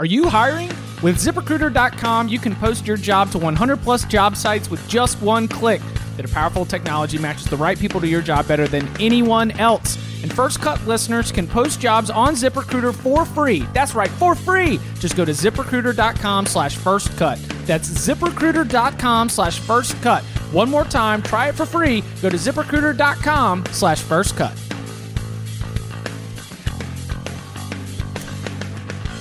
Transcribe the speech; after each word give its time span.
Are 0.00 0.06
you 0.06 0.30
hiring? 0.30 0.68
With 1.02 1.18
ziprecruiter.com, 1.18 2.28
you 2.28 2.38
can 2.38 2.56
post 2.56 2.86
your 2.86 2.96
job 2.96 3.30
to 3.32 3.38
100 3.38 3.76
plus 3.80 4.06
job 4.06 4.34
sites 4.34 4.70
with 4.70 4.88
just 4.88 5.20
one 5.20 5.46
click. 5.46 5.82
Their 6.16 6.26
powerful 6.26 6.64
technology 6.64 7.18
matches 7.18 7.44
the 7.48 7.58
right 7.58 7.78
people 7.78 8.00
to 8.00 8.08
your 8.08 8.22
job 8.22 8.48
better 8.48 8.66
than 8.66 8.88
anyone 8.98 9.50
else. 9.50 9.98
And 10.22 10.32
First 10.32 10.62
Cut 10.62 10.82
listeners 10.86 11.30
can 11.30 11.46
post 11.46 11.80
jobs 11.80 12.08
on 12.08 12.32
ZipRecruiter 12.32 12.94
for 12.94 13.26
free. 13.26 13.66
That's 13.74 13.94
right, 13.94 14.08
for 14.12 14.34
free. 14.34 14.80
Just 15.00 15.18
go 15.18 15.26
to 15.26 15.32
ziprecruiter.com 15.32 16.46
slash 16.46 16.76
first 16.76 17.14
cut. 17.18 17.38
That's 17.66 17.90
ziprecruiter.com 17.90 19.28
slash 19.28 19.60
first 19.60 20.00
cut. 20.00 20.24
One 20.50 20.70
more 20.70 20.84
time, 20.84 21.20
try 21.20 21.50
it 21.50 21.56
for 21.56 21.66
free. 21.66 22.02
Go 22.22 22.30
to 22.30 22.38
ziprecruiter.com 22.38 23.66
slash 23.72 24.00
first 24.00 24.34
cut. 24.34 24.69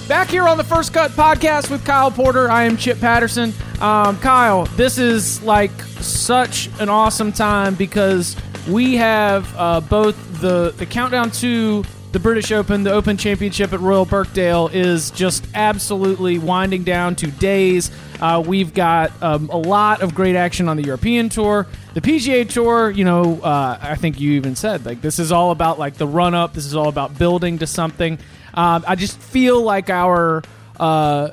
Back 0.10 0.30
here 0.30 0.48
on 0.48 0.58
the 0.58 0.64
First 0.64 0.92
Cut 0.92 1.12
podcast 1.12 1.70
with 1.70 1.86
Kyle 1.86 2.10
Porter, 2.10 2.50
I 2.50 2.64
am 2.64 2.78
Chip 2.78 3.00
Patterson. 3.00 3.54
Um, 3.80 4.18
Kyle, 4.18 4.66
this 4.76 4.98
is 4.98 5.44
like 5.44 5.70
such 6.00 6.68
an 6.80 6.90
awesome 6.90 7.32
time 7.32 7.76
because 7.76 8.36
we 8.68 8.96
have 8.96 9.48
uh, 9.56 9.82
both 9.82 10.16
the 10.42 10.74
the 10.76 10.88
countdown 10.88 11.30
to 11.34 11.84
the 12.12 12.20
British 12.20 12.52
Open, 12.52 12.82
the 12.82 12.92
Open 12.92 13.18
Championship 13.18 13.72
at 13.72 13.82
Royal 13.82 14.04
Birkdale 14.04 14.70
is 14.70 15.12
just 15.12 15.46
absolutely 15.54 16.40
winding 16.40 16.84
down 16.84 17.16
to 17.18 17.28
days. 17.28 17.92
Uh, 18.20 18.44
we've 18.44 18.74
got 18.74 19.12
um, 19.22 19.48
a 19.52 19.58
lot 19.58 20.02
of 20.02 20.16
great 20.16 20.36
action 20.36 20.68
on 20.68 20.76
the 20.76 20.84
European 20.84 21.30
Tour, 21.30 21.68
the 21.94 22.02
PGA 22.02 22.50
Tour. 22.50 22.90
You 22.90 23.04
know, 23.04 23.40
uh, 23.42 23.78
I 23.80 23.94
think 23.94 24.20
you 24.20 24.32
even 24.32 24.56
said 24.56 24.88
like 24.88 25.02
this 25.02 25.20
is 25.20 25.32
all 25.32 25.52
about 25.52 25.78
like 25.78 25.98
the 25.98 26.08
run 26.08 26.34
up. 26.34 26.56
This 26.56 26.66
is 26.66 26.76
all 26.76 26.90
about 26.90 27.16
building 27.20 27.60
to 27.60 27.68
something. 27.68 28.18
Um, 28.54 28.84
I 28.88 28.96
just 28.96 29.18
feel 29.18 29.62
like 29.62 29.90
our 29.90 30.44
uh, 30.80 31.30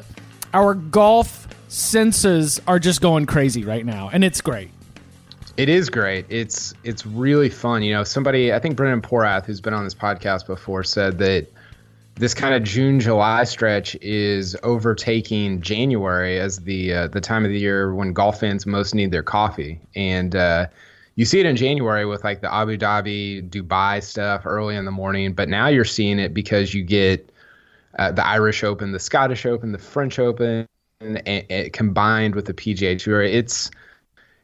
our 0.55 0.75
golf 0.75 1.49
senses 1.69 2.61
are 2.67 2.79
just 2.79 3.01
going 3.01 3.27
crazy 3.27 3.65
right 3.65 3.85
now, 3.85 4.11
and 4.13 4.25
it's 4.25 4.41
great. 4.41 4.71
It 5.57 5.69
is 5.69 5.89
great. 5.89 6.27
It's 6.29 6.75
it's 6.85 7.07
really 7.07 7.49
fun. 7.49 7.83
You 7.83 7.95
know, 7.95 8.05
somebody 8.05 8.53
I 8.53 8.59
think 8.59 8.77
Brendan 8.77 9.03
Porath, 9.03 9.47
who's 9.47 9.61
been 9.61 9.75
on 9.75 9.85
this 9.85 9.95
podcast 9.95 10.47
before, 10.47 10.85
said 10.85 11.19
that 11.19 11.47
this 12.17 12.35
kind 12.35 12.55
of 12.55 12.63
June 12.63 12.99
July 13.01 13.45
stretch 13.45 13.95
is 13.97 14.57
overtaking 14.63 15.61
January 15.61 16.39
as 16.39 16.61
the 16.61 16.93
uh, 16.93 17.07
the 17.09 17.21
time 17.21 17.45
of 17.45 17.51
the 17.51 17.59
year 17.59 17.95
when 17.95 18.13
golf 18.13 18.41
fans 18.41 18.67
most 18.67 18.95
need 18.95 19.11
their 19.11 19.23
coffee, 19.23 19.81
and 19.95 20.37
uh, 20.37 20.67
you 21.17 21.25
see 21.25 21.41
it 21.41 21.47
in 21.47 21.57
January 21.57 22.07
with 22.07 22.23
like 22.23 22.43
the 22.43 22.53
Abu 22.53 22.77
Dhabi, 22.77 23.49
Dubai 23.49 24.03
stuff 24.03 24.43
early 24.45 24.77
in 24.77 24.85
the 24.85 24.91
morning, 24.91 25.33
but 25.33 25.49
now 25.49 25.67
you're 25.67 25.85
seeing 25.85 26.19
it 26.19 26.35
because 26.35 26.75
you 26.75 26.85
get 26.85 27.33
uh, 27.99 28.13
the 28.13 28.25
Irish 28.25 28.63
Open, 28.63 28.93
the 28.93 29.01
Scottish 29.01 29.47
Open, 29.47 29.73
the 29.73 29.79
French 29.79 30.19
Open, 30.19 30.69
and, 31.01 31.23
and 31.27 31.73
combined 31.73 32.35
with 32.35 32.45
the 32.45 32.55
PGA 32.55 32.99
Tour. 32.99 33.23
It's 33.23 33.71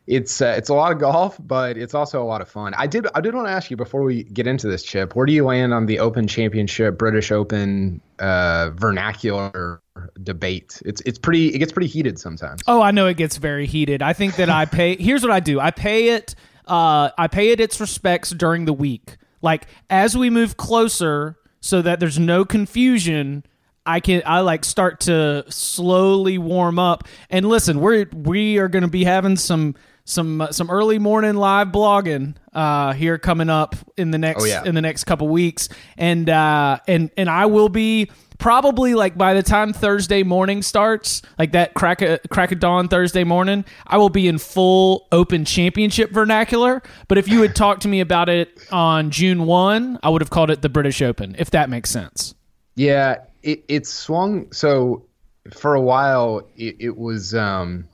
it's 0.07 0.41
uh, 0.41 0.55
it's 0.57 0.71
a 0.71 0.75
lot 0.75 0.93
of 0.93 0.99
golf, 0.99 1.39
but 1.41 1.77
it's 1.77 1.95
also 1.95 2.23
a 2.23 2.25
lot 2.25 2.41
of 2.41 2.49
fun. 2.49 2.73
I 2.77 2.87
did 2.87 3.07
I 3.15 3.21
did 3.21 3.35
want 3.35 3.47
to 3.47 3.53
ask 3.53 3.71
you 3.71 3.77
before 3.77 4.03
we 4.03 4.25
get 4.25 4.47
into 4.47 4.67
this, 4.67 4.83
Chip. 4.83 5.15
Where 5.15 5.27
do 5.27 5.33
you 5.33 5.45
land 5.45 5.75
on 5.75 5.85
the 5.85 5.99
Open 5.99 6.27
Championship, 6.27 6.99
British 6.99 7.31
Open 7.31 8.01
uh, 8.19 8.71
vernacular 8.75 9.81
debate? 10.23 10.83
It's 10.87 11.03
it's 11.03 11.19
pretty 11.19 11.49
it 11.55 11.59
gets 11.59 11.71
pretty 11.71 11.87
heated 11.87 12.19
sometimes. 12.19 12.63
Oh, 12.67 12.81
I 12.81 12.91
know 12.93 13.07
it 13.07 13.19
gets 13.19 13.37
very 13.37 13.67
heated. 13.67 14.01
I 14.01 14.15
think 14.15 14.37
that 14.37 14.49
I 14.49 14.65
pay. 14.65 14.97
here's 14.97 15.23
what 15.23 15.33
I 15.33 15.41
do. 15.41 15.61
I 15.61 15.71
pay 15.71 16.09
it. 16.09 16.35
Uh, 16.73 17.11
I 17.19 17.29
pay 17.29 17.51
it 17.51 17.61
its 17.61 17.79
respects 17.81 18.31
during 18.31 18.65
the 18.65 18.73
week. 18.73 19.19
Like 19.43 19.67
as 19.91 20.17
we 20.17 20.31
move 20.31 20.57
closer, 20.57 21.37
so 21.61 21.81
that 21.83 22.01
there's 22.01 22.19
no 22.19 22.45
confusion. 22.45 23.45
I 23.85 24.01
can 24.01 24.23
I 24.27 24.41
like 24.41 24.65
start 24.65 25.01
to 25.01 25.45
slowly 25.49 26.39
warm 26.39 26.79
up. 26.79 27.05
And 27.31 27.47
listen, 27.47 27.81
we're 27.81 28.07
we 28.13 28.59
are 28.59 28.69
going 28.69 28.83
to 28.83 28.89
be 28.89 29.05
having 29.05 29.37
some 29.37 29.75
some 30.05 30.41
uh, 30.41 30.53
some 30.53 30.71
early 30.71 30.99
morning 30.99 31.35
live 31.37 31.69
blogging 31.69 32.35
uh, 32.53 32.93
here 32.93 33.19
coming 33.19 33.51
up 33.51 33.77
in 33.97 34.11
the 34.11 34.19
next 34.19 34.43
Oh, 34.43 34.47
yeah. 34.47 34.65
in 34.65 34.75
the 34.75 34.81
next 34.83 35.05
couple 35.05 35.29
weeks, 35.29 35.69
and 35.97 36.29
uh, 36.29 36.79
and 36.89 37.11
and 37.17 37.31
I 37.31 37.47
will 37.47 37.69
be 37.69 38.11
probably 38.39 38.95
like 38.95 39.17
by 39.17 39.35
the 39.35 39.43
time 39.43 39.73
Thursday 39.73 40.25
morning 40.25 40.63
starts, 40.63 41.23
like 41.39 41.53
that 41.53 41.75
crack 41.75 42.03
a, 42.03 42.19
crack 42.31 42.51
of 42.51 42.59
dawn 42.59 42.89
Thursday 42.89 43.23
morning, 43.23 43.65
I 43.87 43.99
will 43.99 44.09
be 44.11 44.27
in 44.27 44.39
full 44.39 45.07
Open 45.13 45.45
Championship 45.45 46.11
vernacular. 46.11 46.83
But 47.07 47.19
if 47.19 47.29
you 47.29 47.41
had 47.43 47.55
talked 47.55 47.83
to 47.83 47.89
me 47.89 48.01
about 48.01 48.29
it 48.29 48.51
on 48.73 49.11
June 49.11 49.47
one, 49.47 49.99
I 50.03 50.09
would 50.09 50.21
have 50.23 50.31
called 50.31 50.51
it 50.51 50.61
the 50.63 50.69
British 50.69 51.01
Open, 51.03 51.37
if 51.39 51.51
that 51.53 51.71
makes 51.71 51.91
sense. 51.91 52.35
Yeah, 52.75 53.19
it 53.43 53.65
it 53.69 53.87
swung 53.87 54.51
so 54.53 55.05
for 55.53 55.75
a 55.75 55.81
while 55.81 56.49
it, 56.57 56.77
it 56.81 56.97
was 56.97 57.35
um 57.35 57.87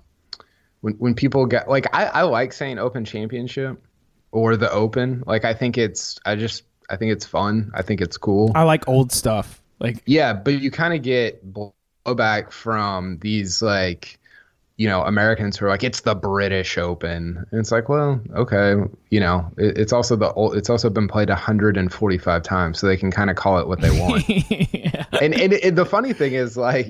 when 0.81 0.94
when 0.94 1.15
people 1.15 1.47
get 1.47 1.69
like 1.69 1.87
I, 1.94 2.06
I 2.06 2.22
like 2.22 2.53
saying 2.53 2.78
open 2.78 3.05
championship 3.05 3.83
or 4.31 4.56
the 4.56 4.71
open. 4.71 5.25
Like 5.27 5.44
I 5.44 5.55
think 5.55 5.78
it's 5.78 6.19
I 6.25 6.37
just 6.37 6.65
I 6.91 6.97
think 6.97 7.12
it's 7.12 7.27
fun. 7.27 7.71
I 7.75 7.83
think 7.83 8.00
it's 8.00 8.16
cool. 8.16 8.53
I 8.55 8.62
like 8.62 8.88
old 8.88 9.12
stuff. 9.12 9.62
Like 9.81 10.03
Yeah, 10.06 10.33
but 10.33 10.61
you 10.61 10.71
kind 10.71 10.94
of 10.94 11.03
get 11.03 11.43
blowback 11.53 12.50
from 12.50 13.19
these 13.19 13.62
like 13.62 14.19
you 14.77 14.87
know 14.88 15.03
Americans 15.03 15.56
who 15.56 15.67
are 15.67 15.69
like 15.69 15.83
it's 15.83 16.03
the 16.03 16.15
British 16.15 16.78
Open, 16.78 17.44
and 17.50 17.61
it's 17.61 17.72
like 17.72 17.88
well 17.88 18.21
okay 18.34 18.77
you 19.11 19.19
know 19.19 19.50
it, 19.56 19.77
it's 19.77 19.93
also 19.93 20.15
the 20.15 20.33
old, 20.33 20.56
it's 20.56 20.71
also 20.71 20.88
been 20.88 21.09
played 21.09 21.28
145 21.28 22.43
times, 22.43 22.78
so 22.78 22.87
they 22.87 22.97
can 22.97 23.11
kind 23.11 23.28
of 23.31 23.37
call 23.37 23.59
it 23.59 23.67
what 23.67 23.81
they 23.81 23.91
want. 23.91 24.28
and, 25.21 25.34
and 25.34 25.53
and 25.53 25.77
the 25.77 25.87
funny 25.87 26.12
thing 26.12 26.33
is 26.33 26.56
like, 26.56 26.88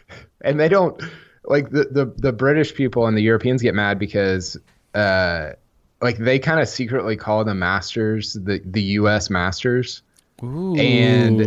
and 0.40 0.58
they 0.58 0.68
don't 0.68 1.02
like 1.46 1.70
the 1.70 1.84
the 1.84 2.06
the 2.16 2.32
British 2.32 2.74
people 2.74 3.06
and 3.06 3.16
the 3.16 3.22
Europeans 3.22 3.62
get 3.62 3.74
mad 3.74 3.98
because 3.98 4.56
uh 4.94 5.52
like 6.00 6.18
they 6.18 6.38
kind 6.38 6.60
of 6.60 6.68
secretly 6.68 7.16
call 7.16 7.44
the 7.44 7.54
Masters 7.54 8.34
the 8.34 8.60
the 8.64 8.82
U.S. 8.82 9.30
Masters. 9.30 10.02
And 10.68 11.40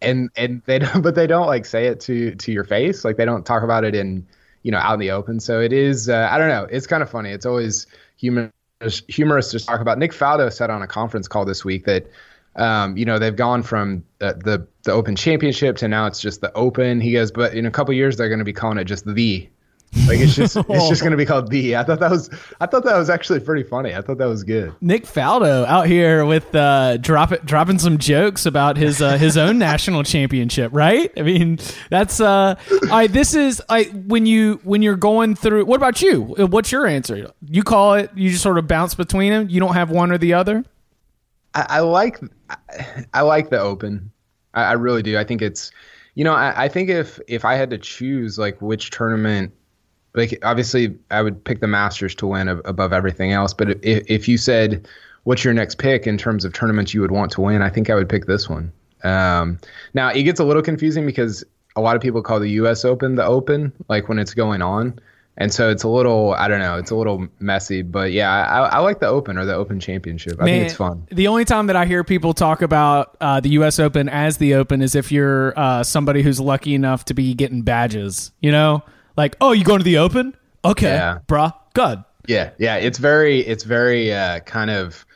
and 0.00 0.30
and 0.36 0.62
they 0.66 0.78
don't 0.84 1.02
but 1.02 1.14
they 1.14 1.26
don't 1.26 1.46
like 1.46 1.66
say 1.66 1.86
it 1.86 2.00
to 2.00 2.34
to 2.34 2.52
your 2.52 2.64
face. 2.64 3.04
Like 3.04 3.16
they 3.16 3.24
don't 3.24 3.44
talk 3.44 3.62
about 3.62 3.84
it 3.84 3.94
in 3.94 4.26
you 4.62 4.72
know 4.72 4.78
out 4.78 4.94
in 4.94 5.00
the 5.00 5.10
open. 5.10 5.40
So 5.40 5.60
it 5.60 5.72
is 5.72 6.08
uh, 6.08 6.28
i 6.30 6.38
don't 6.38 6.48
know. 6.48 6.66
It's 6.70 6.86
kind 6.86 7.02
of 7.02 7.10
funny. 7.10 7.30
It's 7.30 7.46
always 7.46 7.86
humorous 8.16 8.52
humorous 9.08 9.50
to 9.52 9.64
talk 9.64 9.80
about. 9.80 9.98
Nick 9.98 10.12
Faldo 10.12 10.52
said 10.52 10.70
on 10.70 10.82
a 10.82 10.86
conference 10.86 11.28
call 11.28 11.44
this 11.44 11.64
week 11.64 11.84
that 11.84 12.06
um, 12.56 12.96
you 12.96 13.04
know 13.04 13.18
they've 13.18 13.36
gone 13.36 13.62
from 13.62 14.04
the, 14.18 14.34
the 14.44 14.66
the 14.88 14.94
open 14.94 15.14
championship 15.14 15.76
to 15.76 15.86
now 15.86 16.06
it's 16.06 16.18
just 16.18 16.40
the 16.40 16.50
open 16.54 16.98
he 16.98 17.12
goes 17.12 17.30
but 17.30 17.52
in 17.52 17.66
a 17.66 17.70
couple 17.70 17.92
years 17.92 18.16
they're 18.16 18.30
going 18.30 18.38
to 18.38 18.44
be 18.44 18.54
calling 18.54 18.78
it 18.78 18.84
just 18.84 19.04
the 19.04 19.46
like 20.06 20.18
it's 20.18 20.34
just 20.34 20.56
it's 20.56 20.88
just 20.88 21.02
going 21.02 21.10
to 21.10 21.16
be 21.16 21.26
called 21.26 21.50
the 21.50 21.76
i 21.76 21.84
thought 21.84 22.00
that 22.00 22.10
was 22.10 22.30
i 22.60 22.66
thought 22.66 22.84
that 22.84 22.96
was 22.96 23.10
actually 23.10 23.38
pretty 23.38 23.62
funny 23.62 23.94
i 23.94 24.00
thought 24.00 24.16
that 24.16 24.28
was 24.28 24.44
good 24.44 24.74
Nick 24.80 25.04
Faldo 25.04 25.66
out 25.66 25.86
here 25.86 26.24
with 26.24 26.54
uh, 26.54 26.96
drop 26.96 27.32
it, 27.32 27.44
dropping 27.44 27.78
some 27.78 27.98
jokes 27.98 28.46
about 28.46 28.78
his 28.78 29.02
uh, 29.02 29.18
his 29.18 29.36
own 29.36 29.58
national 29.68 30.02
championship, 30.04 30.72
right? 30.74 31.10
I 31.16 31.22
mean, 31.22 31.58
that's 31.90 32.20
uh, 32.20 32.54
I 32.90 33.06
this 33.06 33.34
is 33.34 33.62
I 33.68 33.84
when 33.84 34.26
you 34.26 34.60
when 34.62 34.82
you're 34.82 34.96
going 34.96 35.34
through. 35.34 35.64
What 35.64 35.76
about 35.76 36.02
you? 36.02 36.22
What's 36.22 36.70
your 36.70 36.86
answer? 36.86 37.32
You 37.46 37.62
call 37.62 37.94
it. 37.94 38.10
You 38.14 38.30
just 38.30 38.42
sort 38.42 38.58
of 38.58 38.66
bounce 38.68 38.94
between 38.94 39.32
them. 39.32 39.48
You 39.48 39.60
don't 39.60 39.74
have 39.74 39.90
one 39.90 40.12
or 40.12 40.18
the 40.18 40.34
other. 40.34 40.64
I, 41.54 41.66
I 41.68 41.80
like 41.80 42.20
I 43.14 43.22
like 43.22 43.50
the 43.50 43.58
open. 43.58 44.10
I, 44.58 44.70
I 44.70 44.72
really 44.72 45.02
do. 45.02 45.18
I 45.18 45.24
think 45.24 45.42
it's 45.42 45.70
you 46.14 46.24
know 46.24 46.34
I, 46.34 46.64
I 46.64 46.68
think 46.68 46.90
if 46.90 47.20
if 47.28 47.44
I 47.44 47.54
had 47.54 47.70
to 47.70 47.78
choose 47.78 48.38
like 48.38 48.60
which 48.60 48.90
tournament 48.90 49.52
like 50.14 50.38
obviously 50.42 50.96
I 51.10 51.22
would 51.22 51.42
pick 51.44 51.60
the 51.60 51.66
Masters 51.66 52.14
to 52.16 52.26
win 52.26 52.48
ab- 52.48 52.62
above 52.64 52.92
everything 52.92 53.32
else. 53.32 53.54
But 53.54 53.84
if 53.84 54.04
if 54.08 54.28
you 54.28 54.36
said 54.38 54.88
what's 55.24 55.44
your 55.44 55.54
next 55.54 55.78
pick 55.78 56.06
in 56.06 56.16
terms 56.16 56.44
of 56.44 56.52
tournaments 56.52 56.94
you 56.94 57.00
would 57.00 57.10
want 57.10 57.30
to 57.32 57.40
win, 57.40 57.62
I 57.62 57.70
think 57.70 57.90
I 57.90 57.94
would 57.94 58.08
pick 58.08 58.26
this 58.26 58.48
one. 58.48 58.72
Um, 59.04 59.58
now 59.94 60.08
it 60.08 60.22
gets 60.22 60.40
a 60.40 60.44
little 60.44 60.62
confusing 60.62 61.06
because 61.06 61.44
a 61.76 61.80
lot 61.80 61.96
of 61.96 62.02
people 62.02 62.22
call 62.22 62.40
the 62.40 62.50
U.S. 62.50 62.84
Open 62.84 63.14
the 63.14 63.24
Open, 63.24 63.72
like 63.88 64.08
when 64.08 64.18
it's 64.18 64.34
going 64.34 64.62
on. 64.62 64.98
And 65.40 65.54
so 65.54 65.70
it's 65.70 65.84
a 65.84 65.88
little, 65.88 66.34
I 66.34 66.48
don't 66.48 66.58
know, 66.58 66.76
it's 66.78 66.90
a 66.90 66.96
little 66.96 67.28
messy, 67.38 67.82
but 67.82 68.10
yeah, 68.10 68.28
I, 68.28 68.66
I 68.66 68.78
like 68.80 68.98
the 68.98 69.06
Open 69.06 69.38
or 69.38 69.44
the 69.44 69.54
Open 69.54 69.78
Championship. 69.78 70.36
I 70.40 70.44
think 70.44 70.64
it's 70.66 70.74
fun. 70.74 71.06
The 71.12 71.28
only 71.28 71.44
time 71.44 71.68
that 71.68 71.76
I 71.76 71.86
hear 71.86 72.02
people 72.02 72.34
talk 72.34 72.60
about 72.60 73.16
uh, 73.20 73.38
the 73.38 73.50
U.S. 73.50 73.78
Open 73.78 74.08
as 74.08 74.38
the 74.38 74.54
Open 74.54 74.82
is 74.82 74.96
if 74.96 75.12
you're 75.12 75.56
uh, 75.56 75.84
somebody 75.84 76.22
who's 76.22 76.40
lucky 76.40 76.74
enough 76.74 77.04
to 77.06 77.14
be 77.14 77.34
getting 77.34 77.62
badges. 77.62 78.32
You 78.40 78.50
know, 78.50 78.82
like 79.16 79.36
oh, 79.40 79.52
you 79.52 79.62
going 79.64 79.78
to 79.78 79.84
the 79.84 79.98
Open? 79.98 80.36
Okay, 80.64 80.88
Yeah. 80.90 81.20
bruh, 81.28 81.54
good. 81.72 82.02
Yeah, 82.26 82.50
yeah, 82.58 82.76
it's 82.76 82.98
very, 82.98 83.38
it's 83.40 83.62
very 83.62 84.12
uh, 84.12 84.40
kind 84.40 84.70
of 84.70 85.06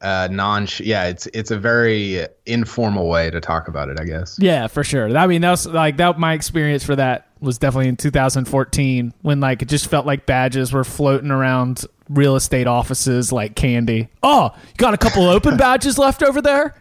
uh, 0.00 0.28
non. 0.30 0.68
Yeah, 0.78 1.06
it's 1.06 1.26
it's 1.34 1.50
a 1.50 1.58
very 1.58 2.24
informal 2.46 3.08
way 3.08 3.30
to 3.30 3.40
talk 3.40 3.66
about 3.66 3.88
it, 3.88 3.98
I 4.00 4.04
guess. 4.04 4.38
Yeah, 4.38 4.68
for 4.68 4.84
sure. 4.84 5.14
I 5.16 5.26
mean, 5.26 5.40
that's 5.40 5.66
like 5.66 5.96
that. 5.96 6.20
My 6.20 6.34
experience 6.34 6.84
for 6.84 6.94
that 6.94 7.26
was 7.42 7.58
definitely 7.58 7.88
in 7.88 7.96
2014 7.96 9.12
when 9.22 9.40
like 9.40 9.62
it 9.62 9.68
just 9.68 9.88
felt 9.88 10.06
like 10.06 10.26
badges 10.26 10.72
were 10.72 10.84
floating 10.84 11.30
around 11.30 11.84
real 12.08 12.36
estate 12.36 12.66
offices 12.66 13.32
like 13.32 13.54
candy. 13.56 14.08
Oh, 14.22 14.50
you 14.54 14.74
got 14.76 14.94
a 14.94 14.98
couple 14.98 15.28
open 15.28 15.56
badges 15.58 15.98
left 15.98 16.22
over 16.22 16.40
there? 16.40 16.74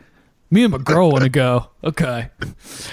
Me 0.53 0.65
and 0.65 0.71
my 0.73 0.79
girl 0.79 1.09
want 1.09 1.23
to 1.23 1.29
go. 1.29 1.67
Okay. 1.81 2.29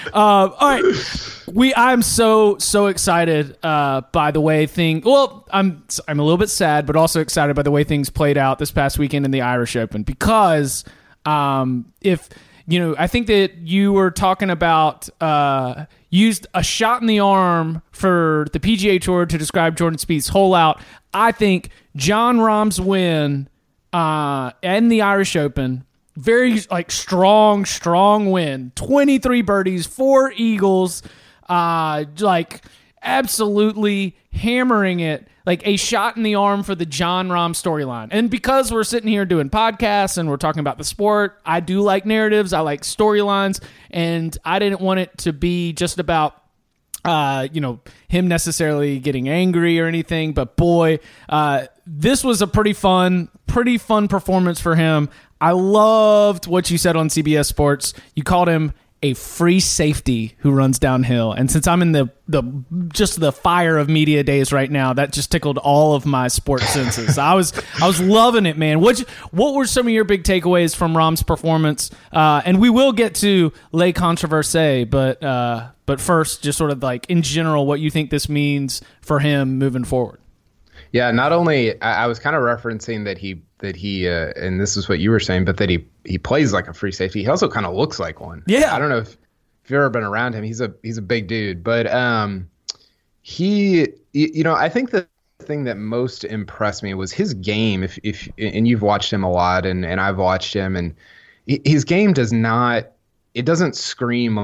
Uh, 0.07 0.13
all 0.15 0.57
right. 0.61 1.43
We. 1.49 1.75
I'm 1.75 2.03
so 2.03 2.57
so 2.59 2.87
excited 2.87 3.59
uh, 3.65 4.03
by 4.13 4.31
the 4.31 4.41
way 4.41 4.67
thing. 4.67 5.03
Well, 5.05 5.45
I'm 5.51 5.83
I'm 6.07 6.21
a 6.21 6.23
little 6.23 6.39
bit 6.39 6.51
sad, 6.51 6.87
but 6.87 6.95
also 6.95 7.21
excited 7.21 7.57
by 7.57 7.63
the 7.63 7.73
way 7.73 7.83
things 7.83 8.11
played 8.11 8.39
out 8.39 8.61
this 8.61 8.71
past 8.71 8.97
weekend 8.97 9.25
in 9.25 9.33
the 9.33 9.41
Irish 9.41 9.75
Open 9.75 10.05
because 10.05 10.85
um, 11.27 11.93
if 12.01 12.29
you 12.69 12.79
know, 12.79 12.95
I 12.99 13.07
think 13.07 13.27
that 13.29 13.57
you 13.57 13.95
were 13.95 14.11
talking 14.11 14.51
about 14.51 15.09
uh, 15.23 15.87
used 16.11 16.47
a 16.53 16.63
shot 16.63 17.01
in 17.01 17.07
the 17.07 17.19
arm 17.21 17.81
for 17.93 18.47
the 18.53 18.61
PGA 18.61 19.01
Tour 19.01 19.25
to 19.25 19.39
describe 19.39 19.77
Jordan 19.77 19.99
Spieth's 19.99 20.29
hole 20.29 20.55
out. 20.55 20.81
I 21.15 21.33
think 21.33 21.71
Jon 21.97 22.41
Rahm's 22.41 22.79
win 22.79 23.49
uh, 23.95 24.53
and 24.63 24.93
the 24.93 25.01
Irish 25.01 25.35
Open 25.35 25.87
very 26.19 26.61
like 26.71 26.91
strong, 26.91 27.65
strong 27.65 28.31
win. 28.31 28.73
23 28.75 29.43
birdies, 29.43 29.87
four 29.87 30.33
eagles, 30.37 31.03
uh, 31.49 32.05
like 32.19 32.63
absolutely 33.03 34.17
hammering 34.33 35.01
it 35.01 35.27
like 35.47 35.67
a 35.67 35.77
shot 35.77 36.17
in 36.17 36.23
the 36.23 36.35
arm 36.35 36.63
for 36.63 36.75
the 36.75 36.85
Jon 36.85 37.29
Rahm 37.29 37.53
storyline. 37.53 38.09
And 38.11 38.31
because 38.31 38.71
we're 38.71 38.85
sitting 38.85 39.09
here 39.09 39.25
doing 39.25 39.49
podcasts 39.49 40.19
and 40.19 40.29
we're 40.29 40.37
talking 40.37 40.61
about 40.61 40.77
the 40.77 40.85
sport, 40.85 41.41
I 41.47 41.61
do 41.61 41.81
like 41.81 42.05
narratives, 42.05 42.53
I 42.53 42.61
like 42.61 42.83
storylines, 42.83 43.63
and 43.91 44.37
I 44.45 44.59
didn't 44.59 44.83
want 44.83 45.01
it 45.01 45.17
to 45.19 45.33
be 45.33 45.73
just 45.73 45.99
about 45.99 46.43
uh, 47.05 47.49
you 47.53 47.61
know, 47.61 47.81
him 48.09 48.29
necessarily 48.29 48.99
getting 48.99 49.29
angry 49.29 49.81
or 49.81 49.87
anything, 49.87 50.33
but 50.33 50.57
boy, 50.57 50.99
uh, 51.29 51.67
this 51.87 52.23
was 52.23 52.43
a 52.43 52.47
pretty 52.47 52.75
fun, 52.75 53.31
pretty 53.47 53.79
fun 53.79 54.09
performance 54.09 54.61
for 54.61 54.75
him. 54.75 55.09
I 55.41 55.53
loved 55.53 56.47
what 56.47 56.71
you 56.71 56.77
said 56.77 56.97
on 56.97 57.09
CBS 57.09 57.47
Sports. 57.47 57.95
You 58.15 58.25
called 58.25 58.49
him 58.49 58.73
a 59.03 59.15
free 59.15 59.61
safety 59.61 60.35
who 60.39 60.51
runs 60.51 60.79
downhill. 60.79 61.33
And 61.33 61.51
since 61.51 61.67
I'm 61.67 61.83
in 61.83 61.93
the 61.93 62.11
the 62.27 62.43
just 62.93 63.21
the 63.21 63.33
fire 63.33 63.79
of 63.79 63.89
media 63.89 64.23
days 64.23 64.53
right 64.53 64.71
now, 64.71 64.93
that 64.93 65.13
just 65.13 65.31
tickled 65.31 65.59
all 65.59 65.95
of 65.95 66.05
my 66.05 66.29
sports 66.29 66.69
senses. 66.73 67.17
I 67.19 67.35
was 67.35 67.53
I 67.81 67.87
was 67.87 68.01
loving 68.01 68.47
it, 68.47 68.59
man. 68.59 68.81
What 68.81 68.99
what 69.31 69.55
were 69.55 69.67
some 69.67 69.87
of 69.87 69.93
your 69.93 70.05
big 70.05 70.25
takeaways 70.25 70.75
from 70.75 70.97
Rahm's 70.97 71.23
performance? 71.23 71.91
Uh, 72.13 72.43
and 72.45 72.61
we 72.61 72.71
will 72.71 72.93
get 72.93 73.15
to 73.17 73.53
Le 73.73 73.93
Controversé, 73.93 74.89
but 74.89 75.23
uh, 75.23 75.69
but 75.87 76.01
first, 76.01 76.43
just 76.43 76.59
sort 76.59 76.71
of 76.71 76.83
like 76.83 77.09
in 77.09 77.23
general, 77.23 77.67
what 77.67 77.81
you 77.81 77.91
think 77.91 78.11
this 78.11 78.29
means 78.29 78.83
for 79.01 79.21
him 79.21 79.59
moving 79.59 79.85
forward. 79.85 80.21
Yeah, 80.93 81.11
not 81.11 81.33
only 81.33 81.81
I, 81.83 82.05
I 82.05 82.07
was 82.07 82.19
kind 82.19 82.35
of 82.35 82.43
referencing 82.43 83.05
that 83.05 83.19
he 83.19 83.43
that 83.59 83.77
he 83.77 84.09
uh, 84.09 84.33
and 84.37 84.61
this 84.61 84.77
is 84.77 84.89
what 84.89 84.99
you 84.99 85.11
were 85.11 85.21
saying, 85.21 85.45
but 85.45 85.57
that 85.59 85.69
he 85.69 85.87
he 86.05 86.19
plays 86.19 86.53
like 86.53 86.69
a 86.69 86.75
free 86.75 86.93
safety. 86.93 87.23
He 87.23 87.29
also 87.29 87.49
kind 87.49 87.67
of 87.67 87.75
looks 87.75 87.99
like 87.99 88.21
one. 88.21 88.43
Yeah, 88.47 88.75
I 88.75 88.79
don't 88.79 88.89
know 88.89 88.99
if, 88.99 89.17
if 89.65 89.71
you've 89.71 89.79
ever 89.79 89.91
been 89.91 90.05
around 90.05 90.35
him. 90.35 90.45
He's 90.45 90.61
a 90.61 90.73
he's 90.83 90.99
a 90.99 91.03
big 91.03 91.27
dude, 91.27 91.63
but 91.63 91.93
um, 91.93 92.49
he 93.23 93.89
you 94.13 94.45
know 94.45 94.55
I 94.55 94.69
think 94.69 94.91
the 94.91 95.07
thing 95.41 95.65
that 95.65 95.77
most 95.77 96.25
impressed 96.25 96.83
me 96.83 96.95
was 96.95 97.13
his 97.13 97.35
game. 97.35 97.83
If 97.83 97.99
if 98.03 98.29
and 98.39 98.67
you've 98.67 98.83
watched 98.83 99.13
him 99.13 99.25
a 99.25 99.31
lot, 99.31 99.67
and 99.67 99.85
and 99.85 100.01
I've 100.01 100.19
watched 100.19 100.55
him, 100.55 100.77
and 100.77 100.95
his 101.47 101.85
game 101.85 102.13
does 102.13 102.33
not 102.33 102.87
it 103.35 103.45
doesn't 103.45 103.77
scream 103.77 104.37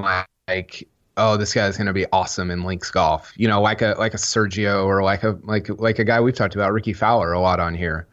like 0.48 0.88
oh, 1.16 1.36
this 1.36 1.54
guy's 1.54 1.76
going 1.76 1.86
to 1.86 1.92
be 1.92 2.06
awesome 2.12 2.50
in 2.50 2.64
links 2.64 2.90
golf. 2.90 3.32
You 3.36 3.48
know, 3.48 3.60
like 3.60 3.82
a 3.82 3.94
like 3.98 4.14
a 4.14 4.18
Sergio 4.18 4.84
or 4.84 5.02
like 5.02 5.22
a 5.22 5.38
like 5.42 5.68
like 5.80 5.98
a 5.98 6.04
guy 6.04 6.20
we've 6.20 6.34
talked 6.34 6.54
about, 6.54 6.72
Rickie 6.72 6.92
Fowler, 6.92 7.32
a 7.32 7.40
lot 7.40 7.60
on 7.60 7.74
here. 7.74 8.06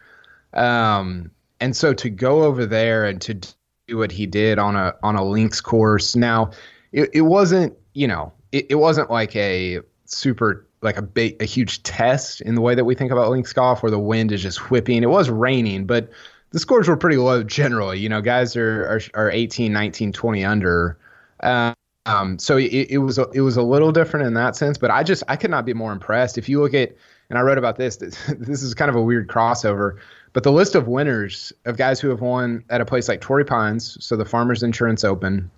Um, 0.53 1.31
and 1.59 1.75
so 1.75 1.93
to 1.93 2.09
go 2.09 2.43
over 2.43 2.65
there 2.65 3.05
and 3.05 3.21
to 3.21 3.35
do 3.35 3.97
what 3.97 4.11
he 4.11 4.25
did 4.25 4.59
on 4.59 4.75
a 4.75 4.93
on 5.03 5.15
a 5.15 5.23
links 5.23 5.61
course. 5.61 6.15
Now, 6.15 6.51
it, 6.91 7.09
it 7.13 7.21
wasn't 7.21 7.77
you 7.93 8.07
know 8.07 8.33
it, 8.51 8.67
it 8.69 8.75
wasn't 8.75 9.09
like 9.09 9.35
a 9.35 9.79
super 10.05 10.65
like 10.81 10.97
a 10.97 11.01
big 11.01 11.41
a 11.41 11.45
huge 11.45 11.83
test 11.83 12.41
in 12.41 12.55
the 12.55 12.61
way 12.61 12.75
that 12.75 12.85
we 12.85 12.95
think 12.95 13.11
about 13.11 13.29
links 13.29 13.53
golf 13.53 13.83
where 13.83 13.91
the 13.91 13.99
wind 13.99 14.31
is 14.31 14.41
just 14.41 14.71
whipping. 14.71 15.03
It 15.03 15.09
was 15.09 15.29
raining, 15.29 15.85
but 15.85 16.09
the 16.51 16.59
scores 16.59 16.87
were 16.87 16.97
pretty 16.97 17.17
low 17.17 17.43
generally. 17.43 17.99
You 17.99 18.09
know, 18.09 18.21
guys 18.21 18.55
are 18.55 18.85
are, 18.85 19.01
are 19.25 19.31
18, 19.31 19.71
19, 19.71 20.11
20 20.11 20.45
under. 20.45 20.97
Um, 21.41 21.73
um, 22.07 22.39
so 22.39 22.57
it, 22.57 22.71
it 22.89 22.97
was 22.97 23.19
a, 23.19 23.29
it 23.29 23.41
was 23.41 23.57
a 23.57 23.61
little 23.61 23.91
different 23.91 24.25
in 24.25 24.33
that 24.33 24.55
sense, 24.55 24.77
but 24.77 24.89
I 24.89 25.03
just 25.03 25.23
I 25.27 25.35
could 25.35 25.51
not 25.51 25.65
be 25.65 25.73
more 25.73 25.91
impressed. 25.91 26.37
If 26.37 26.49
you 26.49 26.59
look 26.61 26.73
at 26.73 26.95
and 27.29 27.37
I 27.37 27.41
wrote 27.43 27.57
about 27.57 27.77
this, 27.77 27.97
this, 27.97 28.17
this 28.39 28.63
is 28.63 28.73
kind 28.73 28.89
of 28.89 28.95
a 28.95 29.01
weird 29.01 29.27
crossover, 29.27 29.97
but 30.33 30.43
the 30.43 30.51
list 30.51 30.75
of 30.75 30.87
winners 30.87 31.51
of 31.65 31.77
guys 31.77 31.99
who 31.99 32.09
have 32.09 32.21
won 32.21 32.63
at 32.69 32.81
a 32.81 32.85
place 32.85 33.09
like 33.09 33.21
Torrey 33.21 33.45
Pines, 33.45 33.97
so 34.03 34.15
the 34.15 34.25
Farmers 34.25 34.63
Insurance 34.63 35.03
Open, 35.03 35.49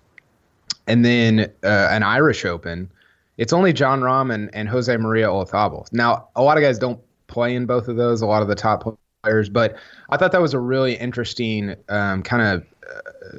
and 0.86 1.04
then 1.04 1.52
uh, 1.62 1.88
an 1.90 2.02
Irish 2.02 2.44
Open, 2.44 2.90
it's 3.36 3.52
only 3.52 3.72
Jon 3.72 4.00
Rahm 4.00 4.32
and, 4.32 4.50
and 4.54 4.68
Jose 4.68 4.94
Maria 4.96 5.26
Olazabal. 5.26 5.92
Now, 5.92 6.28
a 6.36 6.42
lot 6.42 6.56
of 6.56 6.62
guys 6.62 6.78
don't 6.78 7.00
play 7.26 7.54
in 7.54 7.66
both 7.66 7.88
of 7.88 7.96
those. 7.96 8.22
A 8.22 8.26
lot 8.26 8.42
of 8.42 8.48
the 8.48 8.54
top 8.54 8.98
players, 9.22 9.48
but 9.48 9.76
I 10.10 10.16
thought 10.16 10.32
that 10.32 10.40
was 10.40 10.54
a 10.54 10.60
really 10.60 10.94
interesting 10.94 11.74
um, 11.88 12.22
kind 12.22 12.42
of 12.42 12.66
uh, 12.88 13.38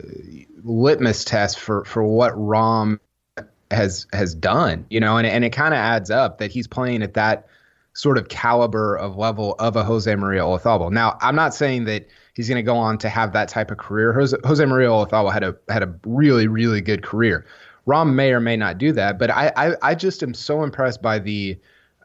litmus 0.63 1.23
test 1.23 1.59
for 1.59 1.85
for 1.85 2.03
what 2.03 2.33
Rahm 2.33 2.99
has 3.71 4.07
has 4.13 4.33
done, 4.35 4.85
you 4.89 4.99
know, 4.99 5.17
and 5.17 5.27
and 5.27 5.45
it 5.45 5.51
kind 5.51 5.73
of 5.73 5.77
adds 5.77 6.09
up 6.09 6.39
that 6.39 6.51
he's 6.51 6.67
playing 6.67 7.03
at 7.03 7.13
that 7.13 7.47
sort 7.95 8.17
of 8.17 8.27
caliber 8.27 8.95
of 8.97 9.17
level 9.17 9.55
of 9.57 9.75
a 9.77 9.83
Jose 9.83 10.13
Maria 10.15 10.41
Olazabal. 10.41 10.91
Now, 10.91 11.17
I'm 11.21 11.35
not 11.35 11.53
saying 11.53 11.85
that 11.85 12.07
he's 12.33 12.47
going 12.47 12.57
to 12.57 12.63
go 12.63 12.75
on 12.75 12.97
to 12.99 13.09
have 13.09 13.33
that 13.33 13.47
type 13.47 13.71
of 13.71 13.77
career. 13.77 14.13
Jose, 14.13 14.37
Jose 14.43 14.63
Maria 14.63 14.89
Olazabal 14.89 15.31
had 15.33 15.43
a 15.43 15.55
had 15.69 15.81
a 15.81 15.93
really 16.05 16.47
really 16.47 16.81
good 16.81 17.03
career. 17.03 17.45
Rahm 17.87 18.13
may 18.13 18.33
or 18.33 18.39
may 18.39 18.57
not 18.57 18.77
do 18.77 18.91
that, 18.91 19.17
but 19.17 19.31
I 19.31 19.51
I, 19.55 19.75
I 19.81 19.95
just 19.95 20.21
am 20.21 20.33
so 20.33 20.63
impressed 20.63 21.01
by 21.01 21.19
the 21.19 21.57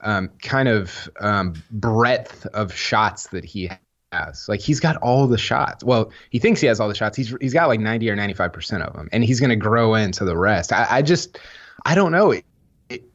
um, 0.03 0.31
kind 0.41 0.69
of 0.69 1.11
um, 1.21 1.55
breadth 1.73 2.47
of 2.47 2.73
shots 2.73 3.29
that 3.29 3.45
he 3.45 3.71
has. 4.13 4.49
Like 4.49 4.61
he's 4.61 4.79
got 4.79 4.97
all 4.99 5.27
the 5.27 5.39
shots. 5.39 5.83
Well, 5.83 6.13
he 6.31 6.39
thinks 6.39 6.61
he 6.61 6.69
has 6.69 6.79
all 6.79 6.89
the 6.89 6.95
shots. 6.95 7.17
He's 7.17 7.35
he's 7.41 7.53
got 7.53 7.67
like 7.67 7.81
90 7.81 8.09
or 8.11 8.17
95 8.17 8.53
percent 8.53 8.83
of 8.85 8.95
them, 8.95 9.09
and 9.13 9.25
he's 9.25 9.41
going 9.41 9.51
to 9.51 9.57
grow 9.57 9.95
into 9.95 10.25
the 10.25 10.37
rest. 10.37 10.73
I, 10.73 10.87
I 10.89 11.03
just 11.03 11.37
I 11.85 11.97
don't 11.97 12.13
know. 12.13 12.31
It, 12.31 12.45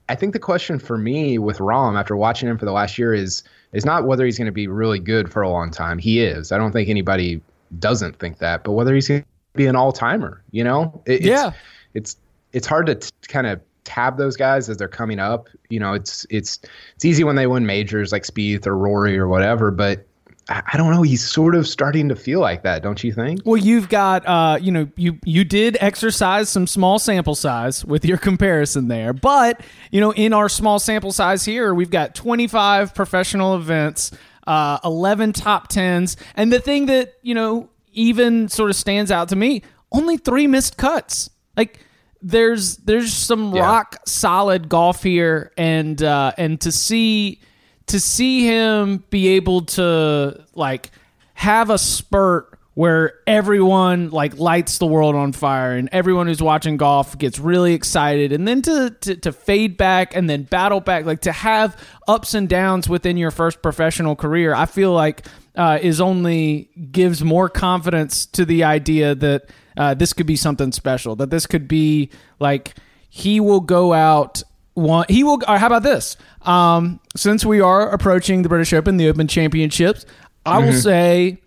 I 0.07 0.15
think 0.15 0.33
the 0.33 0.39
question 0.39 0.79
for 0.79 0.97
me 0.97 1.37
with 1.37 1.57
Rahm 1.57 1.99
after 1.99 2.15
watching 2.15 2.47
him 2.47 2.57
for 2.57 2.65
the 2.65 2.71
last 2.71 2.97
year 2.97 3.13
is 3.13 3.43
is 3.73 3.85
not 3.85 4.05
whether 4.05 4.25
he's 4.25 4.37
going 4.37 4.45
to 4.45 4.51
be 4.51 4.67
really 4.67 4.99
good 4.99 5.31
for 5.31 5.41
a 5.41 5.49
long 5.49 5.71
time. 5.71 5.97
He 5.97 6.21
is. 6.21 6.51
I 6.51 6.57
don't 6.57 6.71
think 6.71 6.89
anybody 6.89 7.41
doesn't 7.79 8.17
think 8.19 8.37
that, 8.37 8.63
but 8.63 8.73
whether 8.73 8.93
he's 8.93 9.07
going 9.07 9.21
to 9.21 9.27
be 9.55 9.65
an 9.65 9.75
all 9.75 9.91
timer. 9.91 10.43
You 10.51 10.63
know, 10.63 11.01
it, 11.05 11.21
yeah, 11.21 11.51
it's, 11.93 12.13
it's 12.13 12.17
it's 12.53 12.67
hard 12.67 12.85
to 12.87 12.95
t- 12.95 13.09
kind 13.27 13.47
of 13.47 13.59
tab 13.83 14.17
those 14.17 14.35
guys 14.35 14.69
as 14.69 14.77
they're 14.77 14.87
coming 14.87 15.19
up. 15.19 15.49
You 15.69 15.79
know, 15.79 15.93
it's 15.93 16.25
it's 16.29 16.59
it's 16.95 17.05
easy 17.05 17.23
when 17.23 17.35
they 17.35 17.47
win 17.47 17.65
majors 17.65 18.11
like 18.11 18.23
Spieth 18.23 18.67
or 18.67 18.77
Rory 18.77 19.17
or 19.17 19.27
whatever, 19.27 19.71
but 19.71 20.05
I 20.47 20.77
don't 20.77 20.91
know. 20.91 21.01
He's 21.01 21.27
sort 21.27 21.55
of 21.55 21.67
starting 21.67 22.07
to 22.09 22.15
feel 22.15 22.39
like 22.39 22.61
that, 22.63 22.83
don't 22.83 23.03
you 23.03 23.11
think? 23.11 23.41
Well, 23.45 23.57
you've 23.57 23.89
got, 23.89 24.27
uh, 24.27 24.59
you 24.61 24.71
know, 24.71 24.87
you 24.95 25.17
you 25.25 25.43
did 25.43 25.75
exercise 25.81 26.49
some 26.49 26.67
small 26.67 26.99
sample 26.99 27.33
size 27.33 27.83
with 27.83 28.05
your 28.05 28.17
comparison 28.17 28.87
there, 28.87 29.11
but 29.11 29.61
you 29.89 29.99
know, 29.99 30.13
in 30.13 30.33
our 30.33 30.47
small 30.47 30.77
sample 30.77 31.11
size 31.11 31.45
here, 31.45 31.73
we've 31.73 31.89
got 31.89 32.13
25 32.13 32.93
professional 32.93 33.55
events, 33.55 34.11
uh, 34.45 34.77
11 34.83 35.33
top 35.33 35.67
tens, 35.67 36.15
and 36.35 36.53
the 36.53 36.59
thing 36.59 36.85
that 36.85 37.15
you 37.23 37.33
know 37.33 37.69
even 37.93 38.47
sort 38.47 38.69
of 38.69 38.75
stands 38.75 39.09
out 39.09 39.29
to 39.29 39.35
me, 39.35 39.63
only 39.91 40.17
three 40.17 40.45
missed 40.45 40.77
cuts. 40.77 41.31
Like 41.57 41.79
there's 42.21 42.77
there's 42.77 43.13
some 43.13 43.55
yeah. 43.55 43.61
rock 43.61 43.97
solid 44.05 44.69
golf 44.69 45.01
here, 45.01 45.51
and 45.57 46.03
uh, 46.03 46.33
and 46.37 46.61
to 46.61 46.71
see 46.71 47.41
to 47.87 47.99
see 47.99 48.45
him 48.45 49.03
be 49.09 49.29
able 49.29 49.61
to 49.61 50.43
like 50.53 50.91
have 51.33 51.69
a 51.69 51.77
spurt 51.77 52.55
where 52.75 53.13
everyone 53.25 54.09
like 54.09 54.37
lights 54.37 54.79
the 54.79 54.85
world 54.85 55.15
on 55.15 55.31
fire 55.31 55.71
and 55.77 55.87
everyone 55.93 56.27
who's 56.27 56.41
watching 56.41 56.75
golf 56.75 57.17
gets 57.17 57.39
really 57.39 57.73
excited 57.73 58.33
and 58.33 58.45
then 58.45 58.61
to, 58.61 58.89
to, 58.99 59.15
to 59.15 59.31
fade 59.31 59.77
back 59.77 60.15
and 60.15 60.29
then 60.29 60.43
battle 60.43 60.81
back 60.81 61.05
like 61.05 61.21
to 61.21 61.31
have 61.31 61.81
ups 62.07 62.33
and 62.33 62.49
downs 62.49 62.87
within 62.89 63.15
your 63.15 63.31
first 63.31 63.61
professional 63.61 64.15
career 64.15 64.53
i 64.53 64.65
feel 64.65 64.91
like 64.91 65.25
uh, 65.55 65.79
is 65.81 66.01
only 66.01 66.69
gives 66.91 67.23
more 67.23 67.47
confidence 67.47 68.25
to 68.25 68.43
the 68.43 68.65
idea 68.65 69.15
that 69.15 69.49
uh, 69.77 69.93
this 69.93 70.11
could 70.11 70.27
be 70.27 70.35
something 70.35 70.73
special 70.73 71.15
that 71.15 71.29
this 71.29 71.45
could 71.45 71.69
be 71.69 72.09
like 72.39 72.75
he 73.09 73.39
will 73.39 73.61
go 73.61 73.93
out 73.93 74.43
one 74.75 75.05
he 75.09 75.23
will 75.23 75.41
how 75.47 75.65
about 75.65 75.83
this 75.83 76.15
um, 76.43 76.99
since 77.15 77.43
we 77.43 77.59
are 77.59 77.89
approaching 77.89 78.43
the 78.43 78.49
British 78.49 78.71
Open, 78.71 78.97
the 78.97 79.09
Open 79.09 79.27
Championships, 79.27 80.05
I 80.45 80.59
will 80.59 80.67
mm-hmm. 80.67 80.77
say 80.77 81.41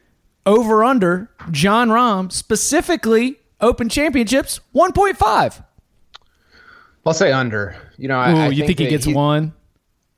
over 0.45 0.83
under 0.83 1.31
Jon 1.51 1.89
Rahm 1.89 2.33
specifically 2.33 3.39
Open 3.61 3.89
Championships 3.89 4.61
one 4.73 4.93
point 4.93 5.17
five. 5.17 5.63
I'll 7.07 7.15
say 7.15 7.33
under. 7.33 7.75
You 7.97 8.09
know, 8.09 8.19
Ooh, 8.19 8.19
I, 8.19 8.31
I 8.31 8.49
you 8.49 8.67
think, 8.67 8.79
think 8.79 8.81
he 8.81 8.89
gets 8.89 9.07
he, 9.07 9.15
one? 9.15 9.55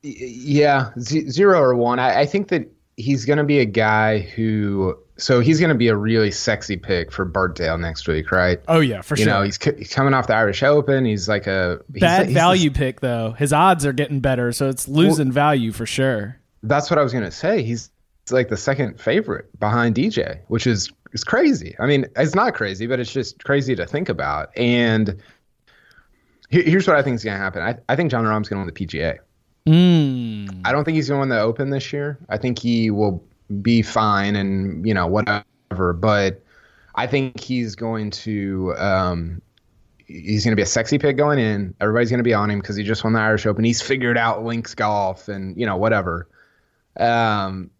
Yeah, 0.01 0.91
z- 0.99 1.29
zero 1.29 1.61
or 1.61 1.75
one. 1.75 1.99
I, 1.99 2.21
I 2.21 2.25
think 2.25 2.49
that 2.49 2.69
he's 2.97 3.23
going 3.23 3.37
to 3.37 3.45
be 3.45 3.59
a 3.59 3.65
guy 3.65 4.19
who 4.19 4.97
so 5.21 5.39
he's 5.39 5.59
going 5.59 5.69
to 5.69 5.75
be 5.75 5.87
a 5.87 5.95
really 5.95 6.31
sexy 6.31 6.77
pick 6.77 7.11
for 7.11 7.25
Birkdale 7.25 7.77
next 7.79 8.07
week, 8.07 8.31
right? 8.31 8.59
Oh 8.67 8.79
yeah, 8.79 9.01
for 9.01 9.15
you 9.15 9.23
sure. 9.23 9.33
You 9.33 9.39
know, 9.39 9.43
he's, 9.43 9.59
c- 9.61 9.75
he's 9.77 9.93
coming 9.93 10.13
off 10.13 10.27
the 10.27 10.33
Irish 10.35 10.63
Open. 10.63 11.05
He's 11.05 11.29
like 11.29 11.47
a 11.47 11.79
he's, 11.93 12.01
Bad 12.01 12.25
he's 12.27 12.33
value 12.33 12.71
pick 12.71 12.99
though. 13.01 13.31
His 13.31 13.53
odds 13.53 13.85
are 13.85 13.93
getting 13.93 14.19
better, 14.19 14.51
so 14.51 14.67
it's 14.69 14.87
losing 14.87 15.31
value 15.31 15.71
for 15.71 15.85
sure. 15.85 16.37
that's 16.63 16.89
what 16.89 16.99
I 16.99 17.03
was 17.03 17.11
going 17.13 17.25
to 17.25 17.31
say. 17.31 17.63
He's, 17.63 17.89
like 18.29 18.47
the 18.49 18.55
second 18.55 19.01
favorite 19.01 19.59
behind 19.59 19.95
DJ, 19.95 20.39
which 20.47 20.65
is 20.65 20.89
is 21.11 21.23
crazy. 21.23 21.75
I 21.79 21.85
mean, 21.85 22.05
it's 22.15 22.33
not 22.35 22.53
crazy, 22.53 22.87
but 22.87 22.99
it's 22.99 23.11
just 23.11 23.43
crazy 23.43 23.75
to 23.75 23.85
think 23.85 24.07
about. 24.09 24.55
And 24.57 25.21
here- 26.49 26.63
here's 26.63 26.87
what 26.87 26.95
I 26.95 27.01
think 27.03 27.15
is 27.15 27.23
going 27.25 27.35
to 27.35 27.43
happen. 27.43 27.61
I, 27.61 27.77
I 27.89 27.95
think 27.97 28.09
Jon 28.11 28.25
Rahm's 28.25 28.47
going 28.47 28.61
to 28.61 28.65
win 28.65 28.73
the 28.73 28.85
PGA. 28.87 29.17
Mm. 29.67 30.61
I 30.65 30.71
don't 30.71 30.85
think 30.85 30.95
he's 30.95 31.09
going 31.09 31.17
to 31.17 31.19
win 31.21 31.29
the 31.29 31.39
Open 31.41 31.69
this 31.71 31.91
year. 31.91 32.17
I 32.29 32.37
think 32.37 32.59
he 32.59 32.89
will 32.89 33.23
be 33.61 33.81
fine 33.81 34.35
and 34.35 34.85
you 34.85 34.93
know 34.93 35.07
whatever. 35.07 35.93
But 35.93 36.43
I 36.95 37.07
think 37.07 37.39
he's 37.39 37.75
going 37.75 38.11
to 38.11 38.73
um, 38.77 39.41
he's 40.07 40.43
going 40.43 40.51
to 40.51 40.55
be 40.55 40.61
a 40.61 40.67
sexy 40.67 40.97
pick 40.97 41.17
going 41.17 41.39
in. 41.39 41.73
Everybody's 41.81 42.09
going 42.09 42.19
to 42.19 42.23
be 42.23 42.33
on 42.33 42.49
him 42.49 42.59
because 42.59 42.75
he 42.75 42.83
just 42.83 43.03
won 43.03 43.13
the 43.13 43.19
Irish 43.19 43.45
Open. 43.45 43.63
He's 43.63 43.81
figured 43.81 44.17
out 44.17 44.43
links 44.43 44.75
golf 44.75 45.27
and 45.27 45.57
you 45.57 45.65
know 45.65 45.77
whatever. 45.77 46.27
Um, 46.99 47.71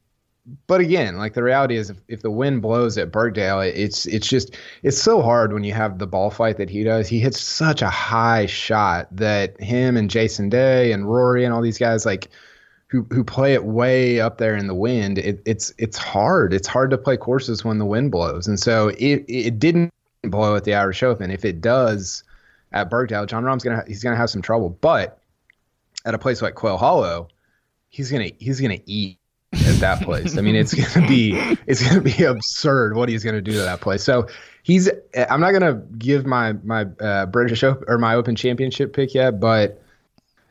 but 0.68 0.82
again, 0.82 1.18
like 1.18 1.34
the 1.34 1.44
reality 1.44 1.76
is, 1.76 1.90
if, 1.90 1.98
if 2.08 2.22
the 2.22 2.32
wind 2.32 2.62
blows 2.62 2.98
at 2.98 3.12
Birkdale, 3.12 3.62
it's 3.62 4.06
it's 4.06 4.28
just 4.28 4.56
it's 4.82 5.00
so 5.00 5.22
hard 5.22 5.54
when 5.54 5.64
you 5.64 5.74
have 5.74 6.00
the 6.00 6.08
ball 6.08 6.32
flight 6.32 6.58
that 6.58 6.70
he 6.70 6.84
does. 6.84 7.08
He 7.08 7.20
hits 7.20 7.40
such 7.40 7.82
a 7.82 7.90
high 7.90 8.48
shot 8.48 9.08
that 9.16 9.60
him 9.62 9.98
and 9.98 10.10
Jason 10.10 10.50
Day 10.50 10.92
and 10.92 11.08
Rory 11.08 11.46
and 11.46 11.54
all 11.54 11.62
these 11.62 11.78
guys 11.78 12.06
like 12.06 12.30
who 12.92 13.08
who 13.10 13.24
play 13.24 13.54
it 13.54 13.64
way 13.64 14.20
up 14.20 14.38
there 14.38 14.54
in 14.54 14.68
the 14.68 14.76
wind. 14.76 15.18
It, 15.18 15.42
it's 15.46 15.74
it's 15.78 15.98
hard. 15.98 16.54
It's 16.54 16.68
hard 16.68 16.92
to 16.92 16.98
play 16.98 17.16
courses 17.16 17.64
when 17.64 17.80
the 17.80 17.86
wind 17.86 18.12
blows, 18.12 18.48
and 18.48 18.60
so 18.60 18.90
it 18.90 19.24
it 19.30 19.60
didn't 19.60 19.94
blow 20.24 20.58
at 20.58 20.66
the 20.66 20.76
Irish 20.76 21.02
Open. 21.02 21.32
If 21.32 21.46
it 21.46 21.62
does 21.62 22.24
at 22.74 22.92
Birkdale, 22.92 23.26
Jon 23.26 23.46
Rahm's 23.46 23.64
gonna 23.64 23.86
he's 23.88 24.04
gonna 24.04 24.18
have 24.18 24.30
some 24.30 24.42
trouble. 24.42 24.78
But 24.82 25.20
at 26.04 26.14
a 26.14 26.18
place 26.18 26.42
like 26.42 26.56
Quail 26.56 26.78
Hollow, 26.78 27.30
he's 27.88 28.12
gonna 28.12 28.32
he's 28.40 28.60
gonna 28.60 28.82
eat 28.86 29.18
at 29.54 29.76
that 29.76 30.02
place. 30.02 30.38
I 30.38 30.42
mean, 30.42 30.58
it's 30.58 30.74
gonna 30.74 31.08
be 31.08 31.32
it's 31.68 31.88
gonna 31.88 32.02
be 32.02 32.24
absurd 32.26 32.98
what 32.98 33.08
he's 33.08 33.24
gonna 33.24 33.42
do 33.42 33.54
to 33.54 33.62
that 33.62 33.80
place. 33.80 34.04
So 34.04 34.28
he's 34.64 34.90
I'm 35.30 35.40
not 35.40 35.54
gonna 35.54 35.76
give 35.98 36.26
my 36.26 36.54
my 36.66 36.88
uh, 37.00 37.26
British 37.28 37.64
Open 37.64 37.86
or 37.88 37.98
my 37.98 38.16
Open 38.16 38.36
Championship 38.36 38.92
pick 38.92 39.14
yet, 39.14 39.40
but 39.40 39.82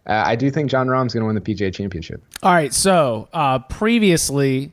uh, 0.07 0.23
I 0.27 0.37
do 0.37 0.51
think 0.51 0.71
Jon 0.71 0.89
Rahm's 0.89 1.15
gonna 1.15 1.27
win 1.27 1.35
the 1.35 1.41
PGA 1.41 1.73
Championship. 1.73 2.23
All 2.43 2.53
right, 2.53 2.73
so 2.73 3.29
uh, 3.33 3.59
previously, 3.61 4.73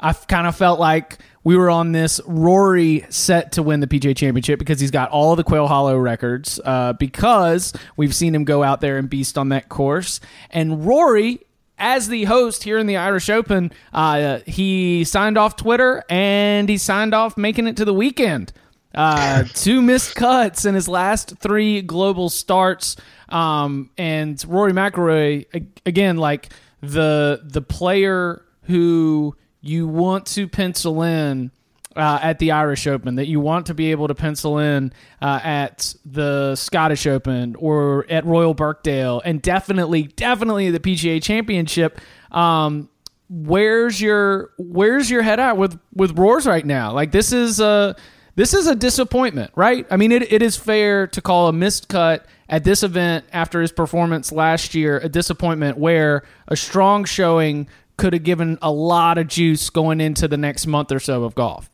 I 0.00 0.12
kind 0.12 0.46
of 0.46 0.56
felt 0.56 0.80
like 0.80 1.18
we 1.44 1.56
were 1.56 1.70
on 1.70 1.92
this 1.92 2.20
Rory 2.26 3.04
set 3.10 3.52
to 3.52 3.62
win 3.62 3.80
the 3.80 3.86
PGA 3.86 4.16
Championship 4.16 4.58
because 4.58 4.80
he's 4.80 4.90
got 4.90 5.10
all 5.10 5.36
the 5.36 5.44
Quail 5.44 5.66
Hollow 5.68 5.96
records. 5.98 6.58
Uh, 6.64 6.94
because 6.94 7.72
we've 7.96 8.14
seen 8.14 8.34
him 8.34 8.44
go 8.44 8.62
out 8.62 8.80
there 8.80 8.98
and 8.98 9.08
beast 9.08 9.38
on 9.38 9.50
that 9.50 9.68
course, 9.68 10.20
and 10.50 10.86
Rory. 10.86 11.40
As 11.76 12.08
the 12.08 12.22
host 12.22 12.62
here 12.62 12.78
in 12.78 12.86
the 12.86 12.98
Irish 12.98 13.28
Open, 13.28 13.72
uh, 13.92 14.38
he 14.46 15.02
signed 15.02 15.36
off 15.36 15.56
Twitter 15.56 16.04
and 16.08 16.68
he 16.68 16.78
signed 16.78 17.12
off 17.14 17.36
making 17.36 17.66
it 17.66 17.76
to 17.78 17.84
the 17.84 17.92
weekend. 17.92 18.52
Uh, 18.94 19.44
two 19.54 19.82
missed 19.82 20.14
cuts 20.14 20.64
in 20.64 20.74
his 20.74 20.88
last 20.88 21.38
three 21.38 21.82
global 21.82 22.28
starts. 22.28 22.96
Um, 23.28 23.90
and 23.98 24.42
Rory 24.46 24.72
McIlroy 24.72 25.68
again, 25.84 26.16
like 26.16 26.50
the 26.80 27.40
the 27.42 27.62
player 27.62 28.44
who 28.62 29.36
you 29.60 29.88
want 29.88 30.26
to 30.26 30.46
pencil 30.46 31.02
in 31.02 31.50
uh, 31.96 32.18
at 32.22 32.38
the 32.38 32.52
Irish 32.52 32.86
Open, 32.86 33.16
that 33.16 33.26
you 33.26 33.40
want 33.40 33.66
to 33.66 33.74
be 33.74 33.90
able 33.90 34.08
to 34.08 34.14
pencil 34.14 34.58
in 34.58 34.92
uh, 35.22 35.40
at 35.42 35.94
the 36.04 36.54
Scottish 36.54 37.06
Open 37.06 37.56
or 37.56 38.06
at 38.10 38.24
Royal 38.24 38.54
Birkdale, 38.54 39.22
and 39.24 39.40
definitely, 39.40 40.04
definitely 40.04 40.70
the 40.70 40.80
PGA 40.80 41.22
Championship. 41.22 42.00
Um, 42.30 42.88
where's 43.30 44.00
your 44.00 44.50
where's 44.58 45.10
your 45.10 45.22
head 45.22 45.40
at 45.40 45.56
with 45.56 45.78
with 45.94 46.18
Roars 46.18 46.46
right 46.46 46.64
now? 46.64 46.92
Like 46.92 47.10
this 47.10 47.32
is 47.32 47.60
a 47.60 47.96
this 48.36 48.54
is 48.54 48.66
a 48.66 48.74
disappointment, 48.74 49.50
right? 49.54 49.86
I 49.90 49.96
mean, 49.96 50.12
it, 50.12 50.32
it 50.32 50.42
is 50.42 50.56
fair 50.56 51.06
to 51.08 51.20
call 51.20 51.48
a 51.48 51.52
missed 51.52 51.88
cut 51.88 52.26
at 52.48 52.64
this 52.64 52.82
event 52.82 53.24
after 53.32 53.60
his 53.60 53.72
performance 53.72 54.32
last 54.32 54.74
year 54.74 54.98
a 54.98 55.08
disappointment 55.08 55.78
where 55.78 56.22
a 56.48 56.56
strong 56.56 57.04
showing 57.04 57.68
could 57.96 58.12
have 58.12 58.24
given 58.24 58.58
a 58.60 58.70
lot 58.70 59.18
of 59.18 59.28
juice 59.28 59.70
going 59.70 60.00
into 60.00 60.26
the 60.26 60.36
next 60.36 60.66
month 60.66 60.90
or 60.90 60.98
so 60.98 61.24
of 61.24 61.34
golf. 61.34 61.70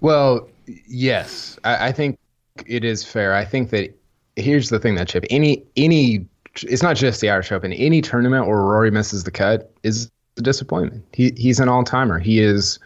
Well, 0.00 0.48
yes, 0.86 1.58
I, 1.64 1.88
I 1.88 1.92
think 1.92 2.18
it 2.66 2.84
is 2.84 3.04
fair. 3.04 3.34
I 3.34 3.44
think 3.44 3.70
that 3.70 3.96
here's 4.34 4.68
the 4.68 4.78
thing 4.78 4.96
that 4.96 5.08
Chip 5.08 5.24
any 5.30 5.62
any 5.76 6.26
it's 6.62 6.82
not 6.82 6.96
just 6.96 7.20
the 7.20 7.30
Irish 7.30 7.52
Open. 7.52 7.72
Any 7.72 8.00
tournament 8.00 8.46
where 8.46 8.60
Rory 8.60 8.90
misses 8.90 9.24
the 9.24 9.30
cut 9.30 9.70
is 9.82 10.10
a 10.38 10.42
disappointment. 10.42 11.04
He 11.12 11.32
he's 11.36 11.60
an 11.60 11.68
all 11.68 11.84
timer. 11.84 12.18
He 12.18 12.40
is 12.40 12.78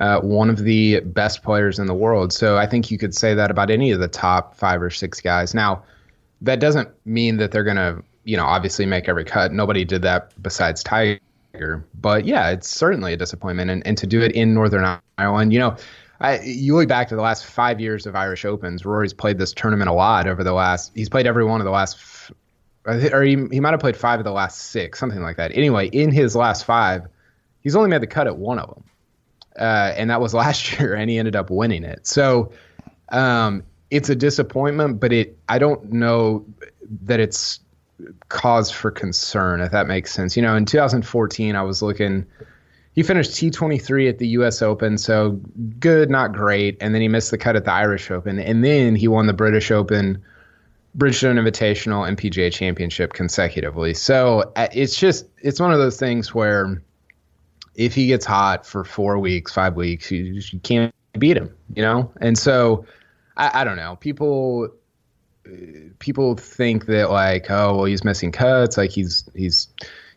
uh, 0.00 0.20
one 0.20 0.48
of 0.48 0.58
the 0.58 1.00
best 1.00 1.42
players 1.42 1.78
in 1.78 1.86
the 1.86 1.94
world. 1.94 2.32
So 2.32 2.56
I 2.56 2.66
think 2.66 2.90
you 2.90 2.98
could 2.98 3.14
say 3.14 3.34
that 3.34 3.50
about 3.50 3.70
any 3.70 3.90
of 3.90 4.00
the 4.00 4.08
top 4.08 4.54
five 4.54 4.80
or 4.80 4.90
six 4.90 5.20
guys. 5.20 5.54
Now, 5.54 5.82
that 6.40 6.60
doesn't 6.60 6.88
mean 7.04 7.36
that 7.38 7.50
they're 7.50 7.64
gonna 7.64 8.02
you 8.24 8.36
know 8.36 8.44
obviously 8.44 8.86
make 8.86 9.08
every 9.08 9.24
cut. 9.24 9.52
Nobody 9.52 9.84
did 9.84 10.02
that 10.02 10.32
besides 10.42 10.82
Tiger. 10.82 11.20
But 12.00 12.26
yeah, 12.26 12.50
it's 12.50 12.68
certainly 12.68 13.14
a 13.14 13.16
disappointment, 13.16 13.70
and 13.70 13.86
and 13.86 13.98
to 13.98 14.06
do 14.06 14.20
it 14.20 14.32
in 14.32 14.54
Northern 14.54 15.00
Ireland, 15.16 15.52
you 15.52 15.58
know. 15.58 15.76
I, 16.20 16.40
you 16.40 16.74
look 16.74 16.88
back 16.88 17.08
to 17.10 17.14
the 17.14 17.22
last 17.22 17.46
five 17.46 17.80
years 17.80 18.04
of 18.04 18.16
Irish 18.16 18.44
Opens. 18.44 18.84
Rory's 18.84 19.12
played 19.12 19.38
this 19.38 19.52
tournament 19.52 19.88
a 19.88 19.92
lot 19.92 20.26
over 20.26 20.42
the 20.42 20.52
last. 20.52 20.90
He's 20.96 21.08
played 21.08 21.28
every 21.28 21.44
one 21.44 21.60
of 21.60 21.64
the 21.64 21.70
last, 21.70 22.32
or 22.84 23.22
he 23.22 23.36
he 23.52 23.60
might 23.60 23.70
have 23.70 23.78
played 23.78 23.96
five 23.96 24.18
of 24.18 24.24
the 24.24 24.32
last 24.32 24.58
six, 24.58 24.98
something 24.98 25.22
like 25.22 25.36
that. 25.36 25.52
Anyway, 25.54 25.86
in 25.88 26.10
his 26.10 26.34
last 26.34 26.64
five, 26.64 27.06
he's 27.60 27.76
only 27.76 27.88
made 27.88 28.02
the 28.02 28.08
cut 28.08 28.26
at 28.26 28.36
one 28.36 28.58
of 28.58 28.68
them, 28.68 28.84
uh, 29.58 29.92
and 29.96 30.10
that 30.10 30.20
was 30.20 30.34
last 30.44 30.78
year, 30.78 30.94
and 30.94 31.10
he 31.10 31.18
ended 31.18 31.36
up 31.36 31.50
winning 31.50 31.84
it. 31.84 32.06
So, 32.06 32.52
um, 33.10 33.62
it's 33.90 34.10
a 34.10 34.14
disappointment, 34.14 35.00
but 35.00 35.12
it 35.12 35.38
I 35.48 35.58
don't 35.58 35.92
know 35.92 36.44
that 37.04 37.20
it's 37.20 37.60
cause 38.28 38.70
for 38.70 38.90
concern 38.90 39.60
if 39.60 39.72
that 39.72 39.86
makes 39.86 40.12
sense. 40.12 40.36
You 40.36 40.42
know, 40.42 40.54
in 40.54 40.64
2014, 40.64 41.56
I 41.56 41.62
was 41.62 41.82
looking 41.82 42.26
he 42.98 43.04
finished 43.04 43.30
T23 43.30 44.08
at 44.08 44.18
the 44.18 44.26
US 44.38 44.60
Open, 44.60 44.98
so 44.98 45.40
good, 45.78 46.10
not 46.10 46.32
great. 46.32 46.76
And 46.80 46.92
then 46.92 47.00
he 47.00 47.06
missed 47.06 47.30
the 47.30 47.38
cut 47.38 47.54
at 47.54 47.64
the 47.64 47.70
Irish 47.70 48.10
Open. 48.10 48.40
And 48.40 48.64
then 48.64 48.96
he 48.96 49.06
won 49.06 49.28
the 49.28 49.32
British 49.32 49.70
Open, 49.70 50.20
Bridgestone 50.96 51.38
Invitational, 51.38 52.08
and 52.08 52.18
PGA 52.18 52.52
Championship 52.52 53.12
consecutively. 53.12 53.94
So 53.94 54.52
uh, 54.56 54.66
it's 54.72 54.98
just, 54.98 55.26
it's 55.38 55.60
one 55.60 55.72
of 55.72 55.78
those 55.78 55.96
things 55.96 56.34
where 56.34 56.82
if 57.78 57.94
he 57.94 58.08
gets 58.08 58.26
hot 58.26 58.66
for 58.66 58.84
four 58.84 59.18
weeks, 59.18 59.52
five 59.52 59.76
weeks, 59.76 60.10
you, 60.10 60.24
you 60.24 60.60
can't 60.60 60.94
beat 61.18 61.36
him, 61.36 61.54
you 61.74 61.82
know? 61.82 62.12
And 62.20 62.36
so 62.36 62.84
I, 63.36 63.62
I 63.62 63.64
don't 63.64 63.76
know. 63.76 63.96
People. 63.96 64.68
Uh, 65.46 65.50
people 65.98 66.36
think 66.36 66.84
that 66.86 67.10
like, 67.10 67.50
oh 67.50 67.76
well, 67.76 67.84
he's 67.86 68.04
missing 68.04 68.30
cuts, 68.30 68.76
like 68.76 68.90
he's 68.90 69.26
he's 69.34 69.68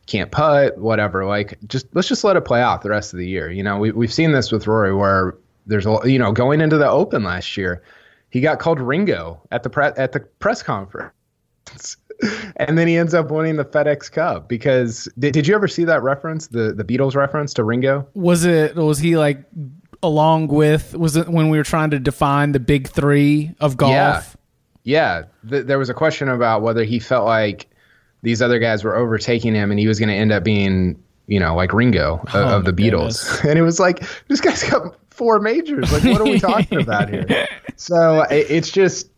can't 0.05 0.29
putt, 0.29 0.77
whatever. 0.77 1.25
Like, 1.25 1.57
just 1.67 1.87
let's 1.93 2.09
just 2.09 2.23
let 2.25 2.35
it 2.35 2.41
play 2.41 2.61
out 2.61 2.81
the 2.81 2.89
rest 2.89 3.13
of 3.13 3.19
the 3.19 3.27
year. 3.27 3.49
You 3.49 3.63
know, 3.63 3.77
we 3.77 3.91
we've 3.91 4.11
seen 4.11 4.33
this 4.33 4.51
with 4.51 4.67
Rory, 4.67 4.93
where 4.93 5.37
there's 5.67 5.85
a 5.85 5.99
you 6.03 6.19
know 6.19 6.33
going 6.33 6.59
into 6.59 6.77
the 6.77 6.89
Open 6.89 7.23
last 7.23 7.55
year, 7.55 7.81
he 8.29 8.41
got 8.41 8.59
called 8.59 8.81
Ringo 8.81 9.41
at 9.51 9.63
the 9.63 9.93
at 9.97 10.11
the 10.11 10.19
press 10.19 10.63
conference, 10.63 11.13
and 12.57 12.77
then 12.77 12.87
he 12.87 12.97
ends 12.97 13.13
up 13.13 13.31
winning 13.31 13.55
the 13.55 13.65
FedEx 13.65 14.11
Cup 14.11 14.47
because 14.47 15.07
did, 15.19 15.33
did 15.33 15.47
you 15.47 15.55
ever 15.55 15.67
see 15.67 15.83
that 15.85 16.03
reference, 16.03 16.47
the 16.47 16.73
the 16.73 16.83
Beatles 16.83 17.15
reference 17.15 17.53
to 17.55 17.63
Ringo? 17.63 18.07
Was 18.13 18.45
it? 18.45 18.75
Was 18.75 18.99
he 18.99 19.17
like 19.17 19.43
along 20.03 20.47
with? 20.47 20.95
Was 20.95 21.15
it 21.15 21.27
when 21.29 21.49
we 21.49 21.57
were 21.57 21.63
trying 21.63 21.91
to 21.91 21.99
define 21.99 22.51
the 22.51 22.59
big 22.59 22.87
three 22.87 23.53
of 23.59 23.77
golf? 23.77 23.91
Yeah, 23.93 24.23
yeah. 24.83 25.23
Th- 25.49 25.65
there 25.65 25.77
was 25.79 25.89
a 25.89 25.93
question 25.93 26.27
about 26.29 26.61
whether 26.61 26.83
he 26.83 26.99
felt 26.99 27.25
like 27.25 27.67
these 28.23 28.41
other 28.41 28.59
guys 28.59 28.83
were 28.83 28.95
overtaking 28.95 29.55
him 29.55 29.71
and 29.71 29.79
he 29.79 29.87
was 29.87 29.97
going 29.99 30.09
to 30.09 30.15
end 30.15 30.31
up 30.31 30.43
being, 30.43 31.01
you 31.27 31.39
know, 31.39 31.55
like 31.55 31.73
Ringo 31.73 32.19
of, 32.27 32.35
Oh, 32.35 32.57
of 32.57 32.65
the 32.65 32.71
Beatles. 32.73 33.23
goodness. 33.25 33.45
And 33.45 33.57
it 33.57 33.63
was 33.63 33.79
like, 33.79 34.03
this 34.27 34.39
guy's 34.41 34.61
got 34.69 34.95
four 35.09 35.39
majors. 35.39 35.91
Like, 35.91 36.03
what 36.03 36.21
are 36.21 36.25
we 36.25 36.39
talking 36.39 36.79
about 36.81 37.09
here? 37.09 37.25
So 37.77 38.21
it, 38.29 38.45
it's 38.51 38.69
just, 38.69 39.09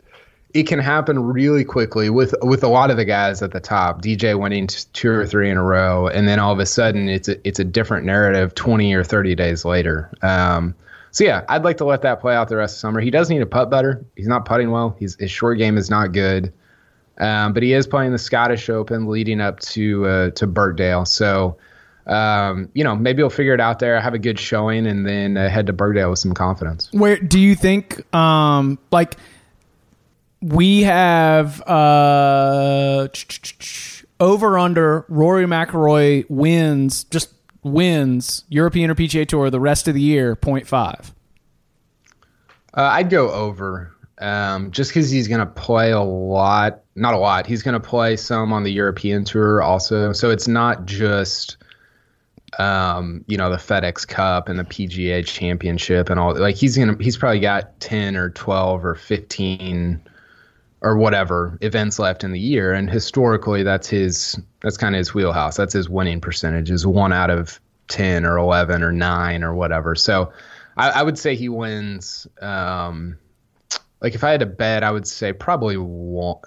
it 0.54 0.68
can 0.68 0.80
happen 0.80 1.20
really 1.20 1.64
quickly 1.64 2.10
with 2.10 2.36
with 2.42 2.64
a 2.64 2.68
lot 2.68 2.92
of 2.92 2.98
the 2.98 3.06
guys 3.06 3.42
at 3.42 3.52
the 3.52 3.60
top. 3.60 4.02
DJ 4.02 4.40
winning 4.40 4.68
two 4.68 5.12
or 5.12 5.26
three 5.26 5.50
in 5.50 5.58
a 5.58 5.64
row, 5.64 6.08
and 6.08 6.28
then 6.28 6.40
all 6.40 6.54
of 6.54 6.60
a 6.60 6.66
sudden 6.66 7.10
it's 7.10 7.28
a, 7.28 7.48
it's 7.48 7.60
a 7.60 7.64
different 7.64 8.06
narrative 8.06 8.54
twenty 8.56 8.94
or 8.94 9.04
thirty 9.04 9.36
days 9.36 9.66
later. 9.66 10.12
Um, 10.22 10.76
so 11.12 11.24
yeah, 11.24 11.44
I'd 11.50 11.64
like 11.64 11.78
to 11.78 11.86
let 11.86 12.02
that 12.04 12.22
play 12.22 12.36
out 12.36 12.50
the 12.50 12.58
rest 12.58 12.76
of 12.76 12.80
summer. 12.80 13.00
He 13.00 13.12
does 13.12 13.30
need 13.30 13.42
a 13.42 13.46
putt 13.46 13.70
better. 13.70 14.04
He's 14.16 14.28
not 14.28 14.46
putting 14.46 14.72
well. 14.72 14.96
He's, 14.98 15.16
his 15.20 15.30
short 15.30 15.60
game 15.60 15.78
is 15.78 15.90
not 15.90 16.12
good. 16.12 16.52
Um, 17.20 17.54
but 17.54 17.62
he 17.62 17.74
is 17.74 17.86
playing 17.86 18.12
the 18.12 18.18
Scottish 18.18 18.68
Open 18.68 19.08
leading 19.08 19.40
up 19.40 19.60
to 19.62 20.06
uh, 20.06 20.30
to 20.32 20.48
Birkdale. 20.48 21.06
So 21.06 21.58
um, 22.06 22.70
you 22.74 22.84
know, 22.84 22.96
maybe 22.96 23.22
he'll 23.22 23.30
figure 23.30 23.54
it 23.54 23.62
out 23.62 23.80
there, 23.80 24.00
have 24.00 24.14
a 24.14 24.20
good 24.20 24.40
showing, 24.40 24.86
and 24.86 25.06
then 25.06 25.38
uh, 25.38 25.50
head 25.50 25.68
to 25.68 25.74
Birkdale 25.74 26.10
with 26.10 26.20
some 26.20 26.34
confidence. 26.34 26.90
Where 26.92 27.18
do 27.18 27.40
you 27.40 27.56
think, 27.56 28.14
um, 28.14 28.78
like, 28.92 29.16
we 30.44 30.82
have 30.82 31.62
uh, 31.62 33.08
over 34.20 34.60
under 34.60 35.06
Rory 35.08 35.46
McIlroy 35.46 36.30
wins, 36.30 37.06
just 37.06 37.34
wins 37.64 38.44
European 38.50 38.92
or 38.92 38.96
PGA 38.96 39.26
Tour 39.26 39.50
the 39.50 39.62
rest 39.62 39.88
of 39.88 39.94
the 39.94 40.02
year, 40.02 40.36
0.5? 40.36 41.12
Uh, 42.76 42.82
I'd 42.82 43.10
go 43.10 43.32
over 43.32 43.96
um, 44.20 44.72
just 44.72 44.90
because 44.90 45.10
he's 45.10 45.30
going 45.30 45.40
to 45.40 45.46
play 45.46 45.92
a 45.92 46.02
lot. 46.02 46.82
Not 46.96 47.14
a 47.14 47.18
lot. 47.18 47.48
He's 47.48 47.64
going 47.64 47.74
to 47.74 47.80
play 47.80 48.18
some 48.18 48.52
on 48.52 48.64
the 48.64 48.72
European 48.72 49.24
tour 49.24 49.62
also. 49.62 50.12
So 50.12 50.30
it's 50.30 50.48
not 50.48 50.86
just, 50.86 51.56
um, 52.60 53.24
you 53.28 53.38
know, 53.38 53.50
the 53.50 53.58
FedEx 53.58 54.06
Cup 54.06 54.50
and 54.50 54.60
the 54.60 54.66
PGA 54.66 55.26
Championship 55.26 56.10
and 56.10 56.20
all. 56.20 56.36
Like 56.36 56.56
he's 56.56 56.78
gonna, 56.78 56.98
he's 57.00 57.18
probably 57.18 57.40
got 57.40 57.80
ten 57.80 58.16
or 58.16 58.30
twelve 58.30 58.86
or 58.86 58.96
fifteen 58.96 60.02
or 60.84 60.98
whatever 60.98 61.58
events 61.62 61.98
left 61.98 62.24
in 62.24 62.32
the 62.32 62.40
year. 62.40 62.74
And 62.74 62.90
historically, 62.90 63.64
that's 63.64 63.88
his 63.88 64.40
that's 64.60 64.78
kind 64.78 64.96
of 64.96 65.00
his 65.00 65.14
wheelhouse. 65.14 65.58
That's 65.58 65.74
his 65.74 65.90
winning 65.90 66.22
percentage 66.22 66.70
is 66.70 66.86
one 66.86 67.14
out 67.14 67.30
of 67.30 67.60
ten 67.88 68.26
or 68.26 68.38
eleven 68.38 68.84
or 68.84 68.92
nine 68.92 69.44
or 69.44 69.56
whatever. 69.56 69.96
So 69.96 70.32
I, 70.78 70.90
I 70.90 71.04
would 71.04 71.18
say 71.18 71.36
he 71.36 71.50
wins. 71.50 72.28
Um, 72.42 73.18
like 74.02 74.14
if 74.14 74.24
I 74.24 74.32
had 74.32 74.42
to 74.42 74.46
bet, 74.46 74.84
I 74.84 74.92
would 74.92 75.08
say 75.08 75.32
probably 75.32 75.78
one. 75.78 76.40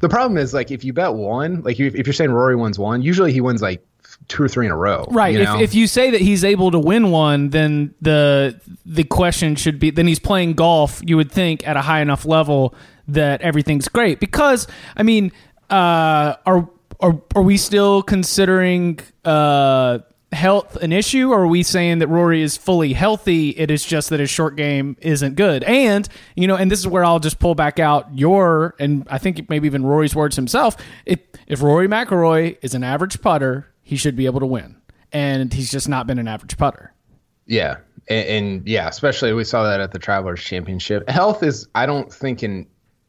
The 0.00 0.08
problem 0.08 0.36
is 0.36 0.52
like 0.52 0.70
if 0.70 0.84
you 0.84 0.92
bet 0.92 1.14
one, 1.14 1.62
like 1.62 1.80
if 1.80 2.06
you're 2.06 2.12
saying 2.12 2.32
Rory 2.32 2.56
wins 2.56 2.78
one, 2.78 3.00
usually 3.00 3.32
he 3.32 3.40
wins 3.40 3.62
like 3.62 3.84
two 4.28 4.42
or 4.42 4.48
three 4.48 4.66
in 4.66 4.72
a 4.72 4.76
row. 4.76 5.06
Right. 5.10 5.34
You 5.34 5.44
know? 5.44 5.56
if, 5.56 5.62
if 5.62 5.74
you 5.74 5.86
say 5.86 6.10
that 6.10 6.20
he's 6.20 6.44
able 6.44 6.70
to 6.72 6.78
win 6.78 7.10
one, 7.10 7.50
then 7.50 7.94
the 8.02 8.60
the 8.84 9.04
question 9.04 9.56
should 9.56 9.78
be 9.78 9.90
then 9.90 10.06
he's 10.06 10.18
playing 10.18 10.54
golf. 10.54 11.00
You 11.04 11.16
would 11.16 11.32
think 11.32 11.66
at 11.66 11.78
a 11.78 11.80
high 11.80 12.00
enough 12.00 12.26
level 12.26 12.74
that 13.08 13.40
everything's 13.42 13.88
great 13.88 14.20
because 14.20 14.66
I 14.96 15.02
mean, 15.02 15.32
uh, 15.70 16.36
are 16.46 16.68
are 17.00 17.20
are 17.34 17.42
we 17.42 17.56
still 17.56 18.02
considering 18.02 19.00
uh, 19.24 19.98
health 20.32 20.76
an 20.76 20.92
issue, 20.92 21.30
or 21.30 21.42
are 21.42 21.46
we 21.46 21.62
saying 21.62 21.98
that 22.00 22.08
Rory 22.08 22.42
is 22.42 22.56
fully 22.56 22.92
healthy? 22.92 23.50
It 23.50 23.70
is 23.70 23.84
just 23.84 24.10
that 24.10 24.20
his 24.20 24.30
short 24.30 24.56
game 24.56 24.96
isn't 25.00 25.36
good. 25.36 25.64
And 25.64 26.08
you 26.34 26.46
know, 26.46 26.56
and 26.56 26.70
this 26.70 26.78
is 26.78 26.86
where 26.86 27.04
I'll 27.04 27.20
just 27.20 27.38
pull 27.38 27.54
back 27.54 27.78
out 27.78 28.16
your 28.16 28.74
and 28.78 29.06
I 29.10 29.18
think 29.18 29.48
maybe 29.48 29.66
even 29.66 29.84
Rory's 29.84 30.14
words 30.14 30.36
himself. 30.36 30.76
If 31.06 31.20
if 31.46 31.62
Rory 31.62 31.88
McIlroy 31.88 32.58
is 32.62 32.74
an 32.74 32.84
average 32.84 33.20
putter, 33.20 33.72
he 33.82 33.96
should 33.96 34.16
be 34.16 34.26
able 34.26 34.40
to 34.40 34.46
win, 34.46 34.76
and 35.12 35.52
he's 35.52 35.70
just 35.70 35.88
not 35.88 36.06
been 36.06 36.18
an 36.18 36.28
average 36.28 36.56
putter. 36.56 36.92
Yeah, 37.46 37.76
and, 38.08 38.28
and 38.28 38.68
yeah, 38.68 38.88
especially 38.88 39.32
we 39.32 39.44
saw 39.44 39.64
that 39.64 39.80
at 39.80 39.92
the 39.92 39.98
Travelers 39.98 40.42
Championship. 40.42 41.08
Health 41.08 41.42
is, 41.42 41.68
I 41.74 41.86
don't 41.86 42.12
think 42.12 42.42
in 42.42 42.66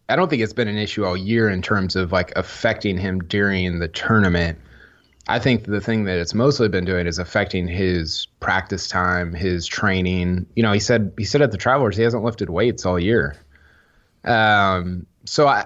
I 0.09 0.15
don't 0.15 0.29
think 0.29 0.41
it's 0.41 0.53
been 0.53 0.67
an 0.67 0.77
issue 0.77 1.03
all 1.05 1.17
year 1.17 1.50
in 1.50 1.62
terms 1.62 1.95
of 1.95 2.12
like 2.12 2.31
affecting 2.35 2.97
him 2.97 3.19
during 3.24 3.79
the 3.79 3.88
tournament. 3.88 4.59
I 5.27 5.39
think 5.39 5.65
the 5.65 5.81
thing 5.81 6.03
that 6.03 6.19
it's 6.19 6.35
mostly 6.35 6.69
been 6.69 6.85
doing 6.85 7.07
is 7.07 7.17
affecting 7.17 7.67
his 7.67 8.27
practice 8.39 8.88
time, 8.88 9.33
his 9.33 9.65
training. 9.65 10.45
You 10.55 10.62
know, 10.62 10.71
he 10.71 10.79
said 10.79 11.12
he 11.17 11.25
said 11.25 11.41
at 11.41 11.51
the 11.51 11.57
Travelers 11.57 11.97
he 11.97 12.03
hasn't 12.03 12.24
lifted 12.24 12.50
weights 12.51 12.85
all 12.85 13.00
year. 13.00 13.35
Um, 14.24 15.07
so 15.25 15.47
I 15.47 15.65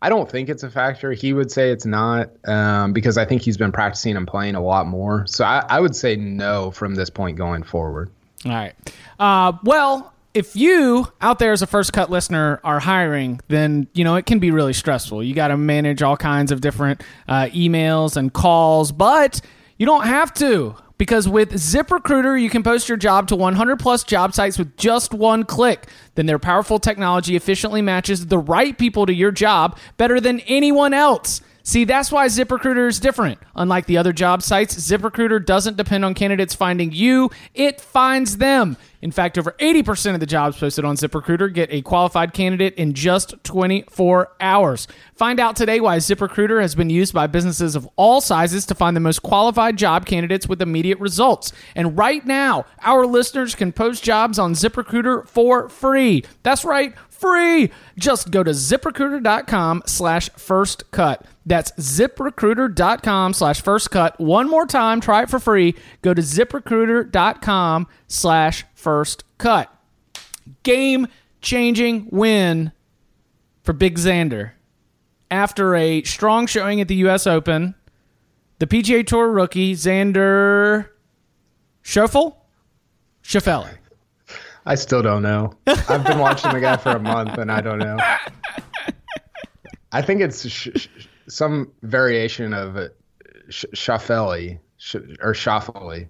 I 0.00 0.08
don't 0.08 0.30
think 0.30 0.48
it's 0.48 0.62
a 0.62 0.70
factor. 0.70 1.12
He 1.12 1.32
would 1.32 1.50
say 1.50 1.70
it's 1.70 1.86
not 1.86 2.30
um, 2.46 2.92
because 2.92 3.18
I 3.18 3.24
think 3.24 3.42
he's 3.42 3.56
been 3.56 3.72
practicing 3.72 4.16
and 4.16 4.28
playing 4.28 4.54
a 4.54 4.62
lot 4.62 4.86
more. 4.86 5.26
So 5.26 5.44
I, 5.44 5.64
I 5.68 5.80
would 5.80 5.96
say 5.96 6.14
no 6.14 6.70
from 6.70 6.94
this 6.94 7.10
point 7.10 7.36
going 7.36 7.64
forward. 7.64 8.10
All 8.44 8.52
right. 8.52 8.74
Uh, 9.18 9.52
well, 9.64 10.13
if 10.34 10.56
you 10.56 11.06
out 11.20 11.38
there 11.38 11.52
as 11.52 11.62
a 11.62 11.66
first 11.66 11.92
cut 11.92 12.10
listener 12.10 12.60
are 12.64 12.80
hiring, 12.80 13.40
then 13.48 13.86
you 13.94 14.04
know 14.04 14.16
it 14.16 14.26
can 14.26 14.40
be 14.40 14.50
really 14.50 14.72
stressful. 14.72 15.22
You 15.22 15.34
got 15.34 15.48
to 15.48 15.56
manage 15.56 16.02
all 16.02 16.16
kinds 16.16 16.50
of 16.50 16.60
different 16.60 17.02
uh, 17.28 17.46
emails 17.46 18.16
and 18.16 18.32
calls, 18.32 18.90
but 18.90 19.40
you 19.78 19.86
don't 19.86 20.06
have 20.06 20.34
to 20.34 20.74
because 20.98 21.28
with 21.28 21.52
ZipRecruiter, 21.52 22.40
you 22.40 22.50
can 22.50 22.62
post 22.62 22.88
your 22.88 22.98
job 22.98 23.28
to 23.28 23.36
100 23.36 23.78
plus 23.78 24.04
job 24.04 24.34
sites 24.34 24.58
with 24.58 24.76
just 24.76 25.14
one 25.14 25.44
click. 25.44 25.88
Then 26.14 26.26
their 26.26 26.38
powerful 26.38 26.78
technology 26.78 27.36
efficiently 27.36 27.82
matches 27.82 28.26
the 28.26 28.38
right 28.38 28.76
people 28.76 29.06
to 29.06 29.14
your 29.14 29.32
job 29.32 29.78
better 29.96 30.20
than 30.20 30.40
anyone 30.40 30.92
else. 30.92 31.40
See, 31.66 31.84
that's 31.84 32.12
why 32.12 32.26
ZipRecruiter 32.26 32.88
is 32.88 33.00
different. 33.00 33.38
Unlike 33.56 33.86
the 33.86 33.96
other 33.96 34.12
job 34.12 34.42
sites, 34.42 34.74
ZipRecruiter 34.74 35.44
doesn't 35.44 35.78
depend 35.78 36.04
on 36.04 36.12
candidates 36.12 36.54
finding 36.54 36.92
you, 36.92 37.30
it 37.54 37.80
finds 37.80 38.36
them. 38.36 38.76
In 39.04 39.10
fact, 39.10 39.36
over 39.36 39.52
80% 39.60 40.14
of 40.14 40.20
the 40.20 40.24
jobs 40.24 40.56
posted 40.56 40.82
on 40.86 40.96
ZipRecruiter 40.96 41.52
get 41.52 41.70
a 41.70 41.82
qualified 41.82 42.32
candidate 42.32 42.72
in 42.76 42.94
just 42.94 43.34
24 43.44 44.32
hours. 44.40 44.88
Find 45.14 45.38
out 45.38 45.56
today 45.56 45.78
why 45.78 45.98
ZipRecruiter 45.98 46.62
has 46.62 46.74
been 46.74 46.88
used 46.88 47.12
by 47.12 47.26
businesses 47.26 47.76
of 47.76 47.86
all 47.96 48.22
sizes 48.22 48.64
to 48.64 48.74
find 48.74 48.96
the 48.96 49.00
most 49.00 49.22
qualified 49.22 49.76
job 49.76 50.06
candidates 50.06 50.48
with 50.48 50.62
immediate 50.62 50.98
results. 51.00 51.52
And 51.76 51.98
right 51.98 52.24
now, 52.24 52.64
our 52.80 53.04
listeners 53.04 53.54
can 53.54 53.72
post 53.72 54.02
jobs 54.02 54.38
on 54.38 54.54
ZipRecruiter 54.54 55.28
for 55.28 55.68
free. 55.68 56.24
That's 56.42 56.64
right, 56.64 56.94
free. 57.10 57.70
Just 57.98 58.30
go 58.30 58.42
to 58.42 58.52
ziprecruiter.com 58.52 59.82
slash 59.84 60.30
first 60.30 60.90
cut. 60.92 61.26
That's 61.46 61.72
ziprecruiter.com 61.72 63.34
slash 63.34 63.60
first 63.60 63.90
cut. 63.90 64.18
One 64.18 64.48
more 64.48 64.66
time, 64.66 65.00
try 65.00 65.24
it 65.24 65.30
for 65.30 65.38
free. 65.38 65.74
Go 66.00 66.14
to 66.14 66.22
ziprecruiter.com 66.22 67.86
slash 68.08 68.64
first 68.84 69.24
cut. 69.38 69.74
Game 70.62 71.08
changing 71.40 72.06
win 72.12 72.70
for 73.62 73.72
Big 73.72 73.96
Xander. 73.96 74.52
After 75.30 75.74
a 75.74 76.02
strong 76.02 76.46
showing 76.46 76.82
at 76.82 76.88
the 76.88 76.96
U.S. 76.96 77.26
Open, 77.26 77.74
the 78.58 78.66
PGA 78.66 79.04
Tour 79.06 79.32
rookie, 79.32 79.74
Xander 79.74 80.90
Schauffele? 81.82 82.36
Schauffele. 83.24 83.70
I 84.66 84.74
still 84.74 85.02
don't 85.02 85.22
know. 85.22 85.54
I've 85.66 86.04
been 86.04 86.18
watching 86.18 86.52
the 86.52 86.60
guy 86.60 86.76
for 86.76 86.90
a 86.90 86.98
month 86.98 87.36
and 87.38 87.50
I 87.50 87.60
don't 87.62 87.78
know. 87.78 87.96
I 89.92 90.02
think 90.02 90.20
it's 90.20 90.46
sh- 90.48 90.68
sh- 90.74 90.88
some 91.28 91.72
variation 91.82 92.52
of 92.52 92.90
sh- 93.48 93.64
sh- 93.72 93.88
or 93.88 95.32
Shoffley. 95.34 96.06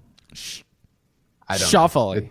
I 1.49 1.59
don't 1.59 1.69
Shoffley. 1.69 2.17
It, 2.19 2.31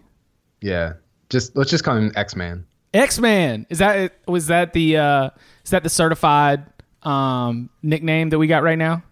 yeah, 0.64 0.94
just 1.30 1.56
let's 1.56 1.70
just 1.70 1.84
call 1.84 1.96
him 1.98 2.12
X 2.16 2.36
Man. 2.36 2.66
X 2.94 3.20
Man 3.20 3.66
is 3.70 3.80
that? 3.80 4.14
Was 4.28 4.48
that 4.48 4.74
the 4.74 4.98
uh, 4.98 5.30
is 5.64 5.72
that 5.72 5.84
the 5.84 5.90
certified 5.90 6.66
um, 7.04 7.70
nickname 7.82 8.30
that 8.30 8.40
we 8.40 8.48
got 8.48 8.64
right 8.64 8.78
now? 8.78 9.04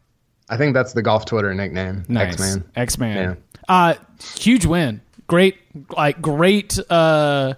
I 0.50 0.58
think 0.58 0.74
that's 0.74 0.94
the 0.94 1.02
golf 1.02 1.26
Twitter 1.26 1.54
nickname. 1.54 2.04
Nice. 2.08 2.34
X 2.34 2.40
Man. 2.40 2.64
X 2.76 2.98
Man. 2.98 3.38
Yeah. 3.38 3.64
Uh, 3.68 3.94
huge 4.38 4.66
win. 4.66 5.02
Great, 5.28 5.58
like 5.96 6.22
great, 6.22 6.78
uh, 6.90 7.54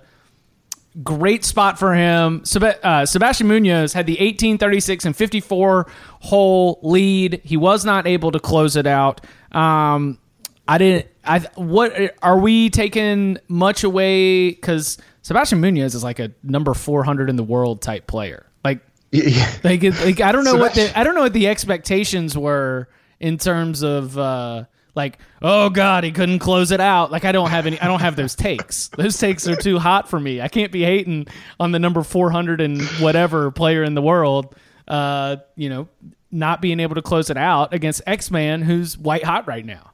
great 1.01 1.43
spot 1.43 1.79
for 1.79 1.95
him. 1.95 2.45
Seb- 2.45 2.79
uh, 2.83 3.05
Sebastian 3.05 3.47
Munoz 3.47 3.93
had 3.93 4.05
the 4.05 4.19
18, 4.19 4.59
36, 4.59 5.05
and 5.05 5.15
54 5.15 5.87
hole 6.19 6.79
lead. 6.83 7.41
He 7.43 7.57
was 7.57 7.83
not 7.83 8.05
able 8.05 8.31
to 8.31 8.39
close 8.39 8.75
it 8.75 8.85
out. 8.85 9.25
Um, 9.53 10.19
I 10.67 10.77
didn't. 10.77 11.07
I 11.25 11.39
what 11.55 11.93
are 12.21 12.37
we 12.37 12.69
taking 12.69 13.37
much 13.47 13.83
away? 13.83 14.49
Because 14.51 14.97
Sebastian 15.21 15.61
Munoz 15.61 15.95
is 15.95 16.03
like 16.03 16.19
a 16.19 16.31
number 16.43 16.73
400 16.73 17.29
in 17.29 17.35
the 17.35 17.43
world 17.43 17.81
type 17.81 18.07
player. 18.07 18.45
Like 18.63 18.79
Yeah. 19.11 19.45
like, 19.63 19.83
like 19.83 20.21
I 20.21 20.31
don't 20.31 20.43
know 20.43 20.55
what 20.55 20.73
the 20.73 20.97
I 20.97 21.03
don't 21.03 21.15
know 21.15 21.21
what 21.21 21.33
the 21.33 21.47
expectations 21.47 22.37
were 22.37 22.89
in 23.19 23.37
terms 23.37 23.83
of 23.83 24.17
uh 24.17 24.65
like 24.95 25.17
oh 25.41 25.69
god 25.69 26.03
he 26.03 26.11
couldn't 26.11 26.39
close 26.39 26.71
it 26.71 26.79
out 26.81 27.11
like 27.11 27.25
I 27.25 27.31
don't 27.31 27.49
have 27.49 27.65
any 27.65 27.79
I 27.79 27.87
don't 27.87 28.01
have 28.01 28.15
those 28.15 28.35
takes 28.35 28.87
those 28.97 29.17
takes 29.17 29.47
are 29.47 29.55
too 29.55 29.79
hot 29.79 30.09
for 30.09 30.19
me 30.19 30.41
I 30.41 30.47
can't 30.49 30.71
be 30.71 30.83
hating 30.83 31.27
on 31.59 31.71
the 31.71 31.79
number 31.79 32.03
400 32.03 32.59
and 32.61 32.81
whatever 32.99 33.49
player 33.51 33.83
in 33.83 33.93
the 33.95 34.01
world 34.01 34.55
uh 34.87 35.37
you 35.55 35.69
know 35.69 35.87
not 36.31 36.61
being 36.61 36.79
able 36.79 36.95
to 36.95 37.01
close 37.01 37.29
it 37.29 37.37
out 37.37 37.73
against 37.73 38.01
X-Man 38.05 38.61
who's 38.61 38.97
white 38.97 39.23
hot 39.23 39.47
right 39.47 39.65
now 39.65 39.92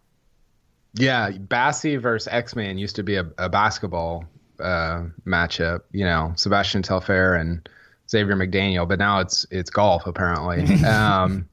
Yeah, 0.94 1.32
Bassie 1.32 1.98
versus 2.02 2.28
X 2.32 2.56
Man 2.56 2.78
used 2.78 2.96
to 2.96 3.04
be 3.04 3.16
a, 3.16 3.26
a 3.38 3.48
basketball 3.50 4.26
uh, 4.60 5.04
matchup. 5.26 5.82
You 5.92 6.06
know, 6.06 6.34
Sebastian 6.36 6.82
Telfair 6.82 7.36
and 7.36 7.68
Xavier 8.10 8.36
McDaniel, 8.36 8.88
but 8.88 8.98
now 9.00 9.20
it's 9.20 9.46
it's 9.52 9.70
golf 9.70 10.08
apparently. 10.08 10.64
um, 10.86 11.48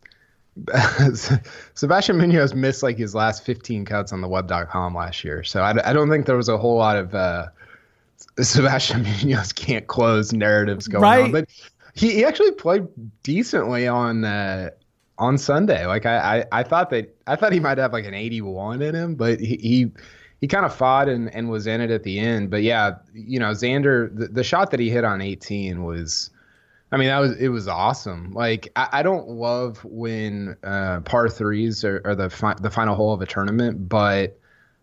Sebastian 1.75 2.17
Munoz 2.17 2.55
missed 2.55 2.83
like 2.83 2.97
his 2.97 3.15
last 3.15 3.45
15 3.45 3.85
cuts 3.85 4.13
on 4.13 4.23
the 4.23 4.29
web.com 4.29 4.95
last 4.95 5.23
year, 5.23 5.45
so 5.45 5.61
I, 5.61 5.91
I 5.91 5.93
don't 5.93 6.09
think 6.09 6.25
there 6.27 6.37
was 6.37 6.49
a 6.49 6.57
whole 6.57 6.77
lot 6.77 6.97
of 6.97 7.15
uh, 7.15 7.49
Sebastian 8.41 9.03
Munoz 9.03 9.53
can't 9.53 9.87
close 9.87 10.33
narratives 10.33 10.89
going 10.89 11.03
Right. 11.03 11.25
on, 11.25 11.33
but 11.33 11.49
he, 11.95 12.13
he 12.13 12.25
actually 12.25 12.53
played 12.53 12.87
decently 13.23 13.87
on. 13.87 14.25
Uh, 14.25 14.71
on 15.19 15.39
Sunday. 15.39 15.87
Like 15.87 16.07
I, 16.07 16.39
I, 16.39 16.61
I 16.61 16.63
thought 16.63 16.91
that 16.91 17.15
I 17.27 17.37
thought 17.37 17.53
he 17.53 17.61
might 17.61 17.79
have 17.79 17.93
like 17.93 18.05
an 18.05 18.15
81 18.15 18.83
in 18.83 18.95
him, 18.95 19.15
but 19.15 19.41
he 19.41 19.57
he, 19.57 19.91
he 20.41 20.47
kind 20.47 20.67
of 20.67 20.75
fought 20.75 21.09
and, 21.09 21.35
and 21.35 21.49
was 21.49 21.67
in 21.67 21.81
it 21.81 21.91
at 21.91 22.03
the 22.03 22.19
end. 22.19 22.51
But 22.51 22.63
yeah, 22.63 22.97
you 23.15 23.39
know, 23.39 23.51
Xander, 23.51 24.15
the, 24.17 24.29
the 24.29 24.45
shot 24.45 24.71
that 24.71 24.81
he 24.81 24.91
hit 24.91 25.05
on 25.05 25.21
18 25.21 25.85
was, 25.85 26.31
I 26.93 26.99
mean, 26.99 27.09
that 27.09 27.19
was 27.19 27.37
it 27.39 27.49
was 27.49 27.67
awesome. 27.69 28.33
Like 28.33 28.71
I, 28.77 28.89
I 28.93 29.03
don't 29.03 29.29
love 29.29 29.85
when 29.85 30.57
uh, 30.63 31.01
par 31.01 31.29
threes 31.29 31.85
are, 31.85 32.03
are 32.05 32.15
the 32.15 32.31
fi- 32.31 32.57
the 32.61 32.71
final 32.71 32.95
hole 32.95 33.13
of 33.13 33.21
a 33.21 33.27
tournament, 33.27 33.89
but. 33.89 34.39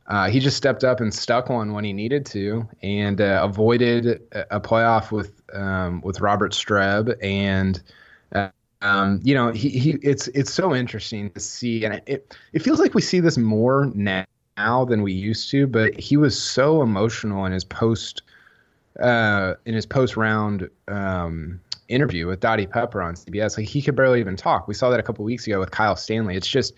Uh, 0.06 0.30
he 0.30 0.42
just 0.42 0.58
stepped 0.58 0.84
up 0.84 1.00
and 1.00 1.14
stuck 1.14 1.48
one 1.48 1.72
when 1.72 1.86
he 1.86 1.94
needed 1.94 2.26
to, 2.26 2.68
and 2.82 3.22
uh, 3.22 3.40
avoided 3.42 4.22
a 4.52 4.60
playoff 4.60 5.14
with 5.14 5.42
um, 5.54 6.02
with 6.02 6.20
Robert 6.20 6.52
Streb, 6.52 7.16
and 7.24 7.82
uh, 8.36 8.50
um, 8.84 9.22
you 9.24 9.34
know, 9.34 9.52
he, 9.52 9.70
he 9.70 9.92
it's 10.04 10.28
it's 10.30 10.54
so 10.54 10.76
interesting 10.76 11.30
to 11.32 11.40
see, 11.40 11.86
and 11.86 12.02
it 12.06 12.38
it 12.52 12.62
feels 12.62 12.80
like 12.80 12.94
we 12.94 13.02
see 13.02 13.22
this 13.22 13.38
more 13.38 13.90
now 13.96 14.86
than 14.86 15.02
we 15.02 15.14
used 15.14 15.50
to. 15.52 15.66
But 15.68 15.98
he 15.98 16.18
was 16.18 16.40
so 16.40 16.82
emotional 16.82 17.46
in 17.46 17.54
his 17.54 17.64
post 17.64 18.24
uh, 19.02 19.54
in 19.66 19.74
his 19.74 19.86
post 19.86 20.18
round 20.18 20.70
um, 20.90 21.62
interview 21.88 22.28
with 22.28 22.42
Dottie 22.42 22.68
Pepper 22.68 23.02
on 23.02 23.16
CBS. 23.16 23.58
Like 23.58 23.68
he 23.68 23.82
could 23.82 23.96
barely 23.96 24.20
even 24.20 24.36
talk. 24.36 24.68
We 24.68 24.74
saw 24.74 24.90
that 24.90 25.00
a 25.00 25.04
couple 25.04 25.24
weeks 25.24 25.48
ago 25.48 25.62
with 25.62 25.72
Kyle 25.72 25.96
Stanley. 25.96 26.36
It's 26.36 26.48
just 26.48 26.74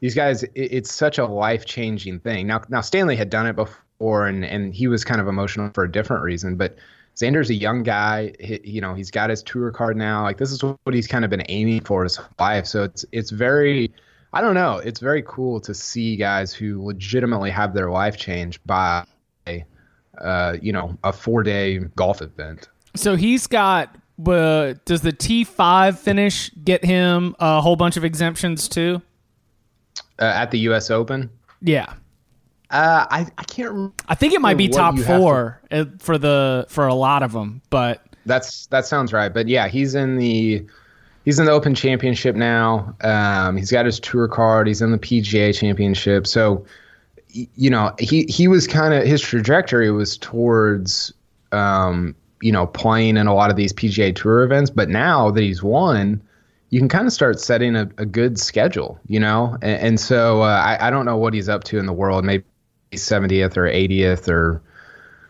these 0.00 0.14
guys. 0.14 0.44
It, 0.44 0.52
it's 0.54 0.92
such 0.92 1.18
a 1.18 1.26
life 1.26 1.66
changing 1.66 2.20
thing. 2.20 2.46
Now 2.46 2.62
now 2.70 2.80
Stanley 2.80 3.16
had 3.16 3.28
done 3.28 3.46
it 3.46 3.54
before, 3.54 4.26
and 4.26 4.46
and 4.46 4.74
he 4.74 4.88
was 4.88 5.04
kind 5.04 5.20
of 5.20 5.28
emotional 5.28 5.70
for 5.74 5.84
a 5.84 5.92
different 5.92 6.22
reason, 6.22 6.56
but 6.56 6.78
Xander's 7.16 7.50
a 7.50 7.54
young 7.54 7.82
guy. 7.82 8.32
He, 8.40 8.60
you 8.64 8.80
know, 8.80 8.94
he's 8.94 9.10
got 9.10 9.30
his 9.30 9.42
tour 9.42 9.70
card 9.70 9.96
now. 9.96 10.22
Like 10.22 10.38
this 10.38 10.50
is 10.50 10.62
what 10.62 10.94
he's 10.94 11.06
kind 11.06 11.24
of 11.24 11.30
been 11.30 11.44
aiming 11.48 11.80
for 11.82 12.02
his 12.02 12.18
life. 12.38 12.66
So 12.66 12.82
it's 12.84 13.04
it's 13.12 13.30
very, 13.30 13.92
I 14.32 14.40
don't 14.40 14.54
know, 14.54 14.78
it's 14.78 15.00
very 15.00 15.22
cool 15.22 15.60
to 15.60 15.74
see 15.74 16.16
guys 16.16 16.52
who 16.52 16.84
legitimately 16.84 17.50
have 17.50 17.74
their 17.74 17.90
life 17.90 18.16
changed 18.16 18.60
by, 18.66 19.04
uh, 20.18 20.56
you 20.60 20.72
know, 20.72 20.96
a 21.04 21.12
four 21.12 21.42
day 21.42 21.78
golf 21.96 22.22
event. 22.22 22.68
So 22.96 23.16
he's 23.16 23.46
got. 23.46 23.96
Uh, 24.24 24.74
does 24.84 25.00
the 25.00 25.10
T 25.12 25.42
five 25.42 25.98
finish 25.98 26.48
get 26.62 26.84
him 26.84 27.34
a 27.40 27.60
whole 27.60 27.74
bunch 27.74 27.96
of 27.96 28.04
exemptions 28.04 28.68
too? 28.68 29.02
Uh, 30.20 30.26
at 30.26 30.52
the 30.52 30.58
U.S. 30.60 30.88
Open. 30.88 31.28
Yeah. 31.60 31.94
Uh, 32.74 33.06
I 33.08 33.26
I 33.38 33.44
can't. 33.44 33.94
I 34.08 34.16
think 34.16 34.34
it 34.34 34.40
might 34.40 34.56
be 34.56 34.66
top 34.66 34.98
four 34.98 35.62
to, 35.70 35.82
uh, 35.82 35.84
for 36.00 36.18
the 36.18 36.66
for 36.68 36.88
a 36.88 36.94
lot 36.94 37.22
of 37.22 37.30
them, 37.32 37.62
but 37.70 38.04
that's 38.26 38.66
that 38.66 38.84
sounds 38.84 39.12
right. 39.12 39.32
But 39.32 39.46
yeah, 39.46 39.68
he's 39.68 39.94
in 39.94 40.16
the 40.16 40.66
he's 41.24 41.38
in 41.38 41.46
the 41.46 41.52
Open 41.52 41.76
Championship 41.76 42.34
now. 42.34 42.92
Um, 43.02 43.56
he's 43.56 43.70
got 43.70 43.86
his 43.86 44.00
tour 44.00 44.26
card. 44.26 44.66
He's 44.66 44.82
in 44.82 44.90
the 44.90 44.98
PGA 44.98 45.56
Championship. 45.56 46.26
So 46.26 46.66
you 47.28 47.70
know 47.70 47.94
he 48.00 48.24
he 48.24 48.48
was 48.48 48.66
kind 48.66 48.92
of 48.92 49.04
his 49.04 49.22
trajectory 49.22 49.92
was 49.92 50.18
towards 50.18 51.14
um, 51.52 52.12
you 52.40 52.50
know 52.50 52.66
playing 52.66 53.16
in 53.18 53.28
a 53.28 53.34
lot 53.36 53.50
of 53.50 53.56
these 53.56 53.72
PGA 53.72 54.16
Tour 54.16 54.42
events. 54.42 54.70
But 54.70 54.88
now 54.88 55.30
that 55.30 55.42
he's 55.42 55.62
won 55.62 56.20
you 56.70 56.80
can 56.80 56.88
kind 56.88 57.06
of 57.06 57.12
start 57.12 57.38
setting 57.38 57.76
a, 57.76 57.82
a 57.98 58.04
good 58.04 58.36
schedule, 58.36 58.98
you 59.06 59.20
know? 59.20 59.56
And, 59.62 59.80
and 59.80 60.00
so 60.00 60.42
uh, 60.42 60.60
I, 60.60 60.88
I, 60.88 60.90
don't 60.90 61.04
know 61.04 61.16
what 61.16 61.32
he's 61.32 61.48
up 61.48 61.62
to 61.64 61.78
in 61.78 61.86
the 61.86 61.92
world. 61.92 62.24
Maybe 62.24 62.42
70th 62.94 63.56
or 63.56 63.64
80th 63.64 64.28
or 64.28 64.62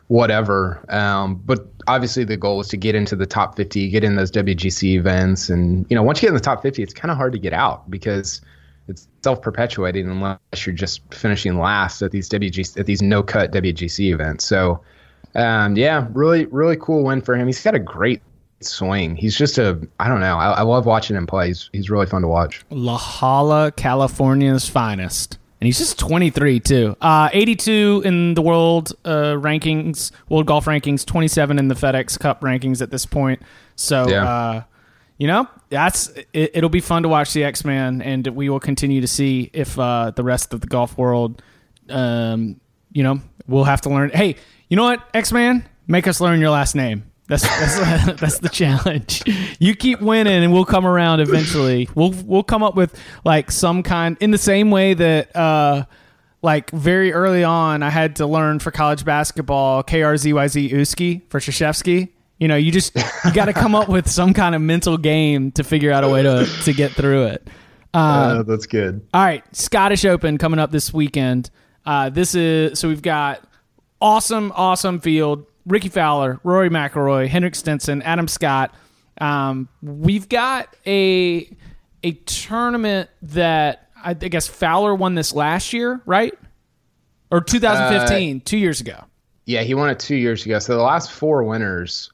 whatever. 0.09 0.85
Um, 0.88 1.37
but 1.44 1.66
obviously, 1.87 2.24
the 2.24 2.37
goal 2.37 2.61
is 2.61 2.68
to 2.68 2.77
get 2.77 2.94
into 2.94 3.16
the 3.16 3.27
top 3.27 3.57
50, 3.57 3.88
get 3.90 4.05
in 4.05 4.16
those 4.16 4.31
WGC 4.31 4.94
events, 4.94 5.48
and 5.48 5.87
you 5.88 5.96
know, 5.96 6.03
once 6.03 6.18
you 6.18 6.22
get 6.22 6.29
in 6.29 6.35
the 6.35 6.40
top 6.40 6.62
50, 6.62 6.83
it's 6.83 6.94
kind 6.94 7.11
of 7.11 7.16
hard 7.16 7.33
to 7.33 7.38
get 7.38 7.53
out 7.53 7.90
because 7.90 8.40
it's 8.88 9.09
self-perpetuating 9.22 10.09
unless 10.09 10.38
you're 10.66 10.74
just 10.74 11.00
finishing 11.12 11.59
last 11.59 12.03
at 12.03 12.11
these 12.11 12.29
WGC 12.29 12.79
at 12.79 12.87
these 12.87 13.03
no-cut 13.03 13.53
WGC 13.53 14.12
events. 14.12 14.44
So, 14.44 14.83
um, 15.35 15.77
yeah, 15.77 16.07
really, 16.12 16.46
really 16.46 16.77
cool 16.77 17.05
win 17.05 17.22
for 17.22 17.35
him. 17.37 17.46
He's 17.46 17.62
got 17.62 17.74
a 17.74 17.79
great 17.79 18.20
swing. 18.61 19.16
He's 19.16 19.37
just 19.37 19.59
a 19.59 19.81
I 20.00 20.09
don't 20.09 20.20
know. 20.20 20.37
I, 20.37 20.50
I 20.50 20.62
love 20.62 20.87
watching 20.87 21.16
him 21.16 21.27
play. 21.27 21.48
He's 21.48 21.70
he's 21.72 21.90
really 21.90 22.07
fun 22.07 22.22
to 22.22 22.29
watch. 22.29 22.64
La 22.70 22.98
Jolla, 22.98 23.72
California's 23.72 24.68
finest 24.68 25.38
and 25.64 25.66
he's 25.66 25.79
just 25.79 25.98
23 25.98 26.61
too. 26.61 26.94
Uh, 27.00 27.31
82 27.33 28.03
in 28.05 28.35
the 28.35 28.42
world 28.42 28.92
uh, 29.07 29.33
rankings, 29.33 30.11
world 30.29 30.44
golf 30.44 30.66
rankings, 30.66 31.07
27 31.07 31.59
in 31.59 31.68
the 31.68 31.74
FedEx 31.74 32.20
Cup 32.20 32.42
rankings 32.42 32.83
at 32.83 32.90
this 32.90 33.07
point. 33.07 33.40
So, 33.74 34.07
yeah. 34.07 34.29
uh, 34.29 34.62
you 35.16 35.27
know, 35.27 35.48
that's 35.70 36.12
it, 36.35 36.61
will 36.61 36.68
be 36.68 36.83
fun 36.83 37.03
to 37.05 37.09
watch 37.09 37.33
the 37.33 37.44
X 37.44 37.64
Man, 37.64 38.03
and 38.03 38.27
we 38.27 38.50
will 38.50 38.61
continue 38.61 39.00
to 39.00 39.07
see 39.07 39.48
if 39.55 39.79
uh, 39.79 40.11
the 40.14 40.22
rest 40.22 40.53
of 40.53 40.61
the 40.61 40.66
golf 40.66 40.98
world, 40.98 41.40
um, 41.88 42.61
you 42.92 43.03
know, 43.03 43.22
we'll 43.46 43.64
have 43.64 43.81
to 43.81 43.88
learn. 43.88 44.11
Hey, 44.11 44.37
you 44.68 44.77
know 44.77 44.85
what, 44.85 45.09
X 45.14 45.33
Man, 45.33 45.66
make 45.87 46.07
us 46.07 46.20
learn 46.20 46.42
your 46.42 46.50
last 46.50 46.74
name. 46.74 47.11
That's 47.26 47.42
that's, 47.42 48.20
that's 48.20 48.38
the 48.38 48.48
challenge. 48.50 49.22
You 49.58 49.74
keep 49.74 50.00
winning, 50.00 50.44
and 50.44 50.52
we'll 50.52 50.64
come 50.64 50.87
around 50.87 51.20
eventually. 51.20 51.88
We'll 51.94 52.14
we'll 52.24 52.42
come 52.42 52.62
up 52.62 52.74
with 52.74 52.98
like 53.24 53.50
some 53.50 53.82
kind 53.82 54.16
in 54.20 54.30
the 54.30 54.38
same 54.38 54.70
way 54.70 54.94
that 54.94 55.34
uh, 55.34 55.84
like 56.42 56.70
very 56.70 57.12
early 57.12 57.42
on, 57.42 57.82
I 57.82 57.90
had 57.90 58.16
to 58.16 58.26
learn 58.26 58.58
for 58.58 58.70
college 58.70 59.04
basketball 59.04 59.82
KRZYZ 59.82 60.70
Uski 60.72 61.22
for 61.30 61.40
Krzyzewski. 61.40 62.10
You 62.38 62.48
know, 62.48 62.56
you 62.56 62.70
just 62.70 62.94
you 63.24 63.32
got 63.32 63.46
to 63.46 63.54
come 63.54 63.74
up 63.74 63.88
with 63.88 64.10
some 64.10 64.34
kind 64.34 64.54
of 64.54 64.60
mental 64.60 64.98
game 64.98 65.52
to 65.52 65.64
figure 65.64 65.92
out 65.92 66.04
a 66.04 66.08
way 66.08 66.22
to 66.22 66.46
to 66.64 66.72
get 66.74 66.92
through 66.92 67.26
it. 67.28 67.48
Uh, 67.94 67.96
uh, 67.96 68.42
that's 68.42 68.66
good. 68.66 69.06
All 69.14 69.24
right, 69.24 69.44
Scottish 69.56 70.04
Open 70.04 70.37
coming 70.37 70.58
up 70.58 70.70
this 70.70 70.92
weekend. 70.92 71.50
Uh, 71.87 72.10
this 72.10 72.34
is 72.34 72.78
so 72.78 72.88
we've 72.88 73.02
got 73.02 73.42
awesome, 74.00 74.52
awesome 74.54 75.00
field 75.00 75.46
Rickie 75.66 75.88
Fowler, 75.88 76.40
Rory 76.42 76.70
McIlroy, 76.70 77.29
Henrik 77.29 77.55
Stenson, 77.55 78.03
Adam 78.03 78.29
Scott. 78.29 78.74
Um, 79.20 79.68
we've 79.83 80.29
got 80.29 80.74
a 80.87 81.48
a 82.03 82.12
tournament 82.27 83.09
that 83.22 83.88
I, 83.96 84.11
I, 84.11 84.14
guess 84.14 84.46
Fowler 84.46 84.94
won 84.94 85.14
this 85.14 85.33
last 85.33 85.72
year, 85.72 86.03
right? 86.05 86.35
Or 87.31 87.40
2015, 87.40 88.37
uh, 88.37 88.40
two 88.44 88.59
years 88.59 88.81
ago. 88.81 89.05
Yeah, 89.46 89.62
he 89.62 89.74
won 89.74 89.88
it 89.88 89.98
two 89.98 90.16
years 90.16 90.44
ago. 90.44 90.59
So 90.59 90.77
the 90.77 90.83
last 90.83 91.12
four 91.12 91.44
winners: 91.44 92.11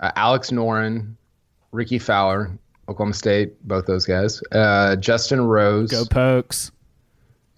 uh, 0.00 0.12
Alex 0.14 0.50
Noren, 0.50 1.14
Rickie 1.72 1.98
Fowler, 1.98 2.56
Oklahoma 2.88 3.14
State, 3.14 3.54
both 3.66 3.86
those 3.86 4.04
guys. 4.04 4.42
Uh, 4.52 4.96
Justin 4.96 5.40
Rose, 5.40 5.90
go 5.90 6.04
Pokes, 6.04 6.70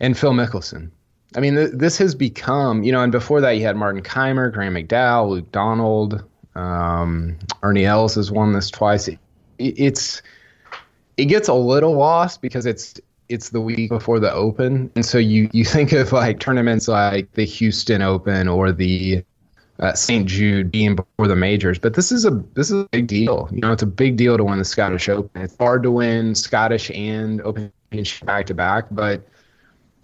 and 0.01 0.17
Phil 0.17 0.33
Mickelson. 0.33 0.91
I 1.37 1.41
mean, 1.41 1.57
th- 1.57 1.71
this 1.75 1.99
has 1.99 2.15
become, 2.15 2.83
you 2.83 2.93
know, 2.93 3.03
and 3.03 3.13
before 3.13 3.41
that 3.41 3.53
you 3.53 3.63
had 3.63 3.77
Martin 3.77 4.03
Kaymer, 4.03 4.53
Graeme 4.53 4.75
McDowell, 4.75 5.29
Luke 5.29 5.53
Donald, 5.53 6.25
um, 6.55 7.39
Ernie 7.63 7.85
Els 7.85 8.15
has 8.15 8.33
won 8.33 8.53
this 8.53 8.71
twice. 8.71 9.09
It, 9.09 9.19
it's 9.59 10.23
it 11.17 11.27
gets 11.27 11.49
a 11.49 11.55
little 11.55 11.95
lost 11.97 12.41
because 12.41 12.65
it's 12.67 12.95
it's 13.29 13.51
the 13.51 13.61
week 13.61 13.91
before 13.91 14.21
the 14.21 14.33
Open, 14.33 14.91
and 14.95 15.05
so 15.05 15.19
you 15.19 15.51
you 15.53 15.65
think 15.65 15.93
of 15.93 16.13
like 16.13 16.41
tournaments 16.41 16.89
like 16.89 17.31
the 17.33 17.45
Houston 17.45 18.01
Open 18.01 18.49
or 18.49 18.73
the 18.73 19.23
uh, 19.81 19.93
St. 19.93 20.27
Jude 20.27 20.71
being 20.71 20.97
before 20.97 21.29
the 21.29 21.37
majors, 21.37 21.79
but 21.79 21.95
this 21.95 22.11
is 22.11 22.25
a 22.25 22.31
this 22.55 22.71
is 22.71 22.83
a 22.83 22.89
big 22.91 23.07
deal. 23.07 23.49
You 23.53 23.61
know, 23.61 23.73
it's 23.73 23.83
a 23.83 23.87
big 23.87 24.17
deal 24.17 24.37
to 24.37 24.45
win 24.45 24.59
the 24.59 24.65
Scottish 24.65 25.09
Open. 25.09 25.43
It's 25.43 25.57
hard 25.59 25.83
to 25.85 25.91
win 25.91 26.35
Scottish 26.35 26.91
and 26.91 27.41
Open 27.43 27.73
back 28.25 28.47
to 28.47 28.55
back, 28.55 28.87
but 28.91 29.27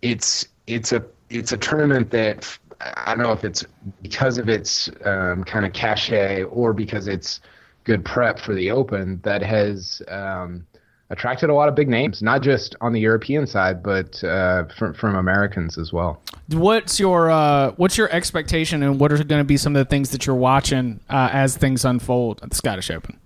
it's 0.03 0.47
it's 0.67 0.93
a 0.93 1.05
it's 1.35 1.53
a 1.53 1.57
tournament 1.57 2.11
that 2.11 2.59
I 2.81 3.15
don't 3.15 3.25
know 3.25 3.33
if 3.33 3.45
it's 3.45 3.65
because 4.03 4.39
of 4.39 4.49
its 4.49 4.89
um, 5.05 5.45
kind 5.45 5.65
of 5.65 5.73
cachet 5.73 6.45
or 6.45 6.73
because 6.73 7.07
it's 7.09 7.41
good 7.85 8.05
prep 8.05 8.39
for 8.39 8.55
the 8.55 8.71
Open 8.71 9.21
that 9.23 9.43
has 9.43 10.03
um, 10.09 10.67
attracted 11.11 11.51
a 11.51 11.55
lot 11.55 11.69
of 11.69 11.75
big 11.75 11.89
names, 11.89 12.23
not 12.23 12.43
just 12.43 12.75
on 12.81 12.93
the 12.93 13.01
European 13.01 13.47
side, 13.47 13.83
but 13.83 14.23
uh, 14.25 14.65
from 14.77 14.95
from 14.95 15.17
Americans 15.17 15.79
as 15.79 15.93
well. 15.93 16.21
What's 16.49 16.99
your 16.99 17.31
uh, 17.31 17.73
what's 17.73 17.99
your 17.99 18.11
expectation, 18.11 18.83
and 18.83 18.99
what 18.99 19.13
are 19.13 19.23
going 19.23 19.41
to 19.41 19.45
be 19.45 19.57
some 19.57 19.75
of 19.77 19.85
the 19.85 19.89
things 19.89 20.11
that 20.11 20.27
you're 20.27 20.37
watching 20.37 21.01
uh, 21.11 21.31
as 21.33 21.57
things 21.57 21.85
unfold 21.85 22.41
at 22.43 22.51
the 22.51 22.57
Scottish 22.57 22.91
Open? 22.91 23.19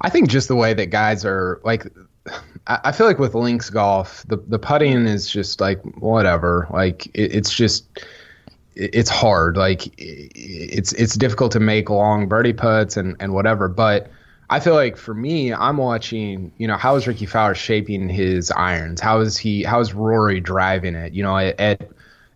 I 0.00 0.10
think 0.10 0.28
just 0.28 0.48
the 0.48 0.56
way 0.56 0.74
that 0.74 0.86
guys 0.86 1.24
are 1.24 1.60
like 1.64 1.86
I 2.66 2.92
feel 2.92 3.06
like 3.06 3.18
with 3.18 3.34
links 3.34 3.70
golf, 3.70 4.24
the 4.28 4.36
the 4.36 4.58
putting 4.58 5.06
is 5.06 5.28
just 5.28 5.60
like 5.60 5.82
whatever. 5.96 6.68
Like 6.70 7.06
it, 7.06 7.34
it's 7.34 7.52
just 7.52 7.84
it's 8.74 9.10
hard. 9.10 9.56
Like 9.56 9.92
it's 9.98 10.92
it's 10.92 11.16
difficult 11.16 11.52
to 11.52 11.60
make 11.60 11.90
long 11.90 12.28
birdie 12.28 12.52
putts 12.52 12.96
and 12.96 13.16
and 13.18 13.34
whatever. 13.34 13.68
But 13.68 14.10
I 14.50 14.60
feel 14.60 14.74
like 14.74 14.96
for 14.96 15.14
me, 15.14 15.52
I'm 15.52 15.78
watching. 15.78 16.52
You 16.58 16.68
know, 16.68 16.76
how 16.76 16.94
is 16.94 17.06
Rickie 17.06 17.26
Fowler 17.26 17.54
shaping 17.54 18.08
his 18.08 18.52
irons? 18.52 19.00
How 19.00 19.20
is 19.20 19.36
he? 19.36 19.64
How 19.64 19.80
is 19.80 19.92
Rory 19.92 20.40
driving 20.40 20.94
it? 20.94 21.12
You 21.12 21.24
know, 21.24 21.36
at 21.36 21.58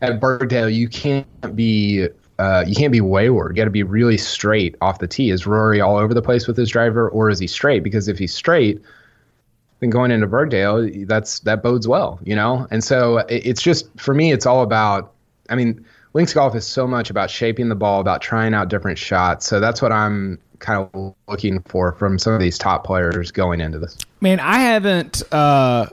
at 0.02 0.20
Birkdale, 0.20 0.68
you 0.68 0.88
can't 0.88 1.54
be 1.54 2.08
uh, 2.38 2.64
you 2.66 2.74
can't 2.74 2.92
be 2.92 3.00
wayward. 3.00 3.56
You 3.56 3.60
got 3.60 3.64
to 3.64 3.70
be 3.70 3.82
really 3.82 4.18
straight 4.18 4.74
off 4.80 4.98
the 4.98 5.06
tee. 5.06 5.30
Is 5.30 5.46
Rory 5.46 5.80
all 5.80 5.96
over 5.96 6.12
the 6.12 6.22
place 6.22 6.46
with 6.46 6.56
his 6.56 6.70
driver, 6.70 7.08
or 7.08 7.30
is 7.30 7.38
he 7.38 7.46
straight? 7.46 7.82
Because 7.82 8.08
if 8.08 8.18
he's 8.18 8.34
straight, 8.34 8.82
then 9.80 9.90
going 9.90 10.10
into 10.10 10.26
Birkdale, 10.26 11.06
that's 11.06 11.40
that 11.40 11.62
bodes 11.62 11.86
well, 11.86 12.18
you 12.24 12.34
know. 12.34 12.66
And 12.70 12.82
so 12.82 13.18
it's 13.28 13.62
just 13.62 13.88
for 13.98 14.14
me, 14.14 14.32
it's 14.32 14.46
all 14.46 14.62
about. 14.62 15.12
I 15.48 15.54
mean, 15.54 15.84
links 16.12 16.34
golf 16.34 16.54
is 16.56 16.66
so 16.66 16.86
much 16.86 17.10
about 17.10 17.30
shaping 17.30 17.68
the 17.68 17.74
ball, 17.74 18.00
about 18.00 18.20
trying 18.20 18.54
out 18.54 18.68
different 18.68 18.98
shots. 18.98 19.46
So 19.46 19.60
that's 19.60 19.80
what 19.80 19.92
I'm 19.92 20.38
kind 20.58 20.88
of 20.94 21.14
looking 21.28 21.60
for 21.62 21.92
from 21.92 22.18
some 22.18 22.32
of 22.32 22.40
these 22.40 22.58
top 22.58 22.84
players 22.84 23.30
going 23.30 23.60
into 23.60 23.78
this. 23.78 23.98
Man, 24.20 24.40
I 24.40 24.58
haven't. 24.58 25.22
Uh, 25.32 25.86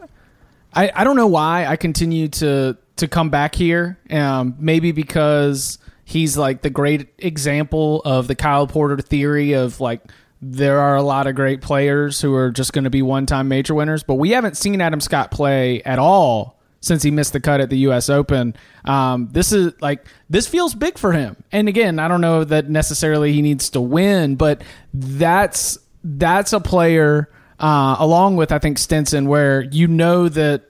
I 0.73 0.91
I 0.95 1.03
don't 1.03 1.15
know 1.15 1.27
why 1.27 1.65
I 1.65 1.75
continue 1.75 2.29
to 2.29 2.77
to 2.95 3.07
come 3.07 3.29
back 3.29 3.55
here. 3.55 3.99
Um, 4.09 4.55
maybe 4.59 4.91
because 4.91 5.77
he's 6.05 6.37
like 6.37 6.61
the 6.61 6.69
great 6.69 7.09
example 7.17 8.01
of 8.05 8.27
the 8.27 8.35
Kyle 8.35 8.67
Porter 8.67 8.97
theory 8.97 9.53
of 9.53 9.79
like 9.79 10.01
there 10.51 10.79
are 10.79 10.95
a 10.95 11.01
lot 11.01 11.27
of 11.27 11.35
great 11.35 11.61
players 11.61 12.19
who 12.19 12.35
are 12.35 12.51
just 12.51 12.73
going 12.73 12.83
to 12.83 12.89
be 12.89 13.01
one 13.01 13.25
time 13.25 13.47
major 13.47 13.73
winners, 13.73 14.03
but 14.03 14.15
we 14.15 14.31
haven't 14.31 14.57
seen 14.57 14.81
Adam 14.81 14.99
Scott 14.99 15.31
play 15.31 15.81
at 15.83 15.99
all 15.99 16.59
since 16.81 17.01
he 17.01 17.11
missed 17.11 17.31
the 17.31 17.39
cut 17.39 17.61
at 17.61 17.69
the 17.69 17.77
U.S. 17.79 18.09
Open. 18.09 18.55
Um, 18.83 19.29
this 19.31 19.53
is 19.53 19.73
like 19.81 20.05
this 20.29 20.47
feels 20.47 20.75
big 20.75 20.97
for 20.97 21.13
him. 21.13 21.37
And 21.51 21.69
again, 21.69 21.97
I 21.97 22.09
don't 22.09 22.21
know 22.21 22.43
that 22.43 22.69
necessarily 22.69 23.31
he 23.31 23.41
needs 23.41 23.69
to 23.71 23.81
win, 23.81 24.35
but 24.35 24.61
that's 24.93 25.77
that's 26.03 26.51
a 26.51 26.59
player 26.59 27.29
uh, 27.59 27.95
along 27.99 28.35
with 28.35 28.51
I 28.51 28.59
think 28.59 28.77
Stenson 28.77 29.27
where 29.27 29.61
you 29.61 29.87
know 29.87 30.27
that 30.27 30.63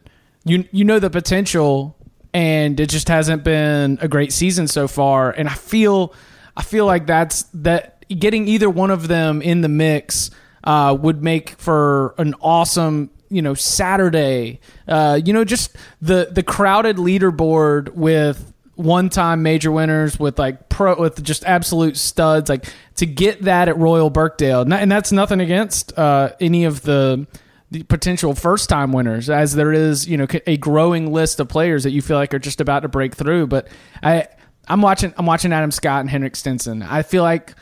you 0.45 0.65
you 0.71 0.85
know 0.85 0.99
the 0.99 1.09
potential, 1.09 1.97
and 2.33 2.79
it 2.79 2.89
just 2.89 3.07
hasn't 3.07 3.43
been 3.43 3.97
a 4.01 4.07
great 4.07 4.31
season 4.31 4.67
so 4.67 4.87
far. 4.87 5.31
And 5.31 5.49
I 5.49 5.55
feel 5.55 6.13
I 6.55 6.61
feel 6.61 6.85
like 6.85 7.07
that's 7.07 7.43
that 7.55 7.92
getting 8.15 8.47
either 8.47 8.69
one 8.69 8.91
of 8.91 9.07
them 9.07 9.41
in 9.41 9.61
the 9.61 9.69
mix 9.69 10.31
uh, 10.63 10.97
would 10.99 11.23
make 11.23 11.51
for 11.51 12.15
an 12.17 12.35
awesome 12.41 13.09
you 13.33 13.41
know 13.41 13.53
Saturday. 13.53 14.59
Uh, 14.87 15.19
you 15.23 15.33
know, 15.33 15.43
just 15.43 15.75
the 16.01 16.29
the 16.31 16.43
crowded 16.43 16.97
leaderboard 16.97 17.89
with 17.89 18.53
one 18.75 19.09
time 19.09 19.43
major 19.43 19.71
winners 19.71 20.19
with 20.19 20.39
like 20.39 20.69
pro 20.69 20.95
with 20.99 21.21
just 21.23 21.43
absolute 21.45 21.97
studs. 21.97 22.49
Like 22.49 22.65
to 22.95 23.05
get 23.05 23.41
that 23.41 23.67
at 23.67 23.77
Royal 23.77 24.09
Birkdale, 24.09 24.61
and 24.61 24.91
that's 24.91 25.11
nothing 25.11 25.41
against 25.41 25.97
uh, 25.97 26.31
any 26.39 26.63
of 26.65 26.81
the. 26.83 27.27
The 27.71 27.81
potential 27.81 28.35
first 28.35 28.69
time 28.69 28.91
winners, 28.91 29.31
as 29.31 29.55
there 29.55 29.73
is, 29.73 30.07
you 30.07 30.15
know, 30.15 30.27
a 30.45 30.57
growing 30.57 31.11
list 31.11 31.39
of 31.39 31.49
players 31.49 31.81
that 31.85 31.89
you 31.89 32.03
feel 32.03 32.17
like 32.17 32.31
are 32.35 32.37
just 32.37 32.61
about 32.61 32.81
to 32.81 32.87
break 32.87 33.15
through. 33.15 33.47
But 33.47 33.67
I, 34.03 34.27
I'm 34.67 34.83
watching, 34.83 35.11
I'm 35.17 35.25
watching 35.25 35.51
Adam 35.51 35.71
Scott 35.71 36.01
and 36.01 36.07
Henrik 36.07 36.35
Stenson. 36.35 36.83
I 36.83 37.01
feel 37.01 37.23
like 37.23 37.57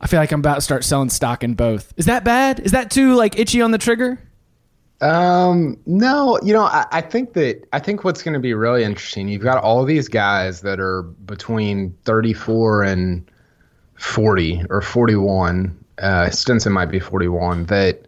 I 0.00 0.06
feel 0.06 0.20
like 0.20 0.32
I'm 0.32 0.40
about 0.40 0.56
to 0.56 0.60
start 0.60 0.84
selling 0.84 1.10
stock 1.10 1.42
in 1.42 1.54
both. 1.54 1.92
Is 1.96 2.06
that 2.06 2.24
bad? 2.24 2.60
Is 2.60 2.72
that 2.72 2.90
too 2.90 3.14
like 3.14 3.38
itchy 3.38 3.60
on 3.60 3.72
the 3.72 3.78
trigger? 3.78 4.20
Um, 5.00 5.78
no, 5.86 6.38
you 6.42 6.52
know, 6.52 6.64
I, 6.64 6.86
I 6.90 7.00
think 7.00 7.34
that 7.34 7.66
I 7.72 7.78
think 7.78 8.04
what's 8.04 8.22
going 8.22 8.34
to 8.34 8.40
be 8.40 8.54
really 8.54 8.82
interesting. 8.82 9.28
You've 9.28 9.42
got 9.42 9.62
all 9.62 9.84
these 9.84 10.08
guys 10.08 10.62
that 10.62 10.80
are 10.80 11.02
between 11.02 11.96
34 12.04 12.82
and 12.82 13.30
40 13.94 14.64
or 14.70 14.80
41. 14.80 15.84
Uh, 15.98 16.30
Stenson 16.30 16.72
might 16.72 16.90
be 16.90 16.98
41. 16.98 17.66
That 17.66 18.06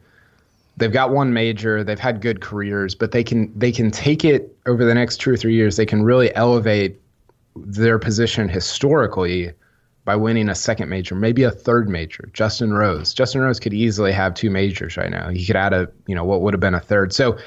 they've 0.77 0.93
got 0.93 1.11
one 1.11 1.33
major. 1.33 1.85
They've 1.85 1.99
had 1.99 2.21
good 2.21 2.41
careers, 2.41 2.95
but 2.95 3.13
they 3.13 3.23
can 3.23 3.57
they 3.57 3.71
can 3.71 3.91
take 3.91 4.25
it 4.25 4.57
over 4.67 4.85
the 4.85 4.95
next 4.95 5.19
two 5.19 5.31
or 5.31 5.37
three 5.37 5.55
years. 5.55 5.77
They 5.77 5.87
can 5.87 6.03
really 6.03 6.35
elevate 6.35 7.01
their 7.57 7.99
position 7.99 8.49
historically 8.49 9.53
by 10.05 10.17
winning 10.17 10.49
a 10.49 10.55
second 10.55 10.89
major, 10.89 11.15
maybe 11.15 11.43
a 11.43 11.51
third 11.51 11.89
major. 11.89 12.31
Justin 12.33 12.73
Rose. 12.73 13.13
Justin 13.13 13.43
Rose 13.43 13.61
could 13.61 13.75
easily 13.75 14.13
have 14.13 14.35
two 14.35 14.51
majors 14.51 14.97
right 14.97 15.11
now. 15.11 15.29
He 15.29 15.47
could 15.47 15.57
add 15.57 15.73
a, 15.73 15.89
you 16.07 16.15
know, 16.15 16.25
what 16.25 16.41
would 16.41 16.55
have 16.55 16.61
been 16.61 16.75
a 16.75 16.81
third. 16.81 17.13
So, 17.13 17.39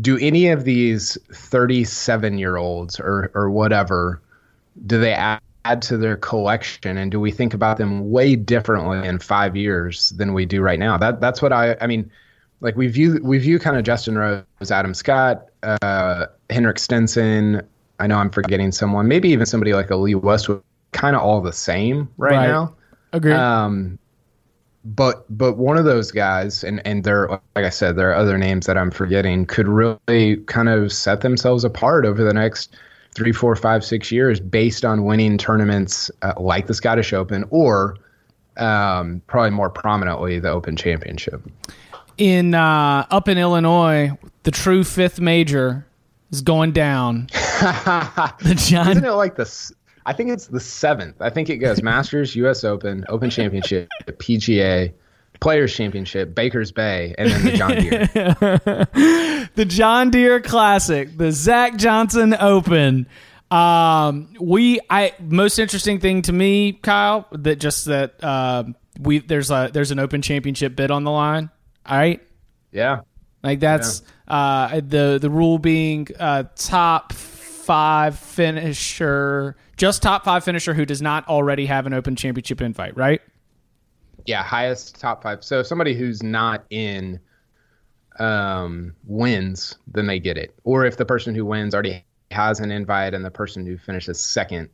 do 0.00 0.16
any 0.18 0.48
of 0.48 0.64
these 0.64 1.18
37 1.34 2.38
year 2.38 2.56
olds 2.56 2.98
or 2.98 3.30
or 3.34 3.50
whatever, 3.50 4.22
do 4.86 4.98
they 4.98 5.12
add, 5.12 5.40
add 5.66 5.82
to 5.82 5.98
their 5.98 6.16
collection, 6.16 6.96
and 6.96 7.10
do 7.10 7.20
we 7.20 7.30
think 7.30 7.52
about 7.52 7.76
them 7.76 8.10
way 8.10 8.34
differently 8.34 9.06
in 9.06 9.18
five 9.18 9.54
years 9.54 10.10
than 10.10 10.32
we 10.32 10.46
do 10.46 10.62
right 10.62 10.78
now? 10.78 10.96
That 10.96 11.20
that's 11.20 11.42
what 11.42 11.52
I 11.52 11.76
I 11.80 11.86
mean. 11.86 12.10
Like 12.60 12.76
we 12.76 12.86
view 12.86 13.20
we 13.22 13.38
view 13.38 13.58
kind 13.58 13.76
of 13.76 13.84
Justin 13.84 14.16
Rose, 14.16 14.70
Adam 14.70 14.94
Scott, 14.94 15.46
uh, 15.62 16.26
Henrik 16.48 16.78
Stenson. 16.78 17.60
I 17.98 18.06
know 18.06 18.16
I'm 18.16 18.30
forgetting 18.30 18.72
someone. 18.72 19.08
Maybe 19.08 19.28
even 19.30 19.46
somebody 19.46 19.74
like 19.74 19.90
a 19.90 19.96
Lee 19.96 20.14
Westwood 20.14 20.62
kind 20.92 21.16
of 21.16 21.22
all 21.22 21.40
the 21.40 21.52
same 21.52 22.08
right, 22.16 22.32
right. 22.32 22.46
now. 22.46 22.74
Agreed. 23.12 23.34
Um, 23.34 23.98
but 24.84 25.24
but 25.36 25.58
one 25.58 25.76
of 25.76 25.84
those 25.84 26.10
guys, 26.10 26.64
and 26.64 26.84
and 26.86 27.04
there, 27.04 27.28
like 27.28 27.64
I 27.64 27.70
said, 27.70 27.96
there 27.96 28.10
are 28.10 28.14
other 28.14 28.36
names 28.36 28.66
that 28.66 28.76
I'm 28.76 28.90
forgetting, 28.90 29.46
could 29.46 29.68
really 29.68 30.36
kind 30.46 30.68
of 30.68 30.92
set 30.92 31.20
themselves 31.20 31.64
apart 31.64 32.04
over 32.04 32.24
the 32.24 32.34
next 32.34 32.74
three, 33.14 33.32
four, 33.32 33.54
five, 33.54 33.84
six 33.84 34.10
years 34.10 34.40
based 34.40 34.84
on 34.84 35.04
winning 35.04 35.38
tournaments 35.38 36.10
uh, 36.22 36.32
like 36.36 36.66
the 36.66 36.74
Scottish 36.74 37.12
Open 37.12 37.44
or 37.50 37.96
um, 38.56 39.22
probably 39.26 39.50
more 39.50 39.70
prominently 39.70 40.38
the 40.38 40.50
Open 40.50 40.76
Championship. 40.76 41.42
In 42.18 42.54
uh, 42.54 43.06
up 43.10 43.28
in 43.28 43.38
Illinois, 43.38 44.10
the 44.42 44.50
true 44.50 44.82
fifth 44.84 45.20
major 45.20 45.86
is 46.30 46.40
going 46.40 46.72
down. 46.72 47.26
the 47.32 48.54
John, 48.56 48.90
isn't 48.90 49.04
it 49.04 49.12
like 49.12 49.36
the 49.36 49.72
I 50.06 50.12
think 50.12 50.30
it's 50.30 50.48
the 50.48 50.60
seventh. 50.60 51.20
I 51.20 51.30
think 51.30 51.50
it 51.50 51.58
goes 51.58 51.82
Masters, 51.82 52.34
U.S. 52.36 52.64
Open, 52.64 53.04
Open 53.08 53.30
Championship, 53.30 53.88
PGA, 54.06 54.92
Players 55.40 55.74
Championship, 55.74 56.34
Baker's 56.34 56.72
Bay, 56.72 57.14
and 57.18 57.30
then 57.30 57.44
the 57.44 57.52
John 57.52 57.76
Deere. 57.76 59.48
the 59.54 59.64
John 59.64 60.10
Deere 60.10 60.40
Classic, 60.40 61.16
the 61.16 61.32
Zach 61.32 61.76
Johnson 61.76 62.34
Open. 62.38 63.06
Um, 63.50 64.34
we, 64.40 64.80
I 64.88 65.14
most 65.20 65.58
interesting 65.58 66.00
thing 66.00 66.22
to 66.22 66.32
me, 66.32 66.72
Kyle, 66.72 67.26
that 67.32 67.56
just 67.56 67.84
that 67.84 68.22
uh, 68.22 68.64
we 69.00 69.18
there's 69.18 69.50
a 69.50 69.70
there's 69.72 69.90
an 69.90 69.98
Open 69.98 70.22
Championship 70.22 70.74
bid 70.74 70.90
on 70.90 71.04
the 71.04 71.10
line. 71.10 71.50
All 71.86 71.96
right. 71.96 72.22
Yeah. 72.70 73.00
Like 73.42 73.60
that's 73.60 74.02
yeah. 74.28 74.34
uh, 74.34 74.80
the 74.86 75.18
the 75.20 75.30
rule 75.30 75.58
being 75.58 76.08
uh, 76.18 76.44
top 76.56 77.12
five 77.12 78.18
finisher, 78.18 79.56
just 79.76 80.02
top 80.02 80.24
five 80.24 80.44
finisher 80.44 80.74
who 80.74 80.84
does 80.84 81.02
not 81.02 81.26
already 81.28 81.66
have 81.66 81.86
an 81.86 81.92
open 81.92 82.16
championship 82.16 82.60
invite, 82.60 82.96
right? 82.96 83.20
Yeah, 84.26 84.42
highest 84.42 85.00
top 85.00 85.22
five. 85.22 85.42
So 85.42 85.62
somebody 85.62 85.94
who's 85.94 86.22
not 86.22 86.64
in 86.70 87.20
um, 88.18 88.94
wins, 89.06 89.76
then 89.86 90.06
they 90.06 90.20
get 90.20 90.36
it. 90.36 90.54
Or 90.64 90.84
if 90.84 90.96
the 90.96 91.04
person 91.04 91.34
who 91.34 91.44
wins 91.44 91.74
already 91.74 92.04
has 92.30 92.60
an 92.60 92.70
invite 92.70 93.14
and 93.14 93.24
the 93.24 93.30
person 93.30 93.66
who 93.66 93.78
finishes 93.78 94.20
second, 94.20 94.68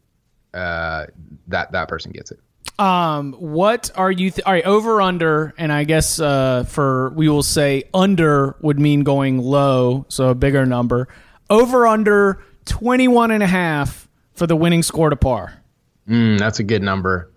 uh, 0.54 1.06
that 1.48 1.72
that 1.72 1.88
person 1.88 2.12
gets 2.12 2.30
it. 2.30 2.40
Um, 2.78 3.32
what 3.34 3.90
are 3.96 4.10
you? 4.10 4.30
Th- 4.30 4.44
all 4.44 4.52
right, 4.52 4.64
over 4.64 5.02
under, 5.02 5.54
and 5.58 5.72
I 5.72 5.84
guess 5.84 6.20
uh, 6.20 6.64
for 6.64 7.10
we 7.10 7.28
will 7.28 7.42
say 7.42 7.84
under 7.92 8.56
would 8.60 8.78
mean 8.78 9.02
going 9.02 9.38
low, 9.38 10.06
so 10.08 10.28
a 10.28 10.34
bigger 10.34 10.64
number. 10.64 11.08
Over 11.50 11.86
under 11.86 12.42
21 12.66 13.30
and 13.30 13.42
a 13.42 13.46
half 13.46 14.07
for 14.38 14.46
the 14.46 14.56
winning 14.56 14.82
score 14.82 15.10
to 15.10 15.16
par. 15.16 15.62
Mm, 16.08 16.38
that's 16.38 16.58
a 16.58 16.64
good 16.64 16.82
number. 16.82 17.30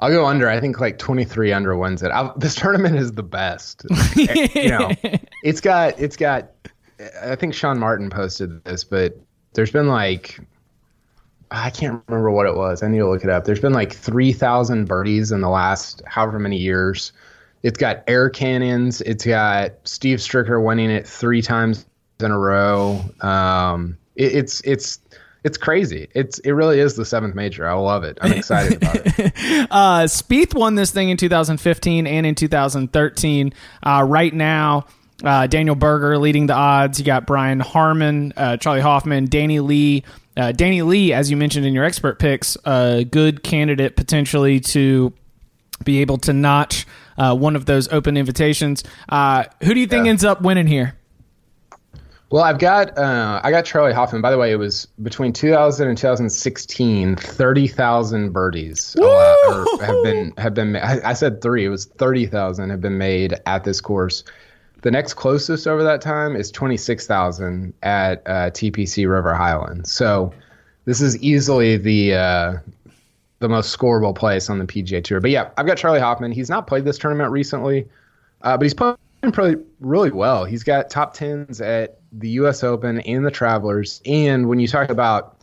I'll 0.00 0.10
go 0.10 0.26
under. 0.26 0.48
I 0.48 0.60
think 0.60 0.80
like 0.80 0.98
23 0.98 1.52
under 1.52 1.76
wins 1.76 2.02
it. 2.02 2.08
I'll, 2.08 2.36
this 2.36 2.54
tournament 2.54 2.96
is 2.96 3.12
the 3.12 3.22
best. 3.22 3.84
you 4.16 4.68
know, 4.68 4.90
it's 5.42 5.60
got 5.60 5.98
it's 6.00 6.16
got. 6.16 6.50
I 7.22 7.34
think 7.34 7.54
Sean 7.54 7.78
Martin 7.78 8.08
posted 8.08 8.62
this, 8.64 8.84
but 8.84 9.18
there's 9.54 9.70
been 9.70 9.88
like 9.88 10.40
I 11.50 11.70
can't 11.70 12.02
remember 12.08 12.30
what 12.30 12.46
it 12.46 12.56
was. 12.56 12.82
I 12.82 12.88
need 12.88 12.98
to 12.98 13.08
look 13.08 13.24
it 13.24 13.30
up. 13.30 13.44
There's 13.44 13.60
been 13.60 13.72
like 13.72 13.92
3,000 13.92 14.86
birdies 14.86 15.30
in 15.30 15.40
the 15.40 15.48
last 15.48 16.02
however 16.06 16.38
many 16.38 16.56
years. 16.56 17.12
It's 17.62 17.78
got 17.78 18.02
air 18.06 18.28
cannons. 18.28 19.00
It's 19.02 19.24
got 19.24 19.72
Steve 19.84 20.18
Stricker 20.18 20.62
winning 20.62 20.90
it 20.90 21.06
three 21.06 21.42
times 21.42 21.86
in 22.20 22.30
a 22.30 22.38
row. 22.38 23.00
Um, 23.20 23.96
it, 24.16 24.34
it's 24.34 24.60
it's 24.62 24.98
it's 25.44 25.58
crazy. 25.58 26.08
It's 26.14 26.38
it 26.38 26.52
really 26.52 26.80
is 26.80 26.96
the 26.96 27.04
seventh 27.04 27.34
major. 27.34 27.68
I 27.68 27.74
love 27.74 28.02
it. 28.02 28.18
I'm 28.22 28.32
excited 28.32 28.78
about 28.78 28.96
it. 28.96 29.18
uh, 29.70 30.04
Spieth 30.04 30.54
won 30.54 30.74
this 30.74 30.90
thing 30.90 31.10
in 31.10 31.18
2015 31.18 32.06
and 32.06 32.26
in 32.26 32.34
2013. 32.34 33.52
Uh, 33.82 34.06
right 34.08 34.32
now, 34.32 34.86
uh, 35.22 35.46
Daniel 35.46 35.74
Berger 35.74 36.16
leading 36.16 36.46
the 36.46 36.54
odds. 36.54 36.98
You 36.98 37.04
got 37.04 37.26
Brian 37.26 37.60
Harman, 37.60 38.32
uh, 38.38 38.56
Charley 38.56 38.80
Hoffman, 38.80 39.26
Danny 39.26 39.60
Lee. 39.60 40.02
Uh, 40.34 40.50
Danny 40.50 40.82
Lee, 40.82 41.12
as 41.12 41.30
you 41.30 41.36
mentioned 41.36 41.66
in 41.66 41.74
your 41.74 41.84
expert 41.84 42.18
picks, 42.18 42.56
a 42.64 43.04
good 43.04 43.42
candidate 43.42 43.96
potentially 43.96 44.60
to 44.60 45.12
be 45.84 46.00
able 46.00 46.16
to 46.18 46.32
notch 46.32 46.86
uh, 47.18 47.36
one 47.36 47.54
of 47.54 47.66
those 47.66 47.86
open 47.92 48.16
invitations. 48.16 48.82
who 49.10 49.74
do 49.74 49.78
you 49.78 49.86
think 49.86 50.06
yeah. 50.06 50.10
ends 50.10 50.24
up 50.24 50.40
winning 50.40 50.66
here? 50.66 50.96
Well, 52.30 52.42
I've 52.42 52.58
got 52.58 52.96
uh, 52.98 53.40
I 53.44 53.50
got 53.50 53.64
Charley 53.64 53.92
Hoffman. 53.92 54.22
By 54.22 54.30
the 54.30 54.38
way, 54.38 54.50
it 54.50 54.56
was 54.56 54.86
between 55.02 55.32
2000 55.32 55.88
and 55.88 55.96
2016, 55.96 57.16
30,000 57.16 58.32
birdies 58.32 58.96
have 59.80 60.02
been 60.02 60.32
have 60.38 60.54
been. 60.54 60.76
I, 60.76 61.10
I 61.10 61.12
said 61.12 61.40
three. 61.42 61.64
It 61.64 61.68
was 61.68 61.84
30,000 61.84 62.70
have 62.70 62.80
been 62.80 62.98
made 62.98 63.34
at 63.46 63.64
this 63.64 63.80
course. 63.80 64.24
The 64.82 64.90
next 64.90 65.14
closest 65.14 65.66
over 65.66 65.82
that 65.82 66.02
time 66.02 66.36
is 66.36 66.50
26,000 66.50 67.72
at 67.82 68.22
uh, 68.26 68.50
TPC 68.50 69.08
River 69.08 69.34
Highlands. 69.34 69.90
So 69.90 70.32
this 70.84 71.00
is 71.00 71.16
easily 71.22 71.76
the 71.76 72.14
uh, 72.14 72.54
the 73.38 73.48
most 73.48 73.76
scoreable 73.76 74.14
place 74.14 74.50
on 74.50 74.58
the 74.58 74.64
PGA 74.64 75.02
Tour. 75.02 75.20
But 75.20 75.30
yeah, 75.30 75.50
I've 75.56 75.66
got 75.66 75.76
Charley 75.76 76.00
Hoffman. 76.00 76.32
He's 76.32 76.50
not 76.50 76.66
played 76.66 76.84
this 76.84 76.98
tournament 76.98 77.30
recently, 77.30 77.86
uh, 78.42 78.56
but 78.56 78.64
he's 78.64 78.74
playing 78.74 78.96
pretty 79.32 79.62
really 79.80 80.10
well. 80.10 80.44
He's 80.44 80.62
got 80.62 80.90
top 80.90 81.14
tens 81.14 81.60
at 81.60 81.98
the 82.18 82.30
U.S. 82.30 82.62
Open 82.62 83.00
and 83.00 83.26
the 83.26 83.30
Travelers. 83.30 84.00
And 84.06 84.48
when 84.48 84.58
you 84.58 84.68
talk 84.68 84.90
about 84.90 85.38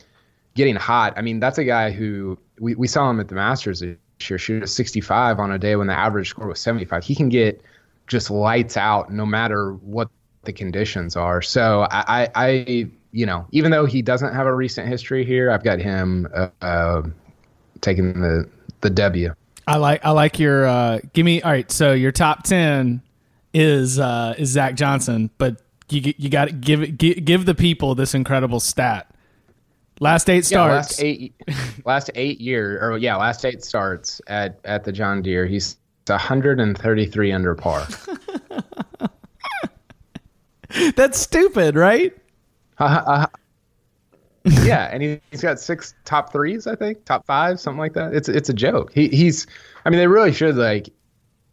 getting 0.56 0.76
hot, 0.76 1.14
I 1.18 1.22
mean 1.22 1.40
that's 1.40 1.58
a 1.58 1.64
guy 1.64 1.92
who 1.92 2.38
we, 2.60 2.76
we 2.76 2.88
saw 2.88 3.10
him 3.10 3.20
at 3.20 3.28
the 3.28 3.36
Masters 3.36 3.80
this 3.80 3.98
year 4.30 4.38
shoot 4.38 4.64
a 4.64 4.68
65 4.68 5.40
on 5.40 5.52
a 5.52 5.58
day 5.58 5.76
when 5.76 5.88
the 5.88 5.98
average 5.98 6.30
score 6.30 6.48
was 6.48 6.60
75. 6.60 7.04
He 7.04 7.16
can 7.16 7.30
get 7.30 7.62
just 8.08 8.30
lights 8.30 8.78
out 8.78 9.12
no 9.12 9.26
matter 9.26 9.74
what 9.74 10.10
the 10.44 10.54
conditions 10.54 11.16
are. 11.16 11.42
So 11.42 11.88
I, 11.92 12.24
I, 12.24 12.30
I 12.36 12.88
you 13.12 13.26
know, 13.26 13.46
even 13.52 13.72
though 13.72 13.86
he 13.86 14.02
doesn't 14.02 14.34
have 14.34 14.48
a 14.48 14.54
recent 14.54 14.88
history 14.88 15.26
here, 15.26 15.52
I've 15.52 15.64
got 15.64 15.80
him 15.80 16.28
uh, 16.34 16.50
uh, 16.62 17.02
taking 17.82 18.22
the 18.22 18.50
the 18.82 18.90
W. 18.90 19.34
I 19.68 19.78
like 19.78 20.04
I 20.04 20.12
like 20.12 20.40
your 20.40 20.66
uh, 20.66 21.00
give 21.14 21.26
me 21.26 21.42
all 21.42 21.52
right. 21.52 21.72
So 21.72 21.94
your 21.94 22.12
top 22.12 22.44
ten 22.44 23.02
is 23.54 24.00
uh, 24.00 24.36
is 24.38 24.50
Zach 24.50 24.76
Johnson, 24.76 25.30
but 25.38 25.62
you 25.92 26.14
you 26.18 26.30
got 26.30 26.46
to 26.46 26.54
give, 26.54 26.98
give 26.98 27.24
give 27.26 27.46
the 27.46 27.56
people 27.56 27.96
this 27.96 28.14
incredible 28.14 28.60
stat. 28.60 29.14
Last 30.00 30.30
eight 30.30 30.46
starts. 30.46 30.52
Yeah, 30.52 30.66
last 30.66 31.04
eight 31.04 31.36
last 31.86 32.10
eight 32.16 32.42
year 32.42 32.80
or 32.82 32.98
yeah, 32.98 33.16
last 33.16 33.46
eight 33.46 33.64
starts 33.64 34.22
at 34.28 34.60
at 34.66 34.84
the 34.84 34.92
John 34.92 35.22
Deere. 35.22 35.46
He's 35.46 35.78
133 36.12 37.32
under 37.32 37.56
par. 37.56 37.88
That's 40.96 41.20
stupid, 41.20 41.76
right? 41.76 42.16
Uh, 42.80 43.04
uh, 43.06 43.26
yeah, 44.64 44.90
and 44.92 45.04
he, 45.04 45.20
has 45.32 45.42
got 45.42 45.60
six 45.60 45.94
top 46.06 46.32
threes, 46.32 46.66
I 46.66 46.76
think, 46.76 47.04
top 47.06 47.26
five, 47.26 47.60
something 47.60 47.80
like 47.80 47.94
that. 47.94 48.14
It's 48.14 48.30
it's 48.30 48.50
a 48.50 48.54
joke. 48.54 48.92
He 48.94 49.10
he's, 49.10 49.48
I 49.86 49.90
mean, 49.90 50.00
they 50.00 50.08
really 50.08 50.34
should 50.34 50.56
like, 50.56 50.90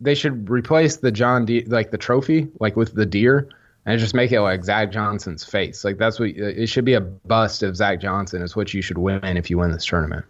they 0.00 0.14
should 0.14 0.48
replace 0.48 0.98
the 0.98 1.10
John 1.10 1.44
Deere 1.44 1.64
like 1.66 1.90
the 1.90 1.98
trophy 1.98 2.48
like 2.60 2.76
with 2.76 2.94
the 2.94 3.06
deer 3.06 3.48
and 3.88 3.98
just 3.98 4.12
make 4.12 4.30
it 4.32 4.42
like 4.42 4.62
Zach 4.62 4.92
Johnson's 4.92 5.44
face. 5.44 5.82
Like 5.82 5.96
that's 5.96 6.20
what 6.20 6.28
it 6.28 6.68
should 6.68 6.84
be 6.84 6.92
a 6.92 7.00
bust 7.00 7.62
of 7.62 7.74
Zach 7.74 8.02
Johnson 8.02 8.42
is 8.42 8.54
what 8.54 8.74
you 8.74 8.82
should 8.82 8.98
win 8.98 9.38
if 9.38 9.48
you 9.48 9.56
win 9.56 9.72
this 9.72 9.86
tournament. 9.86 10.26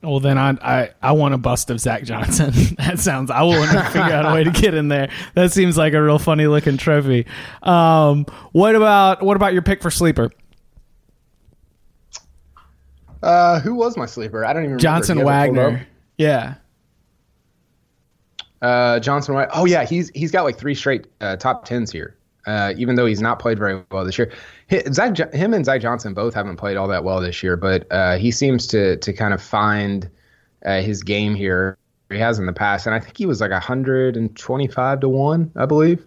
Well, 0.00 0.20
then 0.20 0.38
I 0.38 0.50
I, 0.62 0.90
I 1.02 1.12
want 1.12 1.34
a 1.34 1.38
bust 1.38 1.70
of 1.70 1.80
Zach 1.80 2.04
Johnson. 2.04 2.52
that 2.78 3.00
sounds. 3.00 3.32
I 3.32 3.42
will 3.42 3.58
want 3.58 3.72
to 3.72 3.84
figure 3.86 4.12
out 4.12 4.30
a 4.30 4.32
way 4.32 4.44
to 4.44 4.52
get 4.52 4.74
in 4.74 4.86
there. 4.86 5.10
That 5.34 5.50
seems 5.50 5.76
like 5.76 5.92
a 5.92 6.00
real 6.00 6.20
funny 6.20 6.46
looking 6.46 6.76
trophy. 6.76 7.26
Um, 7.64 8.26
what 8.52 8.76
about 8.76 9.22
what 9.24 9.34
about 9.34 9.54
your 9.54 9.62
pick 9.62 9.82
for 9.82 9.90
sleeper? 9.90 10.30
Uh, 13.24 13.58
who 13.58 13.74
was 13.74 13.96
my 13.96 14.06
sleeper? 14.06 14.44
I 14.44 14.52
don't 14.52 14.62
even 14.62 14.76
remember. 14.76 14.82
Johnson 14.82 15.24
Wagner. 15.24 15.84
Yeah. 16.16 16.54
Uh, 18.62 19.00
Johnson 19.00 19.34
Wagner. 19.34 19.52
Oh 19.52 19.64
yeah, 19.64 19.84
he's 19.84 20.10
he's 20.10 20.30
got 20.30 20.44
like 20.44 20.56
three 20.56 20.76
straight 20.76 21.08
uh, 21.20 21.34
top 21.34 21.64
tens 21.64 21.90
here. 21.90 22.16
Uh, 22.46 22.72
even 22.76 22.96
though 22.96 23.06
he's 23.06 23.20
not 23.20 23.38
played 23.38 23.58
very 23.58 23.82
well 23.90 24.04
this 24.04 24.18
year, 24.18 24.32
Zach, 24.92 25.16
him 25.32 25.52
and 25.52 25.64
Zach 25.64 25.82
Johnson 25.82 26.14
both 26.14 26.34
haven't 26.34 26.56
played 26.56 26.76
all 26.76 26.88
that 26.88 27.04
well 27.04 27.20
this 27.20 27.42
year. 27.42 27.56
But 27.56 27.86
uh, 27.90 28.16
he 28.16 28.30
seems 28.30 28.66
to 28.68 28.96
to 28.96 29.12
kind 29.12 29.34
of 29.34 29.42
find 29.42 30.08
uh, 30.64 30.80
his 30.80 31.02
game 31.02 31.34
here. 31.34 31.76
He 32.08 32.18
has 32.18 32.38
in 32.38 32.46
the 32.46 32.52
past, 32.52 32.86
and 32.86 32.94
I 32.94 32.98
think 32.98 33.16
he 33.16 33.26
was 33.26 33.40
like 33.40 33.52
125 33.52 35.00
to 35.00 35.08
one, 35.08 35.52
I 35.54 35.66
believe. 35.66 36.04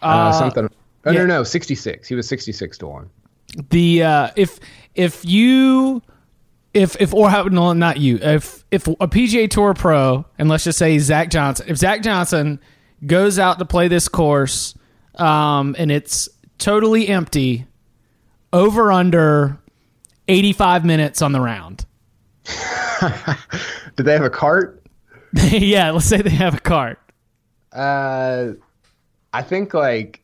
Uh, 0.00 0.06
uh, 0.06 0.32
something. 0.32 0.68
Oh, 1.04 1.10
yeah. 1.10 1.18
No, 1.18 1.26
no, 1.26 1.44
66. 1.44 2.08
He 2.08 2.14
was 2.14 2.26
66 2.28 2.78
to 2.78 2.86
one. 2.86 3.10
The 3.70 4.02
uh, 4.02 4.30
if 4.36 4.60
if 4.94 5.24
you 5.24 6.02
if 6.74 6.98
if 7.00 7.12
or 7.12 7.28
how 7.28 7.44
no 7.44 7.72
not 7.72 7.98
you 7.98 8.16
if 8.16 8.64
if 8.70 8.86
a 8.86 9.08
PGA 9.08 9.48
Tour 9.50 9.74
pro 9.74 10.24
and 10.38 10.48
let's 10.48 10.64
just 10.64 10.78
say 10.78 10.98
Zach 10.98 11.30
Johnson 11.30 11.66
if 11.68 11.76
Zach 11.76 12.02
Johnson 12.02 12.60
goes 13.04 13.38
out 13.38 13.58
to 13.58 13.64
play 13.64 13.88
this 13.88 14.08
course 14.08 14.74
um, 15.16 15.74
and 15.78 15.90
it's 15.90 16.28
totally 16.58 17.08
empty 17.08 17.66
over 18.52 18.92
under 18.92 19.58
85 20.28 20.84
minutes 20.84 21.22
on 21.22 21.32
the 21.32 21.40
round. 21.40 21.86
Did 23.96 24.06
they 24.06 24.12
have 24.12 24.24
a 24.24 24.30
cart? 24.30 24.82
yeah, 25.32 25.90
let's 25.90 26.06
say 26.06 26.22
they 26.22 26.30
have 26.30 26.54
a 26.54 26.60
cart. 26.60 26.98
Uh 27.72 28.52
I 29.32 29.42
think 29.42 29.72
like 29.72 30.22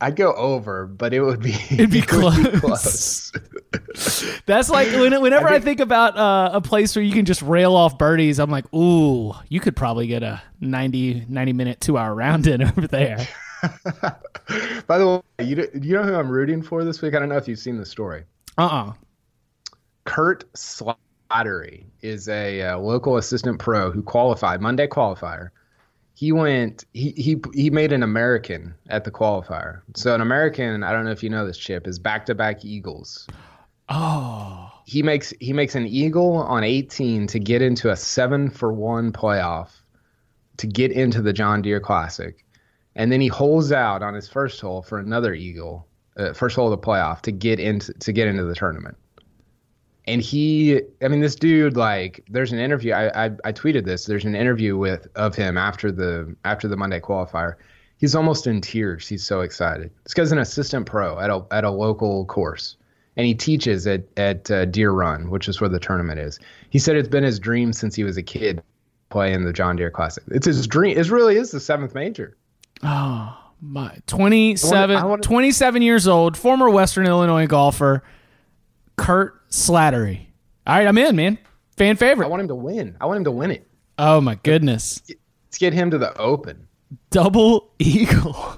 I'd 0.00 0.16
go 0.16 0.32
over, 0.32 0.86
but 0.86 1.12
it 1.12 1.20
would 1.20 1.40
be 1.40 1.50
it'd 1.70 1.90
be 1.90 1.98
it 1.98 2.08
close. 2.08 2.38
Be 2.38 2.58
close. 2.60 3.32
That's 4.46 4.70
like 4.70 4.88
when, 4.88 5.20
whenever 5.20 5.48
I 5.48 5.52
think, 5.52 5.62
I 5.62 5.64
think 5.64 5.80
about 5.80 6.16
uh, 6.16 6.50
a 6.54 6.60
place 6.62 6.96
where 6.96 7.04
you 7.04 7.12
can 7.12 7.26
just 7.26 7.42
rail 7.42 7.76
off 7.76 7.98
birdies, 7.98 8.38
I'm 8.38 8.50
like, 8.50 8.72
ooh, 8.72 9.34
you 9.50 9.60
could 9.60 9.76
probably 9.76 10.06
get 10.06 10.22
a 10.22 10.40
90, 10.60 11.26
90 11.28 11.52
minute, 11.52 11.80
two 11.82 11.98
hour 11.98 12.14
round 12.14 12.46
in 12.46 12.62
over 12.62 12.86
there. 12.86 13.28
By 14.86 14.98
the 14.98 15.22
way, 15.38 15.44
you 15.44 15.68
you 15.74 15.94
know 15.94 16.02
who 16.02 16.14
I'm 16.14 16.30
rooting 16.30 16.62
for 16.62 16.84
this 16.84 17.02
week? 17.02 17.14
I 17.14 17.18
don't 17.18 17.28
know 17.28 17.36
if 17.36 17.48
you've 17.48 17.58
seen 17.58 17.76
the 17.76 17.86
story. 17.86 18.24
Uh 18.58 18.62
uh-uh. 18.62 18.88
uh 18.90 18.92
Curt 20.04 20.50
Slattery 20.54 21.84
is 22.00 22.28
a 22.28 22.62
uh, 22.62 22.78
local 22.78 23.16
assistant 23.16 23.58
pro 23.58 23.90
who 23.90 24.02
qualified 24.02 24.60
Monday 24.60 24.86
qualifier 24.86 25.50
he 26.20 26.32
went 26.32 26.84
he 26.92 27.12
he 27.12 27.40
he 27.54 27.70
made 27.70 27.92
an 27.92 28.02
American 28.02 28.74
at 28.90 29.04
the 29.04 29.10
qualifier. 29.10 29.80
So 29.96 30.14
an 30.14 30.20
American, 30.20 30.82
I 30.84 30.92
don't 30.92 31.06
know 31.06 31.12
if 31.12 31.22
you 31.22 31.30
know 31.30 31.46
this 31.46 31.56
chip, 31.56 31.86
is 31.86 31.98
back 31.98 32.26
to 32.26 32.34
back 32.34 32.62
eagles. 32.62 33.26
Oh. 33.88 34.70
He 34.84 35.02
makes 35.02 35.32
he 35.40 35.54
makes 35.54 35.74
an 35.74 35.86
eagle 35.86 36.34
on 36.36 36.62
18 36.62 37.26
to 37.28 37.38
get 37.38 37.62
into 37.62 37.90
a 37.90 37.96
7 37.96 38.50
for 38.50 38.70
1 38.70 39.12
playoff 39.12 39.70
to 40.58 40.66
get 40.66 40.92
into 40.92 41.22
the 41.22 41.32
John 41.32 41.62
Deere 41.62 41.80
Classic. 41.80 42.44
And 43.00 43.10
then 43.10 43.22
he 43.22 43.28
holds 43.28 43.72
out 43.72 44.02
on 44.02 44.12
his 44.12 44.28
first 44.28 44.60
hole 44.60 44.82
for 44.82 44.98
another 44.98 45.32
eagle, 45.32 45.88
uh, 46.18 46.34
first 46.34 46.54
hole 46.54 46.70
of 46.70 46.78
the 46.78 46.86
playoff 46.86 47.22
to 47.22 47.32
get 47.32 47.58
into 47.58 47.94
to 47.94 48.12
get 48.12 48.28
into 48.28 48.44
the 48.44 48.54
tournament. 48.54 48.94
And 50.06 50.20
he 50.20 50.82
i 51.02 51.08
mean 51.08 51.20
this 51.20 51.34
dude 51.34 51.78
like 51.78 52.22
there's 52.28 52.52
an 52.52 52.58
interview 52.58 52.92
I, 52.92 53.24
I, 53.24 53.30
I 53.42 53.52
tweeted 53.52 53.86
this 53.86 54.04
there's 54.04 54.26
an 54.26 54.34
interview 54.34 54.76
with 54.76 55.08
of 55.14 55.34
him 55.34 55.56
after 55.56 55.90
the 55.90 56.36
after 56.44 56.68
the 56.68 56.76
monday 56.76 57.00
qualifier. 57.00 57.54
He's 57.96 58.14
almost 58.14 58.46
in 58.46 58.60
tears. 58.60 59.08
He's 59.08 59.24
so 59.24 59.40
excited. 59.40 59.90
This 60.04 60.12
guy's 60.12 60.30
an 60.30 60.38
assistant 60.38 60.84
pro 60.84 61.18
at 61.18 61.30
a 61.30 61.42
at 61.50 61.64
a 61.64 61.70
local 61.70 62.26
course. 62.26 62.76
And 63.16 63.26
he 63.26 63.34
teaches 63.34 63.86
at 63.86 64.02
at 64.18 64.50
uh, 64.50 64.66
deere 64.66 64.90
run 64.90 65.30
which 65.30 65.48
is 65.48 65.58
where 65.58 65.70
the 65.70 65.80
tournament 65.80 66.20
is. 66.20 66.38
He 66.68 66.78
said 66.78 66.96
it's 66.96 67.08
been 67.08 67.24
his 67.24 67.38
dream 67.38 67.72
since 67.72 67.94
he 67.94 68.04
was 68.04 68.18
a 68.18 68.22
kid 68.22 68.62
playing 69.08 69.46
the 69.46 69.54
john 69.54 69.76
deere 69.76 69.90
classic. 69.90 70.24
It's 70.28 70.44
his 70.44 70.66
dream 70.66 70.98
it 70.98 71.08
really 71.08 71.36
is 71.36 71.50
the 71.50 71.60
seventh 71.60 71.94
major 71.94 72.36
oh 72.82 73.36
my 73.60 73.96
27 74.06 74.78
I 74.78 74.94
wanna, 74.94 75.06
I 75.06 75.08
wanna, 75.08 75.22
27 75.22 75.82
years 75.82 76.08
old 76.08 76.36
former 76.36 76.70
western 76.70 77.06
illinois 77.06 77.46
golfer 77.46 78.02
Kurt 79.00 79.48
Slattery. 79.48 80.26
All 80.66 80.76
right, 80.76 80.86
I'm 80.86 80.98
in, 80.98 81.16
man. 81.16 81.38
Fan 81.78 81.96
favorite. 81.96 82.26
I 82.26 82.28
want 82.28 82.42
him 82.42 82.48
to 82.48 82.54
win. 82.54 82.96
I 83.00 83.06
want 83.06 83.16
him 83.16 83.24
to 83.24 83.30
win 83.30 83.50
it. 83.50 83.66
Oh 83.98 84.20
my 84.20 84.34
goodness. 84.34 85.00
Let's 85.08 85.56
get 85.58 85.72
him 85.72 85.90
to 85.90 85.98
the 85.98 86.14
Open. 86.18 86.68
Double 87.10 87.72
eagle. 87.78 88.56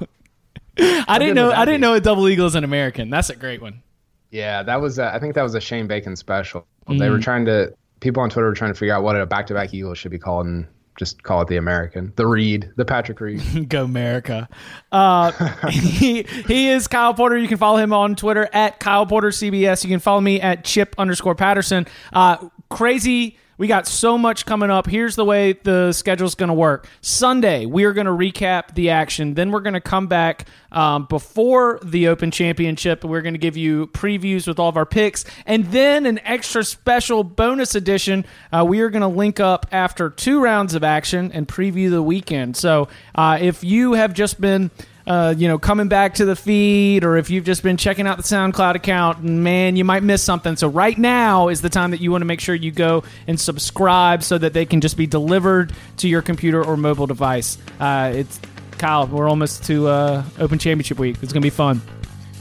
I 0.78 1.18
didn't 1.20 1.36
know. 1.36 1.52
I 1.52 1.64
didn't 1.64 1.80
know 1.80 1.94
a 1.94 2.00
double 2.00 2.28
eagle 2.28 2.46
is 2.46 2.56
an 2.56 2.64
American. 2.64 3.08
That's 3.08 3.30
a 3.30 3.36
great 3.36 3.62
one. 3.62 3.82
Yeah, 4.30 4.64
that 4.64 4.80
was. 4.80 4.98
I 4.98 5.18
think 5.20 5.36
that 5.36 5.42
was 5.42 5.54
a 5.54 5.60
Shane 5.60 5.86
Bacon 5.86 6.16
special. 6.16 6.66
Mm. 6.88 6.98
They 6.98 7.08
were 7.08 7.18
mm. 7.18 7.22
trying 7.22 7.44
to. 7.44 7.72
People 8.00 8.22
on 8.22 8.30
Twitter 8.30 8.48
were 8.48 8.54
trying 8.54 8.72
to 8.72 8.78
figure 8.78 8.94
out 8.94 9.04
what 9.04 9.14
a 9.14 9.26
back-to-back 9.26 9.72
eagle 9.72 9.94
should 9.94 10.10
be 10.10 10.18
called, 10.18 10.46
and 10.46 10.66
just 10.96 11.22
call 11.22 11.42
it 11.42 11.48
the 11.48 11.56
American, 11.56 12.12
the 12.16 12.26
Reed, 12.26 12.70
the 12.76 12.84
Patrick 12.84 13.20
Reed. 13.20 13.68
Go 13.68 13.84
America. 13.84 14.48
Uh, 14.90 15.32
he, 15.70 16.22
he 16.22 16.68
is 16.68 16.88
Kyle 16.88 17.14
Porter. 17.14 17.36
You 17.36 17.48
can 17.48 17.58
follow 17.58 17.78
him 17.78 17.92
on 17.92 18.14
Twitter 18.14 18.48
at 18.52 18.78
Kyle 18.78 19.06
Porter 19.06 19.28
CBS. 19.28 19.84
You 19.84 19.90
can 19.90 20.00
follow 20.00 20.20
me 20.20 20.40
at 20.40 20.64
Chip 20.64 20.94
underscore 20.98 21.34
Patterson. 21.34 21.86
Uh, 22.12 22.48
crazy 22.76 23.36
we 23.62 23.68
got 23.68 23.86
so 23.86 24.18
much 24.18 24.44
coming 24.44 24.70
up. 24.70 24.88
Here's 24.88 25.14
the 25.14 25.24
way 25.24 25.52
the 25.52 25.92
schedule's 25.92 26.34
going 26.34 26.48
to 26.48 26.54
work. 26.54 26.88
Sunday, 27.00 27.64
we 27.64 27.84
are 27.84 27.92
going 27.92 28.06
to 28.06 28.12
recap 28.12 28.74
the 28.74 28.90
action. 28.90 29.34
Then 29.34 29.52
we're 29.52 29.60
going 29.60 29.74
to 29.74 29.80
come 29.80 30.08
back 30.08 30.48
um, 30.72 31.04
before 31.04 31.78
the 31.84 32.08
Open 32.08 32.32
Championship. 32.32 33.04
We're 33.04 33.20
going 33.20 33.34
to 33.34 33.38
give 33.38 33.56
you 33.56 33.86
previews 33.88 34.48
with 34.48 34.58
all 34.58 34.68
of 34.68 34.76
our 34.76 34.84
picks. 34.84 35.24
And 35.46 35.66
then 35.66 36.06
an 36.06 36.18
extra 36.24 36.64
special 36.64 37.22
bonus 37.22 37.76
edition. 37.76 38.24
Uh, 38.52 38.64
we 38.66 38.80
are 38.80 38.90
going 38.90 39.02
to 39.02 39.06
link 39.06 39.38
up 39.38 39.66
after 39.70 40.10
two 40.10 40.42
rounds 40.42 40.74
of 40.74 40.82
action 40.82 41.30
and 41.30 41.46
preview 41.46 41.88
the 41.88 42.02
weekend. 42.02 42.56
So 42.56 42.88
uh, 43.14 43.38
if 43.40 43.62
you 43.62 43.92
have 43.92 44.12
just 44.12 44.40
been 44.40 44.72
uh, 45.06 45.34
you 45.36 45.48
know, 45.48 45.58
coming 45.58 45.88
back 45.88 46.14
to 46.14 46.24
the 46.24 46.36
feed, 46.36 47.04
or 47.04 47.16
if 47.16 47.30
you've 47.30 47.44
just 47.44 47.62
been 47.62 47.76
checking 47.76 48.06
out 48.06 48.16
the 48.16 48.22
SoundCloud 48.22 48.74
account, 48.74 49.22
man, 49.22 49.76
you 49.76 49.84
might 49.84 50.02
miss 50.02 50.22
something. 50.22 50.56
So 50.56 50.68
right 50.68 50.96
now 50.96 51.48
is 51.48 51.62
the 51.62 51.70
time 51.70 51.90
that 51.90 52.00
you 52.00 52.10
want 52.10 52.22
to 52.22 52.26
make 52.26 52.40
sure 52.40 52.54
you 52.54 52.70
go 52.70 53.04
and 53.26 53.38
subscribe 53.38 54.22
so 54.22 54.38
that 54.38 54.52
they 54.52 54.66
can 54.66 54.80
just 54.80 54.96
be 54.96 55.06
delivered 55.06 55.72
to 55.98 56.08
your 56.08 56.22
computer 56.22 56.64
or 56.64 56.76
mobile 56.76 57.06
device. 57.06 57.58
Uh, 57.80 58.12
it's 58.14 58.40
Kyle, 58.78 59.06
we're 59.06 59.28
almost 59.28 59.64
to 59.64 59.86
uh, 59.86 60.24
Open 60.38 60.58
Championship 60.58 60.98
week. 60.98 61.16
It's 61.22 61.32
gonna 61.32 61.42
be 61.42 61.50
fun. 61.50 61.80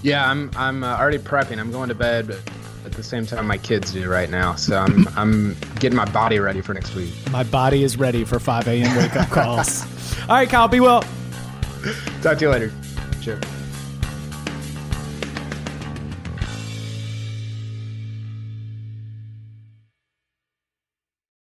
Yeah, 0.04 0.28
I'm 0.28 0.50
I'm 0.56 0.84
uh, 0.84 0.98
already 0.98 1.20
prepping. 1.20 1.60
I'm 1.60 1.72
going 1.72 1.90
to 1.90 1.96
bed 1.96 2.36
at 2.86 2.92
the 2.94 3.04
same 3.04 3.26
time 3.26 3.48
my 3.48 3.58
kids 3.58 3.94
do 3.94 4.10
right 4.10 4.30
now. 4.30 4.56
So 4.56 4.78
I'm 4.78 5.08
I'm 5.16 5.56
getting 5.80 5.96
my 5.96 6.06
body 6.06 6.40
ready 6.40 6.62
for 6.62 6.74
next 6.74 6.96
week. 6.96 7.14
My 7.32 7.44
body 7.44 7.84
is 7.84 7.98
ready 7.98 8.26
for 8.26 8.40
5 8.40 8.68
a.m. 8.68 8.98
wake 8.98 9.16
up 9.16 9.30
calls. 9.30 9.84
All 10.24 10.36
right, 10.36 10.50
Kyle, 10.50 10.68
be 10.68 10.80
well. 10.80 11.04
Talk 12.22 12.38
to 12.38 12.46
you 12.46 12.50
later. 12.50 12.72
Chip. 13.22 13.61